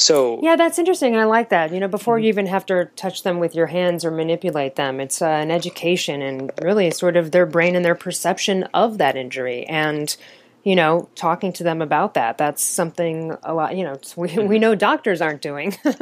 so 0.00 0.40
yeah, 0.42 0.56
that's 0.56 0.78
interesting. 0.78 1.16
I 1.16 1.24
like 1.24 1.50
that. 1.50 1.72
You 1.72 1.80
know, 1.80 1.88
before 1.88 2.16
mm-hmm. 2.16 2.24
you 2.24 2.28
even 2.30 2.46
have 2.46 2.64
to 2.66 2.86
touch 2.96 3.22
them 3.22 3.38
with 3.38 3.54
your 3.54 3.66
hands 3.66 4.04
or 4.04 4.10
manipulate 4.10 4.76
them, 4.76 4.98
it's 4.98 5.20
uh, 5.20 5.26
an 5.26 5.50
education 5.50 6.22
and 6.22 6.50
really 6.62 6.90
sort 6.90 7.16
of 7.16 7.32
their 7.32 7.46
brain 7.46 7.76
and 7.76 7.84
their 7.84 7.94
perception 7.94 8.64
of 8.74 8.98
that 8.98 9.16
injury 9.16 9.66
and 9.66 10.16
you 10.62 10.76
know, 10.76 11.08
talking 11.14 11.52
to 11.54 11.64
them 11.64 11.80
about 11.80 12.14
that. 12.14 12.36
That's 12.36 12.62
something 12.62 13.34
a 13.42 13.54
lot, 13.54 13.76
you 13.76 13.84
know, 13.84 13.98
we, 14.16 14.28
we 14.28 14.28
mm-hmm. 14.28 14.60
know 14.60 14.74
doctors 14.74 15.22
aren't 15.22 15.40
doing. 15.40 15.74
well, 15.84 15.98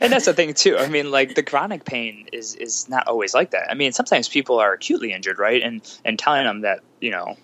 and 0.00 0.12
that's 0.12 0.26
the 0.26 0.34
thing 0.34 0.54
too. 0.54 0.76
I 0.76 0.88
mean, 0.88 1.10
like 1.10 1.34
the 1.34 1.42
chronic 1.42 1.84
pain 1.84 2.28
is, 2.32 2.54
is 2.54 2.88
not 2.88 3.08
always 3.08 3.34
like 3.34 3.50
that. 3.50 3.68
I 3.68 3.74
mean, 3.74 3.92
sometimes 3.92 4.28
people 4.28 4.60
are 4.60 4.72
acutely 4.72 5.12
injured, 5.12 5.40
right? 5.40 5.60
And, 5.60 5.82
and 6.04 6.18
telling 6.18 6.44
them 6.44 6.60
that, 6.60 6.80
you 7.00 7.10
know, 7.10 7.36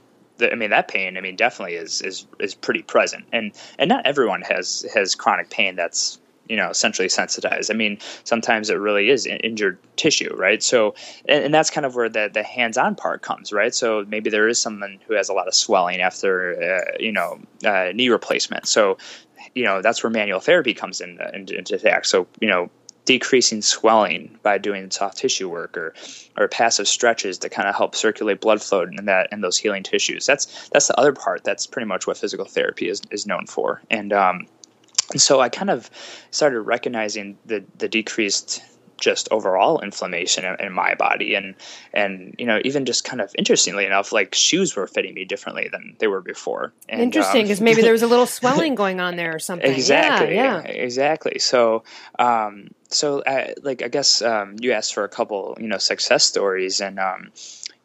I 0.43 0.55
mean 0.55 0.71
that 0.71 0.89
pain 0.89 1.17
I 1.17 1.21
mean 1.21 1.37
definitely 1.37 1.75
is 1.75 2.03
is 2.03 2.27
is 2.39 2.55
pretty 2.55 2.83
present 2.83 3.27
and 3.33 3.53
and 3.79 3.89
not 3.89 4.07
everyone 4.07 4.43
has 4.43 4.87
has 4.95 5.15
chronic 5.15 5.51
pain 5.51 5.77
that's 5.77 6.19
you 6.49 6.57
know 6.57 6.73
centrally 6.73 7.09
sensitized. 7.09 7.71
I 7.71 7.75
mean 7.75 7.99
sometimes 8.25 8.71
it 8.71 8.75
really 8.75 9.09
is 9.09 9.25
injured 9.25 9.79
tissue, 9.97 10.35
right? 10.35 10.63
So 10.63 10.95
and, 11.27 11.45
and 11.45 11.55
that's 11.55 11.71
kind 11.71 11.87
of 11.87 11.95
where 11.95 12.09
the 12.09 12.29
the 12.33 12.43
hands-on 12.43 12.97
part 12.97 13.23
comes, 13.23 13.53
right? 13.53 13.75
So 13.75 14.05
maybe 14.09 14.31
there 14.31 14.49
is 14.49 14.61
someone 14.61 14.99
who 15.07 15.15
has 15.15 15.29
a 15.29 15.33
lot 15.33 15.47
of 15.47 15.55
swelling 15.55 16.01
after 16.01 16.61
uh, 16.61 16.97
you 16.99 17.13
know 17.13 17.39
uh, 17.65 17.93
knee 17.95 18.09
replacement. 18.09 18.67
So 18.67 18.99
you 19.55 19.65
know 19.65 19.81
that's 19.81 20.03
where 20.03 20.11
manual 20.11 20.41
therapy 20.41 20.75
comes 20.75 21.01
in, 21.01 21.21
uh, 21.21 21.31
into, 21.33 21.57
into 21.57 21.75
effect. 21.77 22.07
So 22.07 22.27
you 22.41 22.49
know 22.49 22.69
decreasing 23.05 23.63
swelling 23.63 24.39
by 24.43 24.59
doing 24.59 24.91
soft 24.91 25.19
tissue 25.19 25.49
work 25.49 25.77
or 25.77 25.95
or 26.37 26.49
passive 26.49 26.87
stretches 26.87 27.39
to 27.39 27.49
kind 27.49 27.69
of 27.69 27.75
help 27.75 27.95
circulate 27.95 28.41
blood 28.41 28.63
flow 28.63 28.83
in 28.83 29.07
that 29.07 29.29
in 29.33 29.41
those 29.41 29.59
healing 29.59 29.83
tissues. 29.83 30.27
That's 30.27 30.69
that's 30.69 30.89
the 30.89 30.99
other 30.99 31.13
part. 31.13 31.45
That's 31.45 31.67
pretty 31.67 31.87
much 31.87 32.07
what 32.07 32.17
physical 32.17 32.45
therapy 32.45 32.89
is 32.89 33.03
is 33.11 33.27
known 33.27 33.47
for. 33.47 33.83
And 33.91 34.13
um, 34.13 34.47
and 35.13 35.21
so 35.21 35.41
I 35.41 35.49
kind 35.49 35.71
of 35.71 35.91
started 36.31 36.61
recognizing 36.61 37.39
the 37.47 37.65
the 37.79 37.89
decreased 37.89 38.63
just 39.01 39.29
overall 39.31 39.81
inflammation 39.81 40.45
in, 40.45 40.67
in, 40.67 40.73
my 40.73 40.95
body. 40.95 41.35
And 41.35 41.55
and 41.93 42.35
you 42.39 42.47
know 42.47 42.61
even 42.65 42.85
just 42.85 43.05
kind 43.05 43.21
of 43.21 43.35
interestingly 43.37 43.85
enough 43.85 44.13
like 44.13 44.35
shoes 44.35 44.77
were 44.77 44.87
fitting 44.87 45.15
me 45.15 45.25
differently 45.25 45.69
than 45.71 45.97
they 45.99 46.07
were 46.07 46.21
before. 46.21 46.73
And, 46.89 47.01
interesting 47.01 47.43
because 47.43 47.61
um, 47.61 47.65
maybe 47.65 47.83
there 47.83 47.93
was 47.93 48.03
a 48.03 48.07
little 48.07 48.27
swelling 48.39 48.75
going 48.75 49.01
on 49.01 49.17
there 49.17 49.35
or 49.35 49.41
something. 49.41 49.71
Exactly 49.71 50.35
yeah, 50.35 50.63
yeah. 50.63 50.69
exactly. 50.69 51.39
So 51.39 51.83
um 52.19 52.69
so 52.89 53.21
uh, 53.21 53.53
like 53.63 53.83
i 53.83 53.89
guess 53.89 54.21
um 54.21 54.57
you 54.61 54.73
asked 54.73 54.95
for 54.95 55.05
a 55.05 55.09
couple 55.09 55.57
you 55.61 55.69
know 55.69 55.79
success 55.79 56.25
stories 56.25 56.81
and 56.81 56.99
um 56.99 57.31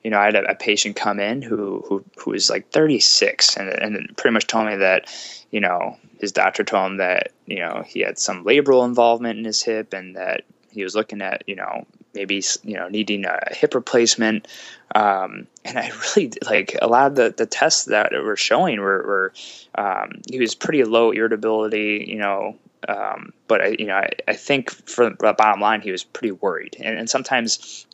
you 0.04 0.12
know, 0.12 0.20
I 0.20 0.26
had 0.26 0.36
a, 0.36 0.52
a, 0.52 0.56
patient 0.56 0.96
come 0.96 1.20
in 1.20 1.42
who 1.42 1.84
who 1.88 2.06
who 2.16 2.30
was 2.30 2.48
like 2.48 2.70
36 2.70 3.58
and 3.58 3.70
and 3.70 4.16
pretty 4.16 4.36
much 4.36 4.46
told 4.46 4.68
me 4.68 4.76
that, 4.76 5.10
you 5.50 5.60
know, 5.60 5.98
his 6.20 6.32
doctor 6.32 6.64
told 6.64 6.92
him 6.92 6.98
that 6.98 7.32
you 7.48 7.58
know 7.60 7.84
he 7.86 8.02
had 8.02 8.20
some 8.20 8.46
labral 8.46 8.86
involvement 8.86 9.40
in 9.40 9.46
his 9.46 9.64
hip 9.64 9.94
and 9.94 10.16
that 10.16 10.44
he 10.76 10.84
was 10.84 10.96
looking 10.96 11.22
at, 11.22 11.44
you 11.48 11.56
know, 11.56 11.86
maybe 12.14 12.44
you 12.64 12.76
know 12.76 12.88
needing 12.88 13.26
a 13.26 13.40
hip 13.52 13.74
replacement. 13.74 14.48
Um, 14.94 15.48
and 15.64 15.78
I 15.78 15.92
really 16.16 16.34
like 16.46 16.78
a 16.82 16.88
lot 16.88 17.08
of 17.08 17.16
the, 17.16 17.34
the 17.36 17.46
tests 17.46 17.86
that 17.86 18.12
were 18.12 18.36
showing 18.36 18.80
were, 18.80 19.04
were 19.04 19.34
um, 19.76 20.22
he 20.30 20.40
was 20.40 20.56
pretty 20.56 20.84
low 20.84 21.12
irritability, 21.12 22.06
you 22.08 22.18
know, 22.18 22.58
um, 22.88 23.34
but 23.48 23.62
I, 23.62 23.76
you 23.80 23.86
know, 23.86 23.96
I, 23.96 24.10
I 24.28 24.34
think 24.34 24.70
for 24.70 25.10
the 25.10 25.34
bottom 25.34 25.62
line, 25.62 25.82
he 25.82 25.92
was 25.92 26.04
pretty 26.04 26.32
worried. 26.32 26.78
And, 26.80 27.00
and 27.00 27.10
sometimes 27.10 27.86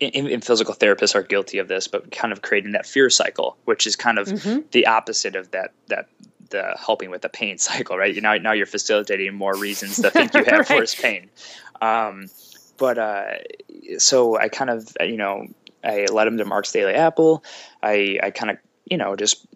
in, 0.00 0.26
in, 0.26 0.40
physical 0.40 0.74
therapists 0.74 1.14
are 1.14 1.22
guilty 1.22 1.58
of 1.58 1.68
this, 1.68 1.88
but 1.88 2.10
kind 2.10 2.32
of 2.32 2.42
creating 2.42 2.72
that 2.72 2.86
fear 2.86 3.08
cycle, 3.08 3.56
which 3.64 3.86
is 3.86 3.96
kind 3.96 4.18
of 4.18 4.26
mm-hmm. 4.26 4.60
the 4.72 4.86
opposite 4.86 5.36
of 5.36 5.50
that, 5.52 5.72
that 5.88 6.08
the 6.50 6.76
helping 6.78 7.10
with 7.10 7.22
the 7.22 7.28
pain 7.28 7.58
cycle, 7.58 7.96
right? 7.96 8.14
You 8.14 8.20
now, 8.20 8.34
now 8.36 8.52
you're 8.52 8.66
facilitating 8.66 9.34
more 9.34 9.56
reasons 9.56 9.96
to 9.96 10.10
think 10.10 10.34
you 10.34 10.44
have 10.44 10.70
right. 10.70 10.78
worse 10.78 10.94
pain. 10.94 11.30
Um, 11.80 12.26
but 12.78 12.98
uh, 12.98 13.24
so 13.98 14.38
I 14.38 14.48
kind 14.48 14.70
of, 14.70 14.96
you 15.00 15.16
know, 15.16 15.46
I 15.82 16.06
led 16.06 16.26
him 16.26 16.38
to 16.38 16.44
Mark's 16.44 16.72
Daily 16.72 16.94
Apple. 16.94 17.44
I, 17.82 18.18
I 18.22 18.30
kind 18.30 18.50
of, 18.50 18.58
you 18.84 18.96
know, 18.96 19.16
just 19.16 19.46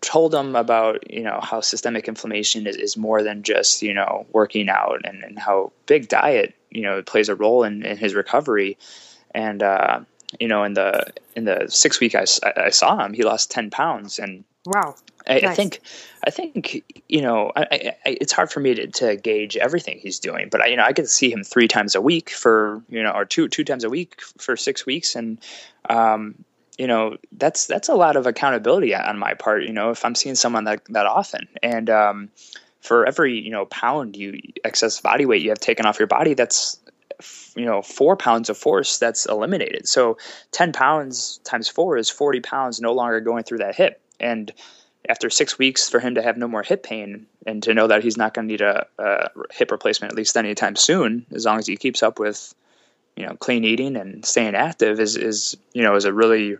told 0.00 0.34
him 0.34 0.56
about, 0.56 1.10
you 1.10 1.22
know, 1.22 1.40
how 1.42 1.60
systemic 1.60 2.08
inflammation 2.08 2.66
is, 2.66 2.76
is 2.76 2.96
more 2.96 3.22
than 3.22 3.42
just, 3.42 3.82
you 3.82 3.94
know, 3.94 4.26
working 4.32 4.68
out 4.68 5.00
and, 5.04 5.22
and 5.22 5.38
how 5.38 5.72
big 5.86 6.08
diet, 6.08 6.54
you 6.70 6.82
know, 6.82 7.02
plays 7.02 7.28
a 7.28 7.34
role 7.34 7.64
in, 7.64 7.84
in 7.84 7.96
his 7.96 8.14
recovery. 8.14 8.78
And, 9.32 9.62
uh, 9.62 10.00
you 10.38 10.48
know, 10.48 10.62
in 10.64 10.74
the 10.74 11.12
in 11.34 11.44
the 11.44 11.66
six 11.68 11.98
week 11.98 12.14
I, 12.14 12.24
I 12.56 12.70
saw 12.70 13.04
him, 13.04 13.12
he 13.12 13.24
lost 13.24 13.50
ten 13.50 13.70
pounds, 13.70 14.18
and 14.18 14.44
wow, 14.66 14.94
I, 15.26 15.34
nice. 15.34 15.44
I, 15.44 15.54
think, 15.54 15.80
I 16.26 16.30
think, 16.30 17.02
you 17.08 17.22
know, 17.22 17.52
I, 17.56 17.94
I, 18.04 18.16
it's 18.20 18.32
hard 18.32 18.50
for 18.50 18.60
me 18.60 18.74
to, 18.74 18.86
to 18.86 19.16
gauge 19.16 19.56
everything 19.56 19.98
he's 19.98 20.18
doing, 20.18 20.48
but 20.50 20.60
I, 20.60 20.66
you 20.66 20.76
know, 20.76 20.84
I 20.84 20.92
get 20.92 21.02
to 21.02 21.08
see 21.08 21.30
him 21.32 21.44
three 21.44 21.68
times 21.68 21.94
a 21.94 22.00
week 22.00 22.30
for, 22.30 22.82
you 22.88 23.02
know, 23.02 23.10
or 23.10 23.24
two, 23.24 23.48
two 23.48 23.64
times 23.64 23.84
a 23.84 23.90
week 23.90 24.20
for 24.38 24.56
six 24.56 24.86
weeks. 24.86 25.14
And, 25.14 25.38
um, 25.88 26.44
you 26.78 26.86
know, 26.86 27.16
that's, 27.32 27.66
that's 27.66 27.88
a 27.88 27.94
lot 27.94 28.16
of 28.16 28.26
accountability 28.26 28.94
on 28.94 29.18
my 29.18 29.34
part, 29.34 29.64
you 29.64 29.72
know, 29.72 29.90
if 29.90 30.04
I'm 30.04 30.14
seeing 30.14 30.34
someone 30.34 30.64
that, 30.64 30.82
that 30.90 31.06
often 31.06 31.48
and, 31.62 31.90
um, 31.90 32.30
for 32.80 33.06
every, 33.06 33.38
you 33.38 33.50
know, 33.50 33.66
pound 33.66 34.16
you 34.16 34.40
excess 34.64 35.00
body 35.00 35.26
weight 35.26 35.42
you 35.42 35.50
have 35.50 35.60
taken 35.60 35.84
off 35.84 35.98
your 35.98 36.08
body, 36.08 36.32
that's, 36.32 36.80
you 37.54 37.66
know, 37.66 37.82
four 37.82 38.16
pounds 38.16 38.48
of 38.48 38.56
force 38.56 38.98
that's 38.98 39.26
eliminated. 39.26 39.86
So 39.86 40.16
10 40.52 40.72
pounds 40.72 41.40
times 41.44 41.68
four 41.68 41.98
is 41.98 42.08
40 42.08 42.40
pounds 42.40 42.80
no 42.80 42.94
longer 42.94 43.20
going 43.20 43.44
through 43.44 43.58
that 43.58 43.74
hip. 43.74 44.00
And, 44.20 44.52
after 45.08 45.30
six 45.30 45.58
weeks 45.58 45.88
for 45.88 45.98
him 46.00 46.14
to 46.14 46.22
have 46.22 46.36
no 46.36 46.46
more 46.46 46.62
hip 46.62 46.82
pain 46.82 47.26
and 47.46 47.62
to 47.62 47.74
know 47.74 47.86
that 47.86 48.02
he's 48.02 48.16
not 48.16 48.34
going 48.34 48.46
to 48.46 48.52
need 48.52 48.60
a, 48.60 48.86
a, 48.98 49.30
hip 49.50 49.70
replacement 49.70 50.12
at 50.12 50.16
least 50.16 50.36
anytime 50.36 50.76
soon, 50.76 51.24
as 51.32 51.44
long 51.44 51.58
as 51.58 51.66
he 51.66 51.76
keeps 51.76 52.02
up 52.02 52.18
with, 52.18 52.54
you 53.16 53.26
know, 53.26 53.34
clean 53.36 53.64
eating 53.64 53.96
and 53.96 54.24
staying 54.24 54.54
active 54.54 55.00
is, 55.00 55.16
is, 55.16 55.56
you 55.72 55.82
know, 55.82 55.94
is 55.94 56.04
a 56.04 56.12
really 56.12 56.56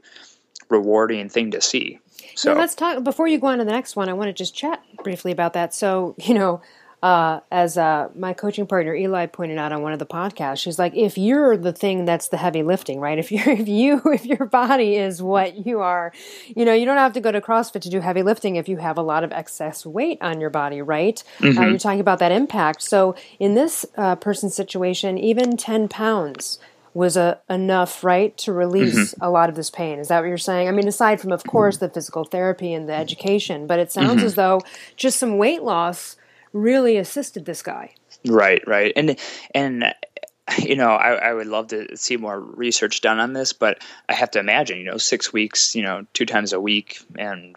rewarding 0.68 1.28
thing 1.28 1.50
to 1.50 1.60
see. 1.60 1.98
So 2.34 2.54
let's 2.54 2.74
talk 2.74 3.04
before 3.04 3.28
you 3.28 3.38
go 3.38 3.48
on 3.48 3.58
to 3.58 3.64
the 3.64 3.72
next 3.72 3.96
one. 3.96 4.08
I 4.08 4.14
want 4.14 4.28
to 4.28 4.32
just 4.32 4.54
chat 4.54 4.82
briefly 5.02 5.32
about 5.32 5.52
that. 5.52 5.74
So, 5.74 6.14
you 6.18 6.34
know, 6.34 6.62
uh, 7.02 7.40
as 7.50 7.78
uh, 7.78 8.08
my 8.14 8.34
coaching 8.34 8.66
partner 8.66 8.94
Eli 8.94 9.26
pointed 9.26 9.56
out 9.56 9.72
on 9.72 9.82
one 9.82 9.92
of 9.92 9.98
the 9.98 10.06
podcasts, 10.06 10.58
she's 10.58 10.78
like, 10.78 10.94
if 10.94 11.16
you're 11.16 11.56
the 11.56 11.72
thing 11.72 12.04
that's 12.04 12.28
the 12.28 12.36
heavy 12.36 12.62
lifting, 12.62 13.00
right? 13.00 13.18
If 13.18 13.32
you're, 13.32 13.48
if 13.48 13.68
you, 13.68 14.02
if 14.06 14.26
your 14.26 14.46
body 14.46 14.96
is 14.96 15.22
what 15.22 15.66
you 15.66 15.80
are, 15.80 16.12
you 16.54 16.64
know, 16.64 16.74
you 16.74 16.84
don't 16.84 16.98
have 16.98 17.14
to 17.14 17.20
go 17.20 17.32
to 17.32 17.40
CrossFit 17.40 17.80
to 17.82 17.90
do 17.90 18.00
heavy 18.00 18.22
lifting 18.22 18.56
if 18.56 18.68
you 18.68 18.76
have 18.78 18.98
a 18.98 19.02
lot 19.02 19.24
of 19.24 19.32
excess 19.32 19.86
weight 19.86 20.18
on 20.20 20.40
your 20.40 20.50
body, 20.50 20.82
right? 20.82 21.22
Mm-hmm. 21.38 21.58
Uh, 21.58 21.66
you're 21.68 21.78
talking 21.78 22.00
about 22.00 22.18
that 22.18 22.32
impact. 22.32 22.82
So 22.82 23.14
in 23.38 23.54
this 23.54 23.86
uh, 23.96 24.16
person's 24.16 24.54
situation, 24.54 25.16
even 25.16 25.56
10 25.56 25.88
pounds 25.88 26.58
was 26.92 27.16
a, 27.16 27.40
enough, 27.48 28.02
right, 28.02 28.36
to 28.36 28.52
release 28.52 29.14
mm-hmm. 29.14 29.22
a 29.24 29.30
lot 29.30 29.48
of 29.48 29.54
this 29.54 29.70
pain. 29.70 29.98
Is 29.98 30.08
that 30.08 30.20
what 30.20 30.28
you're 30.28 30.38
saying? 30.38 30.68
I 30.68 30.72
mean, 30.72 30.88
aside 30.88 31.20
from, 31.20 31.32
of 31.32 31.44
course, 31.44 31.78
the 31.78 31.88
physical 31.88 32.24
therapy 32.24 32.74
and 32.74 32.88
the 32.88 32.94
education, 32.94 33.66
but 33.66 33.78
it 33.78 33.92
sounds 33.92 34.18
mm-hmm. 34.18 34.26
as 34.26 34.34
though 34.34 34.60
just 34.96 35.18
some 35.18 35.38
weight 35.38 35.62
loss 35.62 36.16
really 36.52 36.96
assisted 36.96 37.44
this 37.44 37.62
guy. 37.62 37.94
Right, 38.26 38.62
right, 38.66 38.92
and 38.96 39.18
and 39.54 39.94
you 40.58 40.76
know, 40.76 40.88
I, 40.88 41.12
I, 41.12 41.32
would 41.32 41.46
love 41.46 41.68
to 41.68 41.96
see 41.96 42.16
more 42.16 42.38
research 42.38 43.00
done 43.00 43.20
on 43.20 43.32
this, 43.32 43.52
but 43.52 43.82
I 44.08 44.14
have 44.14 44.32
to 44.32 44.40
imagine, 44.40 44.78
you 44.78 44.84
know, 44.84 44.96
six 44.96 45.32
weeks, 45.32 45.74
you 45.74 45.82
know, 45.82 46.06
two 46.12 46.26
times 46.26 46.52
a 46.52 46.60
week, 46.60 46.98
and 47.16 47.54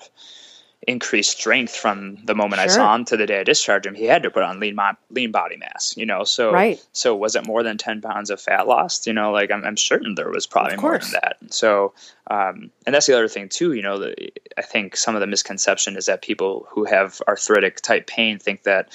increased 0.87 1.31
strength 1.31 1.75
from 1.75 2.17
the 2.25 2.35
moment 2.35 2.61
sure. 2.61 2.69
I 2.69 2.73
saw 2.73 2.95
him 2.95 3.05
to 3.05 3.17
the 3.17 3.25
day 3.25 3.39
I 3.39 3.43
discharged 3.43 3.85
him. 3.85 3.95
He 3.95 4.05
had 4.05 4.23
to 4.23 4.31
put 4.31 4.43
on 4.43 4.59
lean 4.59 4.75
mo- 4.75 4.97
lean 5.09 5.31
body 5.31 5.57
mass, 5.57 5.93
you 5.97 6.05
know. 6.05 6.23
So 6.23 6.51
right. 6.51 6.83
so 6.91 7.15
was 7.15 7.35
it 7.35 7.45
more 7.45 7.63
than 7.63 7.77
ten 7.77 8.01
pounds 8.01 8.29
of 8.29 8.41
fat 8.41 8.67
lost? 8.67 9.07
You 9.07 9.13
know, 9.13 9.31
like 9.31 9.51
I'm, 9.51 9.63
I'm 9.63 9.77
certain 9.77 10.15
there 10.15 10.29
was 10.29 10.47
probably 10.47 10.77
more 10.77 10.97
than 10.97 11.11
that. 11.11 11.37
So 11.49 11.93
um, 12.27 12.71
and 12.85 12.93
that's 12.93 13.07
the 13.07 13.13
other 13.13 13.27
thing 13.27 13.49
too. 13.49 13.73
You 13.73 13.81
know, 13.81 13.99
the, 13.99 14.31
I 14.57 14.61
think 14.61 14.95
some 14.95 15.15
of 15.15 15.21
the 15.21 15.27
misconception 15.27 15.95
is 15.95 16.05
that 16.05 16.21
people 16.21 16.67
who 16.69 16.85
have 16.85 17.21
arthritic 17.27 17.81
type 17.81 18.07
pain 18.07 18.39
think 18.39 18.63
that 18.63 18.89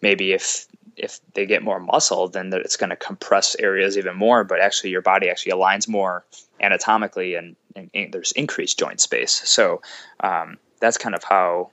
maybe 0.00 0.32
if 0.32 0.66
if 0.96 1.20
they 1.34 1.46
get 1.46 1.62
more 1.62 1.80
muscle, 1.80 2.28
then 2.28 2.50
that 2.50 2.60
it's 2.60 2.76
going 2.76 2.90
to 2.90 2.96
compress 2.96 3.56
areas 3.58 3.98
even 3.98 4.16
more. 4.16 4.44
But 4.44 4.60
actually, 4.60 4.90
your 4.90 5.02
body 5.02 5.28
actually 5.28 5.52
aligns 5.52 5.88
more 5.88 6.24
anatomically, 6.60 7.34
and, 7.34 7.56
and, 7.74 7.90
and 7.94 8.12
there's 8.12 8.32
increased 8.32 8.78
joint 8.78 9.00
space. 9.00 9.32
So 9.32 9.82
um, 10.20 10.58
that's 10.84 10.98
kind 10.98 11.14
of 11.14 11.24
how 11.24 11.70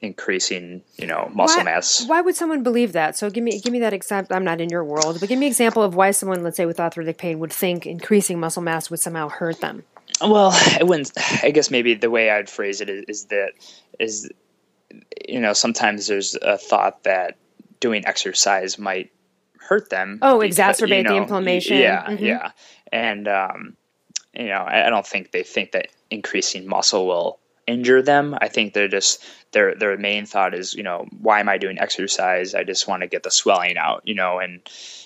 increasing 0.00 0.82
you 0.96 1.06
know 1.06 1.30
muscle 1.34 1.58
why, 1.58 1.64
mass 1.64 2.06
why 2.06 2.20
would 2.20 2.34
someone 2.34 2.62
believe 2.62 2.92
that? 2.92 3.16
So 3.18 3.28
give 3.28 3.44
me 3.44 3.60
give 3.60 3.72
me 3.72 3.80
that 3.80 3.92
example 3.92 4.34
i'm 4.34 4.44
not 4.44 4.60
in 4.60 4.70
your 4.70 4.84
world 4.84 5.18
but 5.20 5.28
give 5.28 5.38
me 5.38 5.46
an 5.46 5.50
example 5.50 5.82
of 5.82 5.94
why 5.94 6.10
someone 6.12 6.42
let's 6.42 6.56
say 6.56 6.64
with 6.64 6.80
arthritic 6.80 7.18
pain 7.18 7.38
would 7.40 7.52
think 7.52 7.86
increasing 7.86 8.40
muscle 8.40 8.62
mass 8.62 8.88
would 8.90 9.00
somehow 9.00 9.28
hurt 9.28 9.60
them. 9.60 9.84
Well 10.22 10.52
i 10.54 10.82
wouldn't 10.82 11.12
i 11.42 11.50
guess 11.50 11.70
maybe 11.70 11.94
the 11.94 12.10
way 12.10 12.30
i'd 12.30 12.48
phrase 12.48 12.80
it 12.80 12.88
is, 12.88 13.04
is 13.08 13.24
that 13.26 13.52
is 13.98 14.30
you 15.28 15.40
know 15.40 15.52
sometimes 15.52 16.06
there's 16.06 16.36
a 16.40 16.56
thought 16.56 17.02
that 17.02 17.36
doing 17.80 18.06
exercise 18.06 18.78
might 18.78 19.10
hurt 19.58 19.90
them 19.90 20.18
oh 20.22 20.38
exacerbate 20.38 20.98
you 20.98 21.02
know, 21.02 21.10
the 21.10 21.16
inflammation. 21.16 21.76
yeah 21.76 22.04
mm-hmm. 22.04 22.24
yeah. 22.24 22.52
And 22.90 23.28
um 23.28 23.76
you 24.34 24.46
know 24.46 24.62
I, 24.62 24.86
I 24.86 24.90
don't 24.90 25.06
think 25.06 25.32
they 25.32 25.42
think 25.42 25.72
that 25.72 25.88
increasing 26.10 26.66
muscle 26.66 27.06
will 27.06 27.39
injure 27.70 28.02
them. 28.02 28.36
I 28.40 28.48
think 28.48 28.74
they're 28.74 28.88
just 28.88 29.24
their 29.52 29.74
their 29.74 29.96
main 29.96 30.26
thought 30.26 30.54
is, 30.54 30.74
you 30.74 30.82
know, 30.82 31.06
why 31.20 31.40
am 31.40 31.48
I 31.48 31.58
doing 31.58 31.78
exercise? 31.78 32.54
I 32.54 32.64
just 32.64 32.88
want 32.88 33.02
to 33.02 33.08
get 33.08 33.22
the 33.22 33.30
swelling 33.30 33.76
out, 33.76 34.02
you 34.04 34.14
know, 34.14 34.38
and 34.38 34.60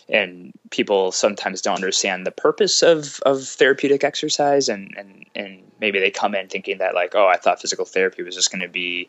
and 0.09 0.53
people 0.71 1.13
sometimes 1.13 1.63
don't 1.63 1.77
understand 1.77 2.27
the 2.27 2.31
purpose 2.31 2.83
of 2.83 3.21
of 3.21 3.45
therapeutic 3.45 4.05
exercise 4.05 4.69
and 4.69 4.95
and 4.97 5.25
and 5.35 5.63
maybe 5.81 5.99
they 5.99 6.11
come 6.11 6.35
in 6.35 6.49
thinking 6.49 6.79
that 6.79 6.95
like, 6.95 7.15
oh, 7.15 7.27
I 7.27 7.37
thought 7.37 7.61
physical 7.61 7.85
therapy 7.85 8.23
was 8.23 8.35
just 8.35 8.51
going 8.51 8.63
to 8.63 8.69
be 8.69 9.09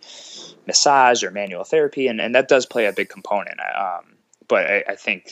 massage 0.67 1.23
or 1.23 1.31
manual 1.31 1.63
therapy, 1.63 2.07
and 2.07 2.19
and 2.19 2.35
that 2.35 2.47
does 2.47 2.65
play 2.65 2.85
a 2.85 2.93
big 2.93 3.09
component. 3.09 3.59
Um, 3.59 4.15
but 4.47 4.65
I, 4.65 4.83
I 4.89 4.95
think 4.95 5.31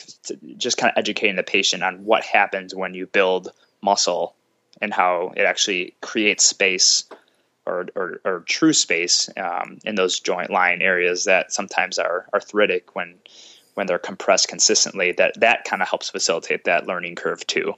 just 0.56 0.76
kind 0.76 0.90
of 0.90 0.98
educating 0.98 1.36
the 1.36 1.42
patient 1.42 1.82
on 1.82 2.04
what 2.04 2.24
happens 2.24 2.74
when 2.74 2.94
you 2.94 3.06
build 3.06 3.50
muscle 3.82 4.34
and 4.80 4.92
how 4.92 5.32
it 5.36 5.42
actually 5.42 5.94
creates 6.00 6.44
space 6.44 7.04
or, 7.66 7.86
or, 7.94 8.20
or 8.24 8.40
true 8.40 8.72
space 8.72 9.28
um, 9.36 9.78
in 9.84 9.94
those 9.94 10.20
joint 10.20 10.50
line 10.50 10.82
areas 10.82 11.24
that 11.24 11.52
sometimes 11.52 11.98
are 11.98 12.26
arthritic 12.34 12.94
when 12.94 13.14
when 13.74 13.88
they're 13.88 13.98
compressed 13.98 14.46
consistently 14.46 15.10
that 15.12 15.32
that 15.40 15.64
kind 15.64 15.82
of 15.82 15.88
helps 15.88 16.08
facilitate 16.08 16.64
that 16.64 16.86
learning 16.86 17.16
curve 17.16 17.44
too 17.46 17.74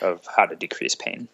of 0.00 0.24
how 0.36 0.46
to 0.46 0.54
decrease 0.56 0.94
pain. 0.94 1.28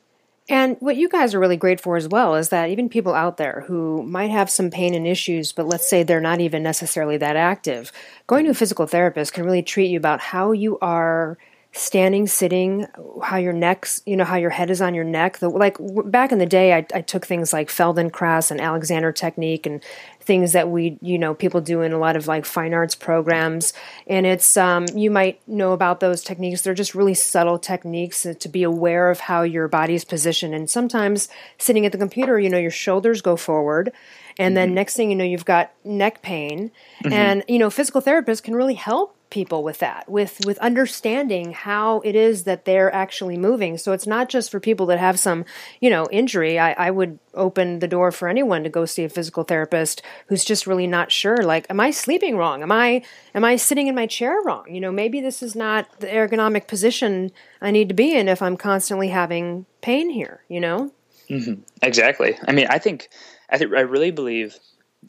And 0.51 0.79
what 0.81 0.97
you 0.97 1.11
guys 1.11 1.35
are 1.35 1.39
really 1.39 1.59
great 1.59 1.79
for 1.79 1.97
as 1.97 2.09
well 2.09 2.35
is 2.35 2.49
that 2.49 2.71
even 2.71 2.89
people 2.89 3.13
out 3.13 3.37
there 3.37 3.65
who 3.67 4.03
might 4.05 4.31
have 4.31 4.49
some 4.49 4.71
pain 4.71 4.95
and 4.95 5.07
issues, 5.07 5.53
but 5.53 5.67
let's 5.67 5.87
say 5.87 6.03
they're 6.03 6.21
not 6.21 6.41
even 6.41 6.63
necessarily 6.63 7.19
that 7.19 7.37
active, 7.37 7.93
going 8.27 8.47
to 8.47 8.53
a 8.53 8.55
physical 8.55 8.87
therapist 8.87 9.35
can 9.35 9.45
really 9.45 9.63
treat 9.63 9.91
you 9.91 9.99
about 9.99 10.21
how 10.21 10.53
you 10.53 10.79
are 10.81 11.37
standing, 11.79 12.27
sitting, 12.27 12.87
how 13.23 13.37
your 13.37 13.53
neck's, 13.53 14.03
you 14.05 14.17
know, 14.17 14.25
how 14.25 14.37
your 14.37 14.51
head 14.51 14.71
is 14.71 14.83
on 14.83 14.95
your 14.95 15.05
neck. 15.05 15.39
The, 15.39 15.49
like 15.49 15.77
back 16.07 16.33
in 16.33 16.39
the 16.39 16.47
day, 16.47 16.75
I, 16.75 16.87
I 16.93 17.01
took 17.01 17.25
things 17.25 17.53
like 17.53 17.69
Feldenkrais 17.69 18.51
and 18.51 18.61
Alexander 18.61 19.13
technique 19.13 19.65
and 19.65 19.83
things 20.21 20.53
that 20.53 20.69
we, 20.69 20.99
you 21.01 21.19
know, 21.19 21.35
people 21.35 21.61
do 21.61 21.83
in 21.83 21.93
a 21.93 21.99
lot 21.99 22.17
of 22.17 22.27
like 22.27 22.45
fine 22.45 22.75
arts 22.75 22.95
programs. 22.95 23.73
And 24.07 24.27
it's, 24.27 24.57
um, 24.57 24.87
you 24.95 25.11
might 25.11 25.41
know 25.49 25.73
about 25.73 26.01
those 26.01 26.23
techniques. 26.23 26.63
They're 26.63 26.75
just 26.75 26.95
really 26.95 27.15
subtle 27.15 27.59
techniques 27.59 28.27
to 28.39 28.49
be 28.49 28.63
aware 28.65 29.11
of 29.11 29.21
how 29.21 29.43
your 29.43 29.69
body's 29.69 30.05
positioned. 30.05 30.55
And 30.55 30.69
sometimes 30.69 31.29
sitting 31.59 31.87
at 31.87 31.93
the 31.93 31.99
computer, 31.99 32.39
you 32.39 32.51
know, 32.51 32.59
your 32.59 32.71
shoulders 32.71 33.23
go 33.23 33.37
forward 33.37 33.93
and 34.39 34.57
then 34.57 34.69
mm-hmm. 34.69 34.77
next 34.77 34.95
thing 34.95 35.11
you 35.11 35.17
know 35.17 35.25
you've 35.25 35.45
got 35.45 35.73
neck 35.85 36.23
pain 36.23 36.71
mm-hmm. 37.03 37.13
and 37.13 37.45
you 37.49 37.59
know 37.59 37.71
physical 37.71 38.01
therapists 38.01 38.43
can 38.43 38.55
really 38.55 38.75
help 38.75 39.17
people 39.31 39.63
with 39.63 39.79
that 39.79 40.09
with 40.09 40.41
with 40.47 40.59
understanding 40.59 41.53
how 41.53 42.01
it 42.01 42.15
is 42.15 42.45
that 42.45 42.65
they're 42.65 42.93
actually 42.95 43.37
moving. 43.37 43.77
So 43.77 43.93
it's 43.93 44.07
not 44.07 44.29
just 44.29 44.51
for 44.51 44.61
people 44.61 44.87
that 44.87 44.99
have 44.99 45.19
some 45.19 45.45
you 45.81 45.91
know 45.91 46.07
injury. 46.11 46.59
I, 46.59 46.73
I 46.73 46.91
would 46.91 47.19
open 47.35 47.79
the 47.79 47.89
door 47.89 48.11
for 48.11 48.29
anyone 48.29 48.65
to 48.65 48.71
go 48.71 48.85
see 48.85 49.05
a 49.05 49.09
physical 49.09 49.45
therapist 49.45 50.03
who's 50.27 50.45
just 50.45 50.67
really 50.67 50.87
not 50.87 51.13
sure 51.13 51.37
like 51.39 51.67
am 51.69 51.81
i 51.81 51.91
sleeping 51.91 52.37
wrong? 52.37 52.63
Am 52.63 52.73
i 52.73 53.03
am 53.35 53.45
i 53.45 53.57
sitting 53.57 53.87
in 53.87 53.95
my 53.95 54.07
chair 54.07 54.39
wrong? 54.45 54.65
You 54.69 54.81
know 54.81 54.93
maybe 54.93 55.21
this 55.21 55.43
is 55.43 55.55
not 55.55 56.01
the 56.01 56.07
ergonomic 56.07 56.67
position 56.67 57.31
i 57.61 57.71
need 57.71 57.89
to 57.89 57.95
be 57.95 58.15
in 58.15 58.29
if 58.29 58.43
i'm 58.43 58.57
constantly 58.57 59.09
having 59.09 59.67
pain 59.81 60.11
here 60.11 60.43
you 60.49 60.61
know? 60.61 60.93
Mm-hmm. 61.29 61.61
exactly. 61.83 62.39
I 62.47 62.53
mean 62.53 62.67
i 62.71 62.79
think 62.79 63.09
i 63.51 63.59
think 63.59 63.73
i 63.75 63.81
really 63.81 64.11
believe 64.11 64.57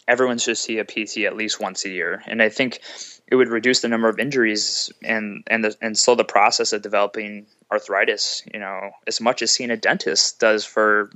everyone 0.08 0.38
should 0.38 0.58
see 0.58 0.78
a 0.78 0.86
pt 0.86 1.20
at 1.20 1.36
least 1.36 1.60
once 1.60 1.86
a 1.86 1.90
year. 1.90 2.22
And 2.28 2.42
i 2.42 2.50
think 2.50 2.82
it 3.30 3.36
would 3.36 3.48
reduce 3.48 3.82
the 3.82 3.88
number 3.88 4.10
of 4.10 4.20
injuries 4.20 4.92
and 5.04 5.44
and 5.48 5.64
the, 5.64 5.76
and 5.82 5.98
slow 5.98 6.16
the 6.16 6.26
process 6.26 6.74
of 6.74 6.82
developing 6.82 7.46
arthritis. 7.72 8.44
You 8.52 8.60
know, 8.60 8.92
as 9.08 9.22
much 9.22 9.42
as 9.42 9.52
seeing 9.52 9.72
a 9.72 9.78
dentist 9.78 10.40
does 10.40 10.66
for 10.66 11.12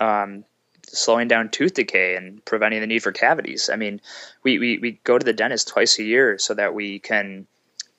um, 0.00 0.44
slowing 0.88 1.28
down 1.28 1.48
tooth 1.48 1.74
decay 1.74 2.16
and 2.16 2.44
preventing 2.44 2.80
the 2.80 2.86
need 2.86 3.02
for 3.02 3.12
cavities. 3.12 3.68
I 3.72 3.76
mean, 3.76 4.00
we, 4.42 4.58
we, 4.58 4.78
we 4.78 4.92
go 5.04 5.18
to 5.18 5.24
the 5.24 5.32
dentist 5.32 5.68
twice 5.68 5.98
a 5.98 6.04
year 6.04 6.38
so 6.38 6.54
that 6.54 6.74
we 6.74 6.98
can 6.98 7.46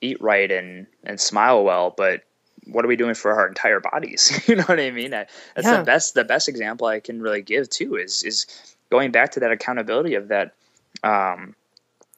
eat 0.00 0.20
right 0.20 0.50
and, 0.50 0.86
and 1.04 1.20
smile 1.20 1.64
well, 1.64 1.92
but 1.96 2.22
what 2.66 2.84
are 2.84 2.88
we 2.88 2.96
doing 2.96 3.14
for 3.14 3.32
our 3.32 3.48
entire 3.48 3.80
bodies? 3.80 4.40
you 4.46 4.56
know 4.56 4.64
what 4.64 4.80
I 4.80 4.90
mean? 4.90 5.10
That's 5.10 5.30
yeah. 5.62 5.78
the 5.78 5.84
best, 5.84 6.14
the 6.14 6.24
best 6.24 6.48
example 6.48 6.86
I 6.86 7.00
can 7.00 7.20
really 7.20 7.42
give 7.42 7.68
too 7.68 7.96
is, 7.96 8.22
is 8.24 8.46
going 8.90 9.10
back 9.10 9.32
to 9.32 9.40
that 9.40 9.52
accountability 9.52 10.14
of 10.14 10.28
that, 10.28 10.54
um, 11.02 11.54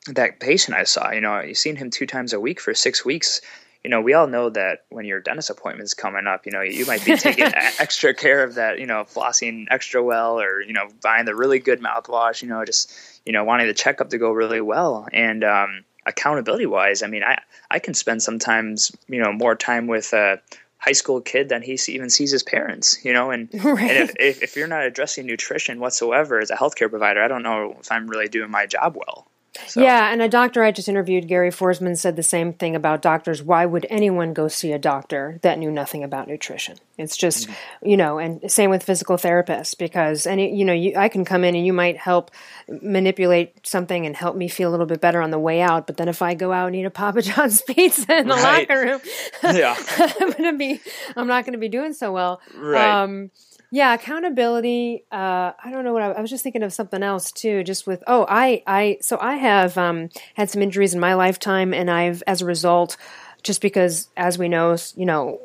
that 0.06 0.40
patient 0.40 0.76
I 0.76 0.84
saw, 0.84 1.10
you 1.10 1.20
know, 1.20 1.40
you've 1.40 1.58
seen 1.58 1.76
him 1.76 1.90
two 1.90 2.06
times 2.06 2.32
a 2.32 2.40
week 2.40 2.60
for 2.60 2.74
six 2.74 3.04
weeks. 3.04 3.40
You 3.84 3.90
know, 3.90 4.00
we 4.00 4.12
all 4.12 4.26
know 4.26 4.50
that 4.50 4.84
when 4.90 5.06
your 5.06 5.20
dentist 5.20 5.48
appointment's 5.48 5.94
coming 5.94 6.26
up, 6.26 6.44
you 6.44 6.52
know, 6.52 6.60
you 6.60 6.84
might 6.84 7.04
be 7.04 7.16
taking 7.16 7.44
extra 7.78 8.12
care 8.12 8.42
of 8.42 8.54
that, 8.54 8.78
you 8.78 8.86
know, 8.86 9.04
flossing 9.04 9.66
extra 9.70 10.02
well 10.02 10.38
or, 10.38 10.60
you 10.60 10.74
know, 10.74 10.88
buying 11.02 11.24
the 11.24 11.34
really 11.34 11.58
good 11.58 11.80
mouthwash, 11.80 12.42
you 12.42 12.48
know, 12.48 12.64
just, 12.64 12.92
you 13.24 13.32
know, 13.32 13.44
wanting 13.44 13.66
the 13.66 13.74
checkup 13.74 14.10
to 14.10 14.18
go 14.18 14.32
really 14.32 14.60
well. 14.60 15.08
And 15.12 15.44
um, 15.44 15.84
accountability 16.06 16.66
wise, 16.66 17.02
I 17.02 17.06
mean, 17.06 17.22
I, 17.22 17.40
I 17.70 17.78
can 17.78 17.94
spend 17.94 18.22
sometimes, 18.22 18.92
you 19.08 19.22
know, 19.22 19.32
more 19.32 19.54
time 19.54 19.86
with 19.86 20.12
a 20.12 20.40
high 20.76 20.92
school 20.92 21.20
kid 21.20 21.48
than 21.48 21.62
he 21.62 21.78
even 21.88 22.10
sees 22.10 22.32
his 22.32 22.42
parents, 22.42 23.02
you 23.02 23.12
know, 23.14 23.30
and, 23.30 23.48
right. 23.64 23.90
and 23.90 24.10
if, 24.10 24.14
if, 24.18 24.42
if 24.42 24.56
you're 24.56 24.66
not 24.66 24.84
addressing 24.84 25.26
nutrition 25.26 25.80
whatsoever 25.80 26.38
as 26.38 26.50
a 26.50 26.56
healthcare 26.56 26.90
provider, 26.90 27.22
I 27.22 27.28
don't 27.28 27.42
know 27.42 27.76
if 27.80 27.90
I'm 27.90 28.08
really 28.08 28.28
doing 28.28 28.50
my 28.50 28.66
job 28.66 28.96
well. 28.96 29.29
So. 29.66 29.80
Yeah, 29.80 30.12
and 30.12 30.22
a 30.22 30.28
doctor 30.28 30.62
I 30.62 30.70
just 30.70 30.88
interviewed, 30.88 31.26
Gary 31.26 31.50
Foresman, 31.50 31.98
said 31.98 32.14
the 32.14 32.22
same 32.22 32.52
thing 32.52 32.76
about 32.76 33.02
doctors. 33.02 33.42
Why 33.42 33.66
would 33.66 33.84
anyone 33.90 34.32
go 34.32 34.46
see 34.46 34.72
a 34.72 34.78
doctor 34.78 35.40
that 35.42 35.58
knew 35.58 35.72
nothing 35.72 36.04
about 36.04 36.28
nutrition? 36.28 36.78
It's 36.96 37.16
just, 37.16 37.48
mm-hmm. 37.48 37.88
you 37.88 37.96
know, 37.96 38.18
and 38.18 38.48
same 38.50 38.70
with 38.70 38.84
physical 38.84 39.16
therapists 39.16 39.76
because 39.76 40.24
any, 40.26 40.54
you 40.54 40.64
know, 40.64 40.72
you, 40.72 40.94
I 40.96 41.08
can 41.08 41.24
come 41.24 41.42
in 41.42 41.56
and 41.56 41.66
you 41.66 41.72
might 41.72 41.96
help 41.96 42.30
manipulate 42.68 43.66
something 43.66 44.06
and 44.06 44.14
help 44.14 44.36
me 44.36 44.46
feel 44.46 44.68
a 44.68 44.72
little 44.72 44.86
bit 44.86 45.00
better 45.00 45.20
on 45.20 45.30
the 45.30 45.38
way 45.38 45.60
out. 45.60 45.86
But 45.86 45.96
then 45.96 46.08
if 46.08 46.22
I 46.22 46.34
go 46.34 46.52
out 46.52 46.68
and 46.68 46.76
eat 46.76 46.84
a 46.84 46.90
Papa 46.90 47.22
John's 47.22 47.62
pizza 47.66 48.18
in 48.18 48.28
the 48.28 48.34
right. 48.34 48.68
locker 48.68 48.80
room, 48.80 49.00
yeah, 49.42 49.74
I'm 50.20 50.30
gonna 50.30 50.56
be, 50.56 50.80
I'm 51.16 51.26
not 51.26 51.44
gonna 51.44 51.58
be 51.58 51.68
doing 51.68 51.92
so 51.92 52.12
well. 52.12 52.40
Right. 52.54 53.02
Um, 53.02 53.32
Yeah, 53.72 53.94
accountability. 53.94 55.04
Uh, 55.12 55.52
I 55.62 55.70
don't 55.70 55.84
know 55.84 55.92
what 55.92 56.02
I, 56.02 56.10
I, 56.12 56.20
was 56.20 56.30
just 56.30 56.42
thinking 56.42 56.64
of 56.64 56.72
something 56.72 57.02
else 57.02 57.30
too. 57.30 57.62
Just 57.62 57.86
with 57.86 58.02
oh, 58.06 58.26
I 58.28 58.62
I 58.66 58.98
so 59.00 59.16
I 59.20 59.36
have 59.36 59.78
um, 59.78 60.08
had 60.34 60.50
some 60.50 60.60
injuries 60.60 60.92
in 60.92 61.00
my 61.00 61.14
lifetime, 61.14 61.72
and 61.72 61.88
I've 61.88 62.22
as 62.26 62.42
a 62.42 62.46
result, 62.46 62.96
just 63.42 63.60
because 63.60 64.08
as 64.16 64.38
we 64.38 64.48
know, 64.48 64.76
you 64.96 65.06
know, 65.06 65.40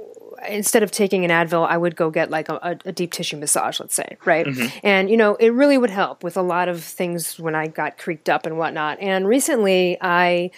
instead 0.49 0.81
of 0.81 0.89
taking 0.89 1.23
an 1.23 1.31
Advil, 1.31 1.67
I 1.67 1.77
would 1.77 1.95
go 1.95 2.09
get 2.09 2.31
like 2.31 2.49
a, 2.49 2.79
a 2.83 2.91
deep 2.91 3.11
tissue 3.11 3.37
massage, 3.37 3.79
let's 3.79 3.95
say, 3.95 4.17
right? 4.25 4.45
Mm-hmm. 4.45 4.79
And 4.83 5.09
you 5.09 5.17
know, 5.17 5.35
it 5.35 5.49
really 5.49 5.77
would 5.77 5.91
help 5.91 6.23
with 6.23 6.35
a 6.35 6.41
lot 6.41 6.67
of 6.67 6.83
things 6.83 7.39
when 7.39 7.53
I 7.53 7.67
got 7.67 7.99
creaked 7.99 8.29
up 8.29 8.47
and 8.47 8.57
whatnot. 8.57 8.99
And 9.01 9.27
recently, 9.27 9.97
I 10.01 10.49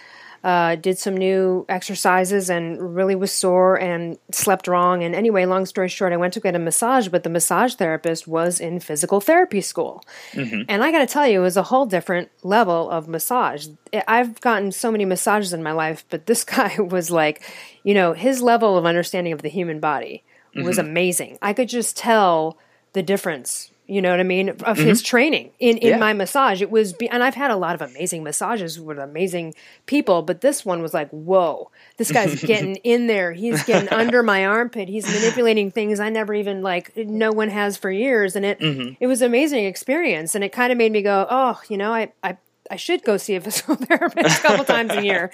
uh, 0.48 0.78
did 0.78 0.98
some 0.98 1.18
new 1.18 1.66
exercises 1.68 2.50
and 2.50 2.96
really 2.96 3.16
was 3.16 3.34
sore 3.34 3.78
and 3.78 4.18
slept 4.32 4.66
wrong. 4.66 5.04
And 5.04 5.14
anyway, 5.14 5.46
long 5.46 5.66
story 5.66 5.90
short, 5.90 6.14
I 6.14 6.18
went 6.18 6.34
to 6.36 6.40
get 6.40 6.56
a 6.56 6.60
massage, 6.60 7.10
but 7.10 7.24
the 7.24 7.30
massage 7.30 7.74
therapist 7.74 8.30
was 8.30 8.62
in 8.62 8.80
physical 8.80 9.20
therapy 9.20 9.60
school. 9.60 10.06
Mm-hmm. 10.32 10.62
And 10.70 10.86
I 10.86 10.92
got 10.94 11.00
to 11.00 11.06
tell 11.06 11.28
you, 11.28 11.42
it 11.42 11.44
was 11.44 11.58
a 11.58 11.64
whole 11.64 11.86
different 11.86 12.30
level 12.44 12.90
of 12.90 13.10
massage. 13.10 13.68
I've 14.08 14.40
gotten 14.40 14.72
so 14.72 14.90
many 14.90 15.04
massages 15.04 15.52
in 15.52 15.62
my 15.62 15.74
life, 15.74 16.06
but 16.10 16.28
this 16.28 16.44
guy 16.56 16.80
was 16.80 17.12
like, 17.12 17.44
you 17.84 17.94
know, 17.94 18.14
his 18.14 18.42
level 18.42 18.78
of 18.78 18.86
understanding 18.86 19.34
of 19.34 19.42
the 19.42 19.50
human 19.50 19.82
body 19.82 20.24
was 20.56 20.78
mm-hmm. 20.78 20.88
amazing. 20.88 21.38
I 21.42 21.52
could 21.52 21.68
just 21.68 21.98
tell 21.98 22.58
the 22.94 23.04
difference 23.04 23.72
you 23.88 24.02
know 24.02 24.12
what 24.12 24.20
I 24.20 24.24
mean, 24.24 24.50
of 24.50 24.58
mm-hmm. 24.58 24.76
his 24.76 25.02
training 25.02 25.52
in, 25.60 25.78
in 25.78 25.92
yeah. 25.92 25.98
my 25.98 26.12
massage. 26.12 26.62
It 26.62 26.70
was, 26.70 26.94
and 27.10 27.24
I've 27.24 27.36
had 27.36 27.52
a 27.52 27.56
lot 27.56 27.74
of 27.74 27.82
amazing 27.82 28.24
massages 28.24 28.80
with 28.80 29.00
amazing 29.00 29.56
people, 29.86 30.22
but 30.22 30.42
this 30.42 30.66
one 30.66 30.82
was 30.82 30.94
like, 30.94 31.10
whoa, 31.10 31.72
this 31.96 32.12
guy's 32.12 32.44
getting 32.44 32.76
in 32.78 33.08
there. 33.08 33.32
He's 33.32 33.64
getting 33.64 33.88
under 33.90 34.24
my 34.24 34.46
armpit. 34.46 34.90
He's 34.90 35.08
manipulating 35.08 35.72
things 35.72 36.02
I 36.02 36.10
never 36.10 36.34
even 36.34 36.62
like, 36.62 36.96
no 36.98 37.32
one 37.32 37.50
has 37.50 37.78
for 37.78 37.90
years. 37.90 38.36
And 38.36 38.46
it, 38.46 38.60
mm-hmm. 38.60 38.96
it 39.00 39.08
was 39.08 39.22
an 39.22 39.28
amazing 39.28 39.66
experience. 39.66 40.36
And 40.36 40.44
it 40.44 40.52
kind 40.52 40.72
of 40.72 40.78
made 40.78 40.92
me 40.92 41.02
go, 41.02 41.26
oh, 41.30 41.62
you 41.70 41.78
know, 41.78 41.94
I, 41.94 42.12
I, 42.22 42.38
I 42.70 42.76
should 42.76 43.04
go 43.04 43.16
see 43.16 43.36
a 43.36 43.42
physical 43.42 43.76
therapist 43.76 44.40
a 44.40 44.42
couple 44.42 44.66
times 44.66 44.92
a 44.92 45.04
year. 45.04 45.32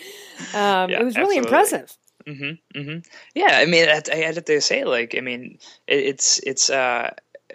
Um, 0.54 0.91
yeah, 0.91 0.99
it 0.99 1.04
was 1.04 1.18
really 1.18 1.38
absolutely. 1.38 1.38
impressive. 1.38 1.97
Mm-hmm, 2.28 2.80
mm-hmm. 2.80 2.99
Yeah, 3.36 3.58
I 3.58 3.66
mean, 3.66 3.89
I, 3.89 4.01
I 4.12 4.16
had 4.16 4.45
to 4.45 4.62
say, 4.62 4.86
like, 4.86 5.16
I 5.18 5.22
mean, 5.22 5.58
it, 5.88 5.99
it's 5.99 6.39
it's 6.39 6.70
uh, 6.70 7.12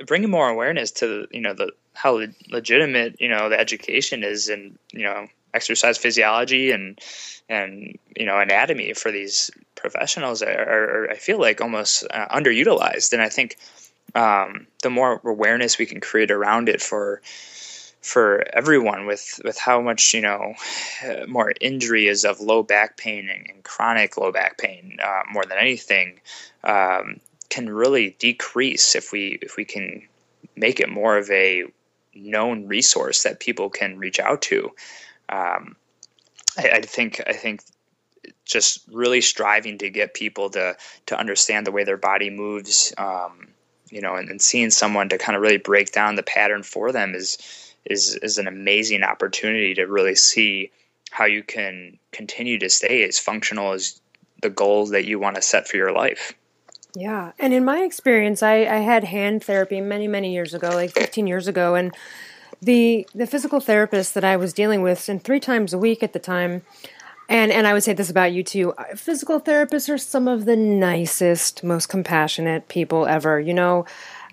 bringing 0.06 0.30
more 0.30 0.48
awareness 0.48 0.90
to 0.92 1.26
you 1.30 1.40
know 1.40 1.54
the 1.54 1.72
how 1.94 2.12
le- 2.12 2.28
legitimate 2.50 3.20
you 3.20 3.28
know 3.28 3.48
the 3.48 3.58
education 3.58 4.24
is 4.24 4.48
in 4.48 4.78
you 4.92 5.04
know 5.04 5.26
exercise 5.54 5.98
physiology 5.98 6.70
and 6.70 7.00
and 7.48 7.98
you 8.16 8.26
know 8.26 8.38
anatomy 8.38 8.92
for 8.92 9.10
these 9.10 9.50
professionals 9.78 10.42
are, 10.42 10.48
are 10.48 11.10
I 11.10 11.14
feel 11.14 11.40
like 11.40 11.60
almost 11.60 12.06
uh, 12.10 12.28
underutilized. 12.28 13.12
And 13.12 13.22
I 13.22 13.28
think 13.28 13.56
um, 14.14 14.66
the 14.82 14.90
more 14.90 15.20
awareness 15.24 15.78
we 15.78 15.86
can 15.86 16.00
create 16.00 16.30
around 16.30 16.68
it 16.68 16.82
for 16.82 17.22
for 18.00 18.44
everyone 18.52 19.06
with 19.06 19.40
with 19.44 19.58
how 19.58 19.80
much 19.80 20.14
you 20.14 20.20
know 20.20 20.54
more 21.28 21.52
injury 21.60 22.06
is 22.08 22.24
of 22.24 22.40
low 22.40 22.62
back 22.62 22.96
pain 22.96 23.28
and, 23.28 23.48
and 23.48 23.64
chronic 23.64 24.16
low 24.16 24.32
back 24.32 24.58
pain 24.58 24.98
uh, 25.02 25.22
more 25.32 25.44
than 25.44 25.58
anything 25.58 26.20
um, 26.64 27.20
can 27.50 27.68
really 27.70 28.16
decrease 28.18 28.94
if 28.94 29.12
we 29.12 29.38
if 29.42 29.56
we 29.56 29.64
can 29.64 30.02
make 30.56 30.80
it 30.80 30.88
more 30.88 31.16
of 31.16 31.30
a 31.30 31.64
known 32.14 32.66
resource 32.66 33.22
that 33.22 33.40
people 33.40 33.70
can 33.70 33.98
reach 33.98 34.18
out 34.18 34.42
to. 34.42 34.70
Um, 35.28 35.76
I, 36.56 36.70
I, 36.70 36.80
think 36.80 37.22
I 37.26 37.32
think 37.32 37.62
just 38.44 38.80
really 38.90 39.20
striving 39.20 39.78
to 39.78 39.90
get 39.90 40.14
people 40.14 40.50
to 40.50 40.76
to 41.06 41.18
understand 41.18 41.66
the 41.66 41.72
way 41.72 41.84
their 41.84 41.96
body 41.96 42.30
moves, 42.30 42.92
um, 42.98 43.48
you 43.90 44.00
know, 44.00 44.16
and, 44.16 44.28
and, 44.28 44.40
seeing 44.40 44.70
someone 44.70 45.08
to 45.10 45.18
kind 45.18 45.36
of 45.36 45.42
really 45.42 45.58
break 45.58 45.92
down 45.92 46.16
the 46.16 46.22
pattern 46.22 46.62
for 46.62 46.92
them 46.92 47.14
is 47.14 47.38
is 47.84 48.16
is 48.16 48.38
an 48.38 48.48
amazing 48.48 49.02
opportunity 49.02 49.74
to 49.74 49.86
really 49.86 50.14
see 50.14 50.70
how 51.10 51.24
you 51.24 51.42
can 51.42 51.98
continue 52.12 52.58
to 52.58 52.68
stay 52.68 53.02
as 53.04 53.18
functional 53.18 53.72
as 53.72 54.00
the 54.42 54.50
goals 54.50 54.90
that 54.90 55.04
you 55.04 55.18
want 55.18 55.36
to 55.36 55.42
set 55.42 55.66
for 55.66 55.76
your 55.76 55.92
life. 55.92 56.34
Yeah. 56.94 57.32
And 57.38 57.52
in 57.52 57.64
my 57.64 57.80
experience, 57.80 58.42
I, 58.42 58.60
I 58.60 58.78
had 58.78 59.04
hand 59.04 59.44
therapy 59.44 59.80
many, 59.80 60.08
many 60.08 60.32
years 60.32 60.54
ago, 60.54 60.70
like 60.70 60.90
15 60.92 61.26
years 61.26 61.46
ago. 61.46 61.74
And 61.74 61.94
the 62.60 63.06
the 63.14 63.26
physical 63.26 63.60
therapist 63.60 64.14
that 64.14 64.24
I 64.24 64.36
was 64.36 64.52
dealing 64.52 64.82
with, 64.82 65.08
and 65.08 65.22
three 65.22 65.40
times 65.40 65.72
a 65.72 65.78
week 65.78 66.02
at 66.02 66.12
the 66.12 66.18
time, 66.18 66.62
and 67.28 67.52
and 67.52 67.66
I 67.66 67.72
would 67.72 67.84
say 67.84 67.92
this 67.92 68.10
about 68.10 68.32
you 68.32 68.42
too. 68.42 68.72
Uh, 68.72 68.96
physical 68.96 69.40
therapists 69.40 69.88
are 69.88 69.98
some 69.98 70.26
of 70.26 70.44
the 70.44 70.56
nicest, 70.56 71.62
most 71.62 71.88
compassionate 71.88 72.68
people 72.68 73.06
ever. 73.06 73.38
You 73.38 73.54
know, 73.54 73.86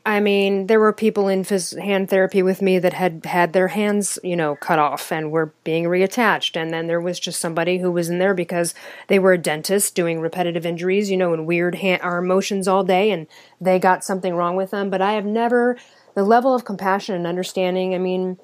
I 0.07 0.19
mean, 0.19 0.67
there 0.67 0.79
were 0.79 0.93
people 0.93 1.27
in 1.27 1.41
phys- 1.43 1.81
hand 1.81 2.11
therapy 2.11 2.43
with 2.43 2.61
me 2.61 2.77
that 2.77 2.93
had 2.93 3.25
had 3.25 3.53
their 3.53 3.69
hands, 3.69 4.19
you 4.23 4.35
know, 4.35 4.55
cut 4.55 4.77
off 4.77 5.11
and 5.11 5.31
were 5.31 5.51
being 5.63 5.85
reattached. 5.85 6.55
And 6.55 6.71
then 6.71 6.85
there 6.85 7.01
was 7.01 7.19
just 7.19 7.41
somebody 7.41 7.79
who 7.79 7.91
was 7.91 8.07
in 8.07 8.19
there 8.19 8.35
because 8.35 8.75
they 9.07 9.17
were 9.17 9.33
a 9.33 9.37
dentist 9.37 9.95
doing 9.95 10.19
repetitive 10.19 10.63
injuries, 10.63 11.09
you 11.09 11.17
know, 11.17 11.33
and 11.33 11.47
weird 11.47 11.75
hand- 11.75 12.03
arm 12.03 12.27
motions 12.27 12.67
all 12.67 12.83
day, 12.83 13.09
and 13.09 13.25
they 13.59 13.79
got 13.79 14.03
something 14.03 14.35
wrong 14.35 14.55
with 14.55 14.69
them. 14.69 14.91
But 14.91 15.01
I 15.01 15.13
have 15.13 15.25
never 15.25 15.75
the 16.13 16.23
level 16.23 16.53
of 16.53 16.65
compassion 16.65 17.15
and 17.15 17.25
understanding. 17.25 17.95
I 17.95 17.97
mean, 17.97 18.37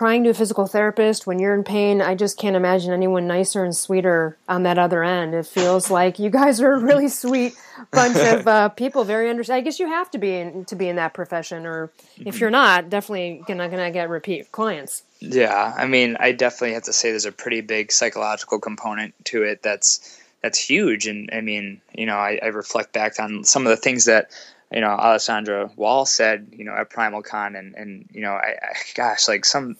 crying 0.00 0.24
to 0.24 0.30
a 0.30 0.34
physical 0.34 0.66
therapist 0.66 1.26
when 1.26 1.38
you're 1.38 1.52
in 1.52 1.62
pain, 1.62 2.00
I 2.00 2.14
just 2.14 2.38
can't 2.38 2.56
imagine 2.56 2.90
anyone 2.90 3.26
nicer 3.26 3.62
and 3.62 3.76
sweeter 3.76 4.38
on 4.48 4.62
that 4.62 4.78
other 4.78 5.04
end. 5.04 5.34
It 5.34 5.44
feels 5.44 5.90
like 5.90 6.18
you 6.18 6.30
guys 6.30 6.58
are 6.62 6.72
a 6.72 6.78
really 6.78 7.08
sweet 7.08 7.52
bunch 7.90 8.16
of 8.16 8.48
uh, 8.48 8.70
people, 8.70 9.04
very 9.04 9.28
understanding. 9.28 9.60
I 9.60 9.64
guess 9.66 9.78
you 9.78 9.88
have 9.88 10.10
to 10.12 10.18
be 10.18 10.36
in, 10.36 10.64
to 10.64 10.74
be 10.74 10.88
in 10.88 10.96
that 10.96 11.12
profession, 11.12 11.66
or 11.66 11.90
if 12.16 12.40
you're 12.40 12.48
not, 12.48 12.88
definitely 12.88 13.42
gonna 13.46 13.68
gonna 13.68 13.90
get 13.90 14.08
repeat 14.08 14.50
clients. 14.52 15.02
Yeah, 15.18 15.74
I 15.76 15.84
mean, 15.84 16.16
I 16.18 16.32
definitely 16.32 16.72
have 16.72 16.84
to 16.84 16.94
say 16.94 17.10
there's 17.10 17.26
a 17.26 17.30
pretty 17.30 17.60
big 17.60 17.92
psychological 17.92 18.58
component 18.58 19.12
to 19.26 19.42
it 19.42 19.62
that's 19.62 20.18
that's 20.40 20.58
huge. 20.58 21.08
And 21.08 21.28
I 21.30 21.42
mean, 21.42 21.82
you 21.92 22.06
know, 22.06 22.16
I, 22.16 22.40
I 22.42 22.46
reflect 22.46 22.94
back 22.94 23.20
on 23.20 23.44
some 23.44 23.66
of 23.66 23.68
the 23.68 23.76
things 23.76 24.06
that 24.06 24.30
you 24.72 24.80
know, 24.80 24.88
Alessandra 24.88 25.70
Wall 25.76 26.06
said, 26.06 26.48
you 26.52 26.64
know, 26.64 26.74
at 26.74 26.90
PrimalCon, 26.90 27.58
and 27.58 27.74
and 27.74 28.08
you 28.12 28.20
know, 28.20 28.32
I, 28.32 28.56
I 28.62 28.76
gosh, 28.94 29.26
like 29.26 29.44
some, 29.44 29.76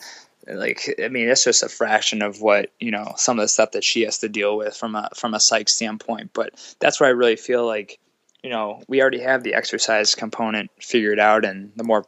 like 0.46 0.94
I 1.02 1.08
mean, 1.08 1.28
it's 1.28 1.44
just 1.44 1.62
a 1.62 1.68
fraction 1.68 2.22
of 2.22 2.40
what 2.40 2.72
you 2.80 2.90
know 2.90 3.12
some 3.16 3.38
of 3.38 3.44
the 3.44 3.48
stuff 3.48 3.72
that 3.72 3.84
she 3.84 4.02
has 4.02 4.18
to 4.18 4.28
deal 4.28 4.56
with 4.56 4.76
from 4.76 4.96
a 4.96 5.08
from 5.14 5.34
a 5.34 5.40
psych 5.40 5.68
standpoint. 5.68 6.30
But 6.32 6.74
that's 6.80 7.00
where 7.00 7.08
I 7.08 7.12
really 7.12 7.36
feel 7.36 7.64
like, 7.64 8.00
you 8.42 8.50
know, 8.50 8.82
we 8.88 9.00
already 9.00 9.20
have 9.20 9.44
the 9.44 9.54
exercise 9.54 10.16
component 10.16 10.70
figured 10.80 11.20
out, 11.20 11.44
and 11.44 11.70
the 11.76 11.84
more 11.84 12.04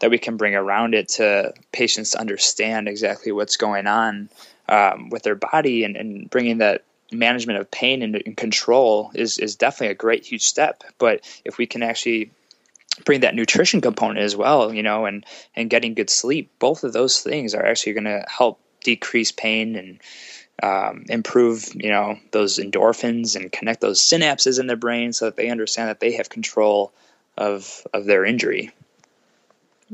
that 0.00 0.10
we 0.10 0.18
can 0.18 0.38
bring 0.38 0.54
around 0.54 0.94
it 0.94 1.08
to 1.08 1.52
patients 1.72 2.12
to 2.12 2.20
understand 2.20 2.88
exactly 2.88 3.30
what's 3.32 3.56
going 3.58 3.86
on 3.86 4.30
um, 4.70 5.10
with 5.10 5.22
their 5.22 5.34
body, 5.34 5.84
and, 5.84 5.96
and 5.96 6.30
bringing 6.30 6.58
that 6.58 6.84
management 7.12 7.58
of 7.58 7.70
pain 7.70 8.02
and, 8.02 8.22
and 8.26 8.36
control 8.36 9.10
is 9.14 9.38
is 9.38 9.56
definitely 9.56 9.92
a 9.92 9.94
great 9.94 10.24
huge 10.24 10.42
step. 10.42 10.84
But 10.98 11.20
if 11.44 11.58
we 11.58 11.66
can 11.66 11.82
actually 11.82 12.30
bring 13.04 13.20
that 13.20 13.34
nutrition 13.34 13.80
component 13.80 14.20
as 14.20 14.36
well, 14.36 14.72
you 14.72 14.82
know, 14.82 15.06
and 15.06 15.24
and 15.56 15.70
getting 15.70 15.94
good 15.94 16.10
sleep, 16.10 16.50
both 16.58 16.84
of 16.84 16.92
those 16.92 17.20
things 17.20 17.54
are 17.54 17.64
actually 17.64 17.94
going 17.94 18.04
to 18.04 18.24
help 18.28 18.60
decrease 18.84 19.32
pain 19.32 19.76
and 19.76 20.00
um, 20.62 21.04
improve, 21.08 21.72
you 21.74 21.90
know, 21.90 22.18
those 22.30 22.58
endorphins 22.58 23.36
and 23.36 23.50
connect 23.50 23.80
those 23.80 24.00
synapses 24.00 24.60
in 24.60 24.66
their 24.66 24.76
brain 24.76 25.12
so 25.12 25.26
that 25.26 25.36
they 25.36 25.48
understand 25.48 25.88
that 25.88 26.00
they 26.00 26.12
have 26.12 26.28
control 26.28 26.92
of 27.36 27.86
of 27.92 28.04
their 28.04 28.24
injury. 28.24 28.72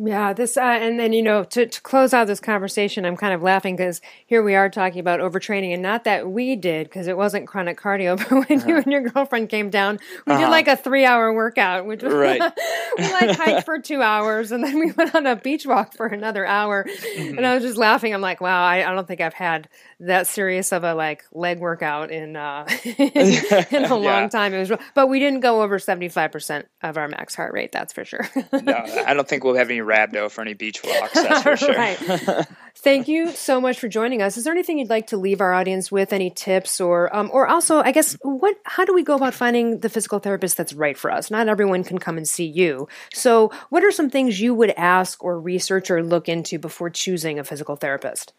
Yeah, 0.01 0.33
this, 0.33 0.57
uh, 0.57 0.61
and 0.61 1.01
then, 1.01 1.13
you 1.13 1.25
know, 1.25 1.43
to, 1.43 1.67
to 1.67 1.81
close 1.83 2.15
out 2.15 2.29
this 2.29 2.39
conversation, 2.39 3.05
I'm 3.05 3.17
kind 3.17 3.35
of 3.35 3.43
laughing 3.43 3.75
because 3.75 4.01
here 4.27 4.45
we 4.45 4.55
are 4.55 4.71
talking 4.71 5.01
about 5.01 5.19
overtraining, 5.19 5.73
and 5.73 5.83
not 5.83 6.05
that 6.05 6.31
we 6.31 6.55
did 6.55 6.89
because 6.89 7.09
it 7.09 7.17
wasn't 7.17 7.49
chronic 7.49 7.81
cardio, 7.81 8.17
but 8.31 8.31
when 8.31 8.61
uh-huh. 8.61 8.69
you 8.69 8.77
and 8.77 8.93
your 8.93 9.01
girlfriend 9.09 9.49
came 9.49 9.71
down, 9.71 9.99
we 10.25 10.35
uh-huh. 10.35 10.45
did 10.45 10.51
like 10.51 10.69
a 10.69 10.77
three 10.77 11.05
hour 11.05 11.33
workout, 11.33 11.85
which 11.85 12.05
was 12.05 12.15
right. 12.15 12.41
we 12.99 13.13
like 13.13 13.37
hiked 13.37 13.65
for 13.65 13.81
two 13.81 14.01
hours, 14.01 14.53
and 14.53 14.63
then 14.63 14.79
we 14.79 14.93
went 14.93 15.17
on 15.17 15.27
a 15.27 15.35
beach 15.35 15.67
walk 15.67 15.95
for 15.95 16.07
another 16.07 16.47
hour. 16.47 16.87
Mm-hmm. 17.09 17.39
And 17.39 17.47
I 17.47 17.55
was 17.55 17.65
just 17.65 17.79
laughing. 17.79 18.13
I'm 18.13 18.21
like, 18.21 18.41
wow, 18.41 18.65
I, 18.65 18.89
I 18.89 18.95
don't 18.95 19.09
think 19.09 19.21
I've 19.21 19.35
had 19.35 19.69
that 20.01 20.29
serious 20.29 20.73
of 20.73 20.85
a 20.85 20.95
like 20.95 21.25
leg 21.33 21.59
workout 21.59 22.11
in 22.11 22.37
uh, 22.37 22.67
in, 22.85 23.85
a 23.85 23.97
long 23.97 24.03
yeah. 24.03 24.29
time. 24.29 24.55
It 24.55 24.69
was, 24.69 24.79
but 24.95 25.09
we 25.09 25.19
didn't 25.19 25.41
go 25.41 25.63
over 25.63 25.79
seventy 25.79 26.09
five 26.09 26.31
percent 26.31 26.69
of 26.83 26.97
our 26.97 27.09
max 27.09 27.35
heart 27.35 27.53
rate. 27.53 27.73
That's 27.73 27.93
for 27.93 28.05
sure. 28.05 28.29
no, 28.53 28.85
I 29.07 29.15
don't 29.15 29.27
think 29.27 29.45
we'll 29.45 29.57
have 29.57 29.71
any 29.71 29.81
rhabdo 29.81 30.31
for 30.31 30.43
any 30.43 30.55
beach 30.55 30.83
walks. 30.85 31.15
That's 31.15 31.43
for 31.43 31.57
sure. 31.57 31.75
right. 31.75 32.47
Thank 32.77 33.09
you 33.09 33.33
so 33.33 33.61
much 33.61 33.81
for 33.81 33.89
joining 33.89 34.23
us. 34.23 34.37
Is 34.37 34.45
there 34.45 34.53
anything 34.53 34.79
you'd 34.79 34.89
like 34.89 35.09
to 35.09 35.17
leave 35.17 35.41
our 35.41 35.53
audience 35.53 35.91
with? 35.91 36.13
Any 36.13 36.31
tips, 36.31 36.81
or 36.81 37.15
um, 37.15 37.29
or 37.33 37.49
also, 37.49 37.81
I 37.81 37.91
guess, 37.91 38.17
what? 38.23 38.57
How 38.65 38.85
do 38.85 38.95
we 38.95 39.03
go 39.03 39.17
about 39.17 39.35
finding 39.35 39.81
the 39.81 39.89
physical 39.89 40.21
therapist 40.21 40.57
that's 40.57 40.73
right 40.73 40.97
for 40.97 41.11
us? 41.11 41.29
Not 41.31 41.49
everyone 41.49 41.83
can 41.83 41.99
come 41.99 42.17
and 42.17 42.29
see 42.29 42.47
you. 42.47 42.87
So, 43.13 43.51
what 43.71 43.83
are 43.83 43.91
some 43.91 44.11
things 44.11 44.41
you 44.41 44.55
would 44.55 44.71
ask 44.77 45.25
or 45.25 45.41
research 45.41 45.91
or 45.91 46.05
look 46.05 46.29
into 46.29 46.59
before 46.59 46.89
choosing 46.89 47.41
a 47.41 47.45
physical 47.45 47.75
therapist? 47.75 48.33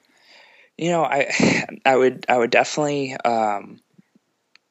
You 0.79 0.91
know, 0.91 1.03
I 1.03 1.65
I 1.85 1.95
would 1.95 2.25
I 2.29 2.37
would 2.37 2.51
definitely 2.51 3.15
um, 3.25 3.81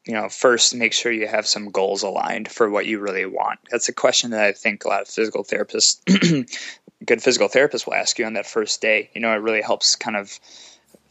you 0.09 0.15
know, 0.15 0.31
first 0.31 0.75
make 0.75 0.95
sure 0.95 1.13
you 1.13 1.29
have 1.29 1.47
some 1.47 1.71
goals 1.71 2.03
aligned 2.03 2.51
for 2.51 2.71
what 2.71 2.87
you 2.87 2.99
really 2.99 3.27
want. 3.27 3.61
That's 3.71 3.91
a 3.91 3.93
question 3.93 4.31
that 4.31 4.43
I 4.43 4.53
think 4.53 4.85
a 4.85 4.89
lot 4.89 5.03
of 5.03 5.09
physical 5.09 5.45
therapists, 5.45 6.01
good 7.05 7.23
physical 7.23 7.49
therapists 7.49 7.85
will 7.85 7.93
ask 7.93 8.19
you 8.19 8.25
on 8.25 8.33
that 8.33 8.47
first 8.47 8.81
day. 8.81 9.11
You 9.15 9.21
know, 9.21 9.31
it 9.33 9.43
really 9.43 9.61
helps 9.61 9.97
kind 9.97 10.17
of 10.17 10.31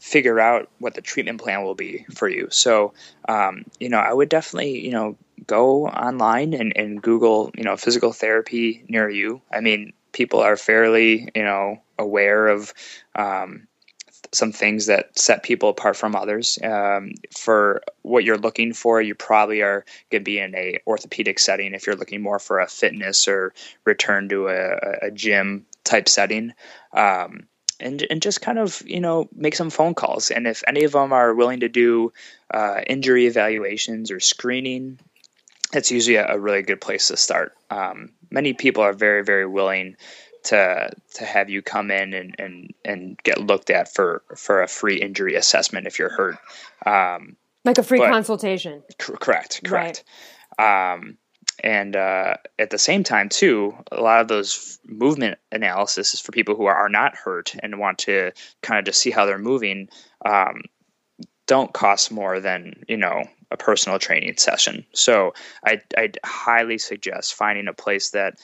figure 0.00 0.40
out 0.40 0.68
what 0.80 0.94
the 0.94 1.00
treatment 1.00 1.40
plan 1.40 1.62
will 1.62 1.76
be 1.76 2.06
for 2.12 2.28
you. 2.28 2.48
So, 2.50 2.92
um, 3.28 3.64
you 3.78 3.88
know, 3.88 3.98
I 3.98 4.12
would 4.12 4.28
definitely, 4.28 4.84
you 4.84 4.90
know, 4.90 5.16
go 5.46 5.86
online 5.86 6.52
and, 6.52 6.76
and 6.76 7.00
Google, 7.00 7.52
you 7.56 7.62
know, 7.62 7.76
physical 7.76 8.12
therapy 8.12 8.84
near 8.88 9.08
you. 9.08 9.42
I 9.52 9.60
mean, 9.60 9.92
people 10.10 10.40
are 10.40 10.56
fairly, 10.56 11.28
you 11.36 11.44
know, 11.44 11.82
aware 12.00 12.48
of, 12.48 12.74
um, 13.14 13.67
some 14.32 14.52
things 14.52 14.86
that 14.86 15.18
set 15.18 15.42
people 15.42 15.70
apart 15.70 15.96
from 15.96 16.14
others. 16.14 16.58
Um, 16.62 17.12
for 17.36 17.82
what 18.02 18.24
you're 18.24 18.38
looking 18.38 18.72
for, 18.72 19.00
you 19.00 19.14
probably 19.14 19.62
are 19.62 19.84
going 20.10 20.22
to 20.22 20.24
be 20.24 20.38
in 20.38 20.54
a 20.54 20.78
orthopedic 20.86 21.38
setting. 21.38 21.74
If 21.74 21.86
you're 21.86 21.96
looking 21.96 22.22
more 22.22 22.38
for 22.38 22.60
a 22.60 22.66
fitness 22.66 23.28
or 23.28 23.54
return 23.84 24.28
to 24.30 24.48
a, 24.48 25.06
a 25.06 25.10
gym 25.10 25.66
type 25.84 26.08
setting, 26.08 26.52
um, 26.92 27.46
and 27.80 28.04
and 28.10 28.20
just 28.20 28.40
kind 28.40 28.58
of 28.58 28.82
you 28.86 29.00
know 29.00 29.28
make 29.34 29.54
some 29.54 29.70
phone 29.70 29.94
calls. 29.94 30.30
And 30.30 30.46
if 30.46 30.62
any 30.66 30.84
of 30.84 30.92
them 30.92 31.12
are 31.12 31.34
willing 31.34 31.60
to 31.60 31.68
do 31.68 32.12
uh, 32.52 32.80
injury 32.86 33.26
evaluations 33.26 34.10
or 34.10 34.20
screening, 34.20 34.98
that's 35.72 35.90
usually 35.90 36.16
a, 36.16 36.34
a 36.34 36.38
really 36.38 36.62
good 36.62 36.80
place 36.80 37.08
to 37.08 37.16
start. 37.16 37.54
Um, 37.70 38.10
many 38.30 38.52
people 38.52 38.82
are 38.82 38.92
very 38.92 39.24
very 39.24 39.46
willing 39.46 39.96
to 40.44 40.90
to 41.14 41.24
have 41.24 41.50
you 41.50 41.62
come 41.62 41.90
in 41.90 42.14
and 42.14 42.34
and 42.38 42.74
and 42.84 43.18
get 43.22 43.38
looked 43.38 43.70
at 43.70 43.92
for 43.92 44.22
for 44.36 44.62
a 44.62 44.68
free 44.68 45.00
injury 45.00 45.34
assessment 45.34 45.86
if 45.86 45.98
you're 45.98 46.10
hurt. 46.10 46.38
Um, 46.86 47.36
like 47.64 47.78
a 47.78 47.82
free 47.82 48.00
consultation. 48.00 48.82
correct. 48.98 49.62
Correct. 49.64 50.04
Right. 50.58 50.92
Um, 50.94 51.18
and 51.62 51.96
uh, 51.96 52.36
at 52.58 52.70
the 52.70 52.78
same 52.78 53.02
time, 53.02 53.28
too, 53.28 53.74
a 53.90 54.00
lot 54.00 54.20
of 54.20 54.28
those 54.28 54.78
movement 54.86 55.38
analysis 55.50 56.14
is 56.14 56.20
for 56.20 56.30
people 56.30 56.54
who 56.54 56.66
are, 56.66 56.88
not 56.88 57.16
hurt 57.16 57.54
and 57.60 57.80
want 57.80 57.98
to 57.98 58.30
kind 58.62 58.78
of 58.78 58.84
just 58.84 59.00
see 59.00 59.10
how 59.10 59.26
they're 59.26 59.38
moving. 59.38 59.88
Um, 60.24 60.62
don't 61.46 61.72
cost 61.72 62.12
more 62.12 62.40
than 62.40 62.84
you 62.88 62.96
know 62.96 63.24
a 63.50 63.56
personal 63.56 63.98
training 63.98 64.36
session. 64.36 64.86
So 64.92 65.34
I 65.64 65.80
I'd 65.96 66.18
highly 66.24 66.78
suggest 66.78 67.34
finding 67.34 67.68
a 67.68 67.72
place 67.72 68.10
that 68.10 68.38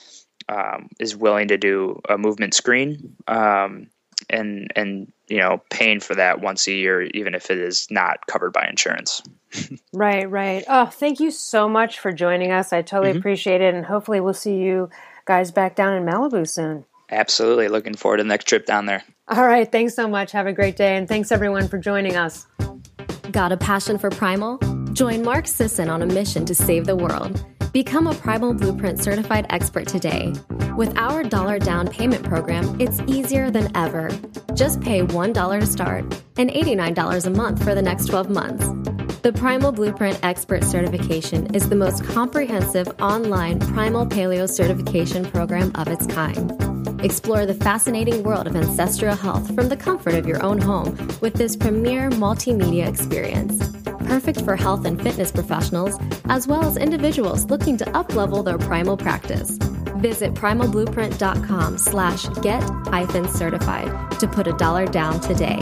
um, 0.49 0.89
is 0.99 1.15
willing 1.15 1.47
to 1.49 1.57
do 1.57 1.99
a 2.07 2.17
movement 2.17 2.53
screen 2.53 3.15
um, 3.27 3.87
and 4.29 4.71
and 4.75 5.11
you 5.27 5.37
know 5.37 5.61
paying 5.69 5.99
for 5.99 6.15
that 6.15 6.41
once 6.41 6.67
a 6.67 6.73
year, 6.73 7.03
even 7.03 7.35
if 7.35 7.49
it 7.49 7.57
is 7.57 7.87
not 7.89 8.25
covered 8.27 8.53
by 8.53 8.67
insurance. 8.69 9.21
right, 9.93 10.29
right. 10.29 10.63
Oh, 10.67 10.85
thank 10.85 11.19
you 11.19 11.31
so 11.31 11.67
much 11.67 11.99
for 11.99 12.11
joining 12.11 12.51
us. 12.51 12.73
I 12.73 12.81
totally 12.81 13.11
mm-hmm. 13.11 13.19
appreciate 13.19 13.61
it, 13.61 13.73
and 13.73 13.85
hopefully 13.85 14.19
we'll 14.19 14.33
see 14.33 14.55
you 14.55 14.89
guys 15.25 15.51
back 15.51 15.75
down 15.75 15.93
in 15.93 16.03
Malibu 16.03 16.47
soon. 16.47 16.85
Absolutely, 17.11 17.67
looking 17.67 17.95
forward 17.95 18.17
to 18.17 18.23
the 18.23 18.29
next 18.29 18.45
trip 18.45 18.65
down 18.65 18.85
there. 18.85 19.03
All 19.27 19.45
right, 19.45 19.71
thanks 19.71 19.95
so 19.95 20.07
much. 20.07 20.31
Have 20.31 20.47
a 20.47 20.53
great 20.53 20.75
day, 20.75 20.97
and 20.97 21.07
thanks 21.07 21.31
everyone 21.31 21.67
for 21.67 21.77
joining 21.77 22.15
us. 22.15 22.45
Got 23.31 23.51
a 23.51 23.57
passion 23.57 23.97
for 23.97 24.09
primal? 24.09 24.57
Join 24.93 25.23
Mark 25.23 25.47
Sisson 25.47 25.89
on 25.89 26.01
a 26.01 26.05
mission 26.05 26.45
to 26.45 26.55
save 26.55 26.85
the 26.85 26.95
world. 26.95 27.43
Become 27.75 28.07
a 28.07 28.15
Primal 28.15 28.53
Blueprint 28.53 28.99
certified 28.99 29.47
expert 29.49 29.85
today. 29.85 30.33
With 30.77 30.97
our 30.97 31.23
dollar 31.23 31.59
down 31.59 31.89
payment 31.89 32.23
program, 32.23 32.79
it's 32.79 33.01
easier 33.01 33.51
than 33.51 33.69
ever. 33.75 34.17
Just 34.53 34.79
pay 34.79 35.01
$1 35.01 35.59
to 35.59 35.65
start 35.65 36.05
and 36.37 36.49
$89 36.49 37.25
a 37.25 37.29
month 37.31 37.61
for 37.61 37.75
the 37.75 37.81
next 37.81 38.05
12 38.05 38.29
months. 38.29 38.65
The 39.23 39.33
Primal 39.33 39.73
Blueprint 39.73 40.17
Expert 40.23 40.63
Certification 40.63 41.53
is 41.53 41.67
the 41.67 41.75
most 41.75 42.05
comprehensive 42.05 42.87
online 43.01 43.59
primal 43.59 44.05
paleo 44.05 44.49
certification 44.49 45.25
program 45.25 45.73
of 45.75 45.89
its 45.89 46.07
kind. 46.07 46.53
Explore 47.03 47.45
the 47.45 47.55
fascinating 47.55 48.23
world 48.23 48.47
of 48.47 48.55
ancestral 48.55 49.17
health 49.17 49.53
from 49.53 49.67
the 49.67 49.75
comfort 49.75 50.13
of 50.13 50.25
your 50.25 50.41
own 50.41 50.61
home 50.61 50.95
with 51.19 51.33
this 51.33 51.57
premier 51.57 52.09
multimedia 52.11 52.87
experience 52.87 53.75
perfect 54.05 54.41
for 54.41 54.55
health 54.55 54.85
and 54.85 55.01
fitness 55.01 55.31
professionals, 55.31 55.97
as 56.25 56.47
well 56.47 56.65
as 56.65 56.77
individuals 56.77 57.45
looking 57.45 57.77
to 57.77 57.85
uplevel 57.85 58.43
their 58.43 58.57
primal 58.57 58.97
practice. 58.97 59.57
Visit 59.97 60.33
primalblueprint.com 60.33 61.77
slash 61.77 62.27
get 62.41 62.61
hyphen 62.87 63.27
certified 63.27 64.11
to 64.19 64.27
put 64.27 64.47
a 64.47 64.53
dollar 64.53 64.85
down 64.85 65.19
today. 65.19 65.59